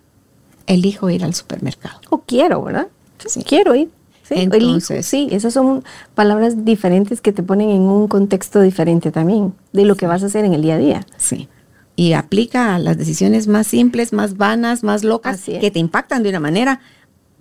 elijo 0.66 1.10
ir 1.10 1.24
al 1.24 1.34
supermercado. 1.34 2.00
O 2.10 2.18
quiero, 2.18 2.62
¿verdad? 2.62 2.88
Sí. 3.26 3.42
Quiero 3.44 3.74
ir. 3.74 3.90
Sí, 4.22 4.34
Entonces, 4.36 5.04
sí, 5.04 5.28
esas 5.32 5.52
son 5.52 5.82
palabras 6.14 6.64
diferentes 6.64 7.20
que 7.20 7.32
te 7.32 7.42
ponen 7.42 7.70
en 7.70 7.82
un 7.82 8.06
contexto 8.06 8.60
diferente 8.60 9.10
también 9.10 9.52
de 9.72 9.84
lo 9.84 9.96
que 9.96 10.06
vas 10.06 10.22
a 10.22 10.26
hacer 10.26 10.44
en 10.44 10.54
el 10.54 10.62
día 10.62 10.74
a 10.74 10.78
día. 10.78 11.06
Sí. 11.16 11.48
Y 11.96 12.12
aplica 12.12 12.76
a 12.76 12.78
las 12.78 12.96
decisiones 12.96 13.48
más 13.48 13.66
simples, 13.66 14.12
más 14.12 14.36
vanas, 14.36 14.84
más 14.84 15.02
locas, 15.02 15.42
que 15.42 15.70
te 15.70 15.78
impactan 15.80 16.22
de 16.22 16.30
una 16.30 16.40
manera 16.40 16.80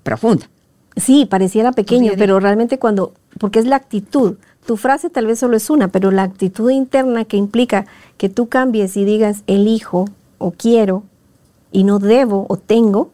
profunda. 0.04 0.50
Sí, 0.98 1.26
pareciera 1.26 1.72
pequeño, 1.72 2.14
pero 2.18 2.40
realmente 2.40 2.80
cuando, 2.80 3.14
porque 3.40 3.60
es 3.60 3.66
la 3.66 3.78
actitud. 3.78 4.38
Tu 4.66 4.78
frase 4.78 5.10
tal 5.10 5.26
vez 5.26 5.40
solo 5.40 5.58
es 5.58 5.70
una, 5.70 5.88
pero 5.88 6.12
la 6.12 6.24
actitud 6.24 6.70
interna 6.70 7.26
que 7.26 7.38
implica 7.38 7.86
que 8.18 8.30
tú 8.30 8.48
cambies 8.48 8.96
y 8.96 9.06
digas 9.06 9.44
elijo 9.48 10.10
o 10.38 10.52
quiero 10.52 11.04
y 11.72 11.84
no 11.84 12.00
debo 12.00 12.46
o 12.50 12.58
tengo, 12.58 13.12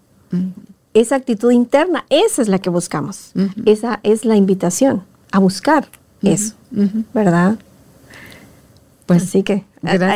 esa 0.93 1.15
actitud 1.15 1.51
interna, 1.51 2.05
esa 2.09 2.41
es 2.41 2.47
la 2.47 2.59
que 2.59 2.69
buscamos. 2.69 3.31
Esa 3.65 3.99
es 4.03 4.25
la 4.25 4.35
invitación 4.35 5.03
a 5.31 5.39
buscar 5.39 5.87
eso, 6.21 6.55
¿verdad? 7.13 7.57
Pues 9.05 9.23
Así 9.23 9.43
que 9.43 9.63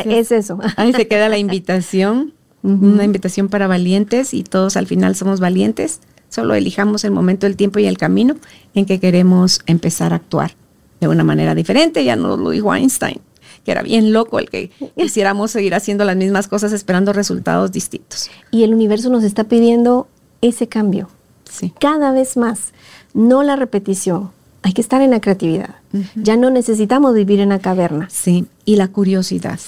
es 0.04 0.32
eso. 0.32 0.58
Ahí 0.76 0.92
se 0.92 1.08
queda 1.08 1.28
la 1.30 1.38
invitación, 1.38 2.34
una 2.62 3.04
invitación 3.04 3.48
para 3.48 3.66
valientes 3.66 4.34
y 4.34 4.44
todos 4.44 4.76
al 4.76 4.86
final 4.86 5.16
somos 5.16 5.40
valientes. 5.40 6.00
Solo 6.28 6.54
elijamos 6.54 7.04
el 7.04 7.10
momento, 7.10 7.46
el 7.46 7.56
tiempo 7.56 7.78
y 7.78 7.86
el 7.86 7.98
camino 7.98 8.36
en 8.74 8.86
que 8.86 9.00
queremos 9.00 9.60
empezar 9.66 10.12
a 10.12 10.16
actuar 10.16 10.52
de 11.08 11.08
una 11.08 11.24
manera 11.24 11.54
diferente. 11.54 12.04
Ya 12.04 12.16
nos 12.16 12.38
lo 12.38 12.50
dijo 12.50 12.74
Einstein, 12.74 13.20
que 13.64 13.72
era 13.72 13.82
bien 13.82 14.12
loco 14.12 14.38
el 14.38 14.48
que 14.48 14.70
quisiéramos 14.96 15.50
seguir 15.50 15.74
haciendo 15.74 16.04
las 16.04 16.16
mismas 16.16 16.48
cosas 16.48 16.72
esperando 16.72 17.12
resultados 17.12 17.72
distintos. 17.72 18.30
Y 18.50 18.62
el 18.62 18.72
universo 18.72 19.10
nos 19.10 19.24
está 19.24 19.44
pidiendo 19.44 20.06
ese 20.40 20.68
cambio. 20.68 21.08
Sí. 21.50 21.72
Cada 21.80 22.12
vez 22.12 22.36
más, 22.36 22.72
no 23.14 23.42
la 23.42 23.56
repetición. 23.56 24.30
Hay 24.62 24.72
que 24.72 24.80
estar 24.80 25.02
en 25.02 25.10
la 25.10 25.20
creatividad. 25.20 25.74
Ya 26.14 26.36
no 26.36 26.50
necesitamos 26.50 27.14
vivir 27.14 27.40
en 27.40 27.48
la 27.48 27.58
caverna. 27.58 28.08
Sí, 28.10 28.46
y 28.64 28.76
la 28.76 28.88
curiosidad. 28.88 29.58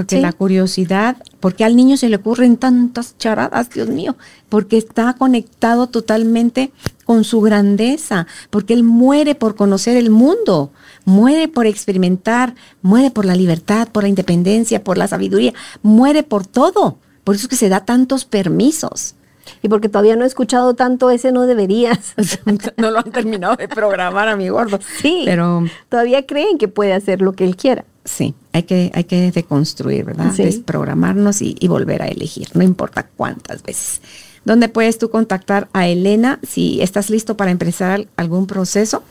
Porque 0.00 0.20
la 0.20 0.32
curiosidad, 0.32 1.16
porque 1.40 1.64
al 1.64 1.76
niño 1.76 1.96
se 1.96 2.08
le 2.08 2.16
ocurren 2.16 2.56
tantas 2.56 3.16
charadas, 3.18 3.70
Dios 3.70 3.88
mío, 3.88 4.16
porque 4.48 4.76
está 4.76 5.14
conectado 5.14 5.86
totalmente 5.86 6.70
con 7.04 7.24
su 7.24 7.40
grandeza, 7.40 8.26
porque 8.50 8.74
él 8.74 8.82
muere 8.82 9.34
por 9.34 9.56
conocer 9.56 9.96
el 9.96 10.10
mundo, 10.10 10.70
muere 11.04 11.48
por 11.48 11.66
experimentar, 11.66 12.54
muere 12.82 13.10
por 13.10 13.24
la 13.24 13.34
libertad, 13.34 13.88
por 13.88 14.02
la 14.02 14.08
independencia, 14.08 14.84
por 14.84 14.98
la 14.98 15.08
sabiduría, 15.08 15.54
muere 15.82 16.22
por 16.22 16.46
todo. 16.46 16.98
Por 17.24 17.34
eso 17.34 17.46
es 17.46 17.48
que 17.48 17.56
se 17.56 17.68
da 17.68 17.84
tantos 17.84 18.24
permisos. 18.24 19.14
Y 19.62 19.68
porque 19.68 19.88
todavía 19.88 20.16
no 20.16 20.24
he 20.24 20.26
escuchado 20.26 20.74
tanto 20.74 21.10
ese 21.10 21.32
no 21.32 21.46
deberías. 21.46 22.14
no 22.76 22.90
lo 22.90 22.98
han 22.98 23.10
terminado 23.10 23.56
de 23.56 23.68
programar 23.68 24.28
a 24.28 24.36
mi 24.36 24.48
gordo. 24.48 24.78
Sí, 25.00 25.22
pero 25.24 25.64
todavía 25.88 26.26
creen 26.26 26.58
que 26.58 26.68
puede 26.68 26.92
hacer 26.92 27.22
lo 27.22 27.32
que 27.32 27.44
él 27.44 27.56
quiera. 27.56 27.84
Sí, 28.06 28.34
hay 28.52 28.62
que, 28.62 28.90
hay 28.94 29.04
que 29.04 29.30
deconstruir, 29.32 30.04
¿verdad? 30.04 30.32
Desprogramarnos 30.32 31.42
y, 31.42 31.56
y 31.60 31.68
volver 31.68 32.00
a 32.02 32.08
elegir, 32.08 32.48
no 32.54 32.62
importa 32.62 33.06
cuántas 33.16 33.62
veces. 33.62 34.00
¿Dónde 34.44 34.68
puedes 34.68 34.96
tú 34.96 35.10
contactar 35.10 35.68
a 35.72 35.88
Elena 35.88 36.38
si 36.48 36.80
estás 36.80 37.10
listo 37.10 37.36
para 37.36 37.50
empezar 37.50 38.06
algún 38.16 38.46
proceso? 38.46 39.02